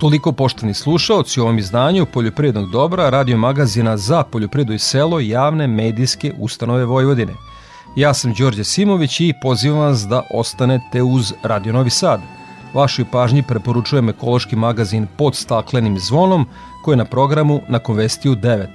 Toliko 0.00 0.32
pošteni 0.32 0.74
slušaoci 0.74 1.40
u 1.40 1.42
ovom 1.42 1.58
izdanju 1.58 2.06
Poljoprivrednog 2.06 2.70
dobra, 2.70 3.10
radio 3.10 3.36
magazina 3.36 3.96
za 3.96 4.22
poljoprivredu 4.22 4.72
i 4.72 4.78
selo 4.78 5.20
javne 5.20 5.66
medijske 5.66 6.32
ustanove 6.38 6.84
Vojvodine. 6.84 7.32
Ja 7.96 8.14
sam 8.14 8.34
Đorđe 8.34 8.64
Simović 8.64 9.20
i 9.20 9.34
pozivam 9.42 9.78
vas 9.78 10.00
da 10.00 10.22
ostanete 10.34 11.02
uz 11.02 11.32
Radio 11.42 11.72
Novi 11.72 11.90
Sad. 11.90 12.20
Vašoj 12.74 13.04
pažnji 13.12 13.42
preporučujem 13.42 14.08
ekološki 14.08 14.56
magazin 14.56 15.06
pod 15.18 15.36
staklenim 15.36 15.98
zvonom 15.98 16.46
koji 16.84 16.92
je 16.92 16.96
na 16.96 17.04
programu 17.04 17.60
na 17.68 17.78
Konvestiju 17.78 18.36
9. 18.36 18.66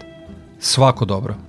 Svako 0.60 1.06
dobro! 1.06 1.45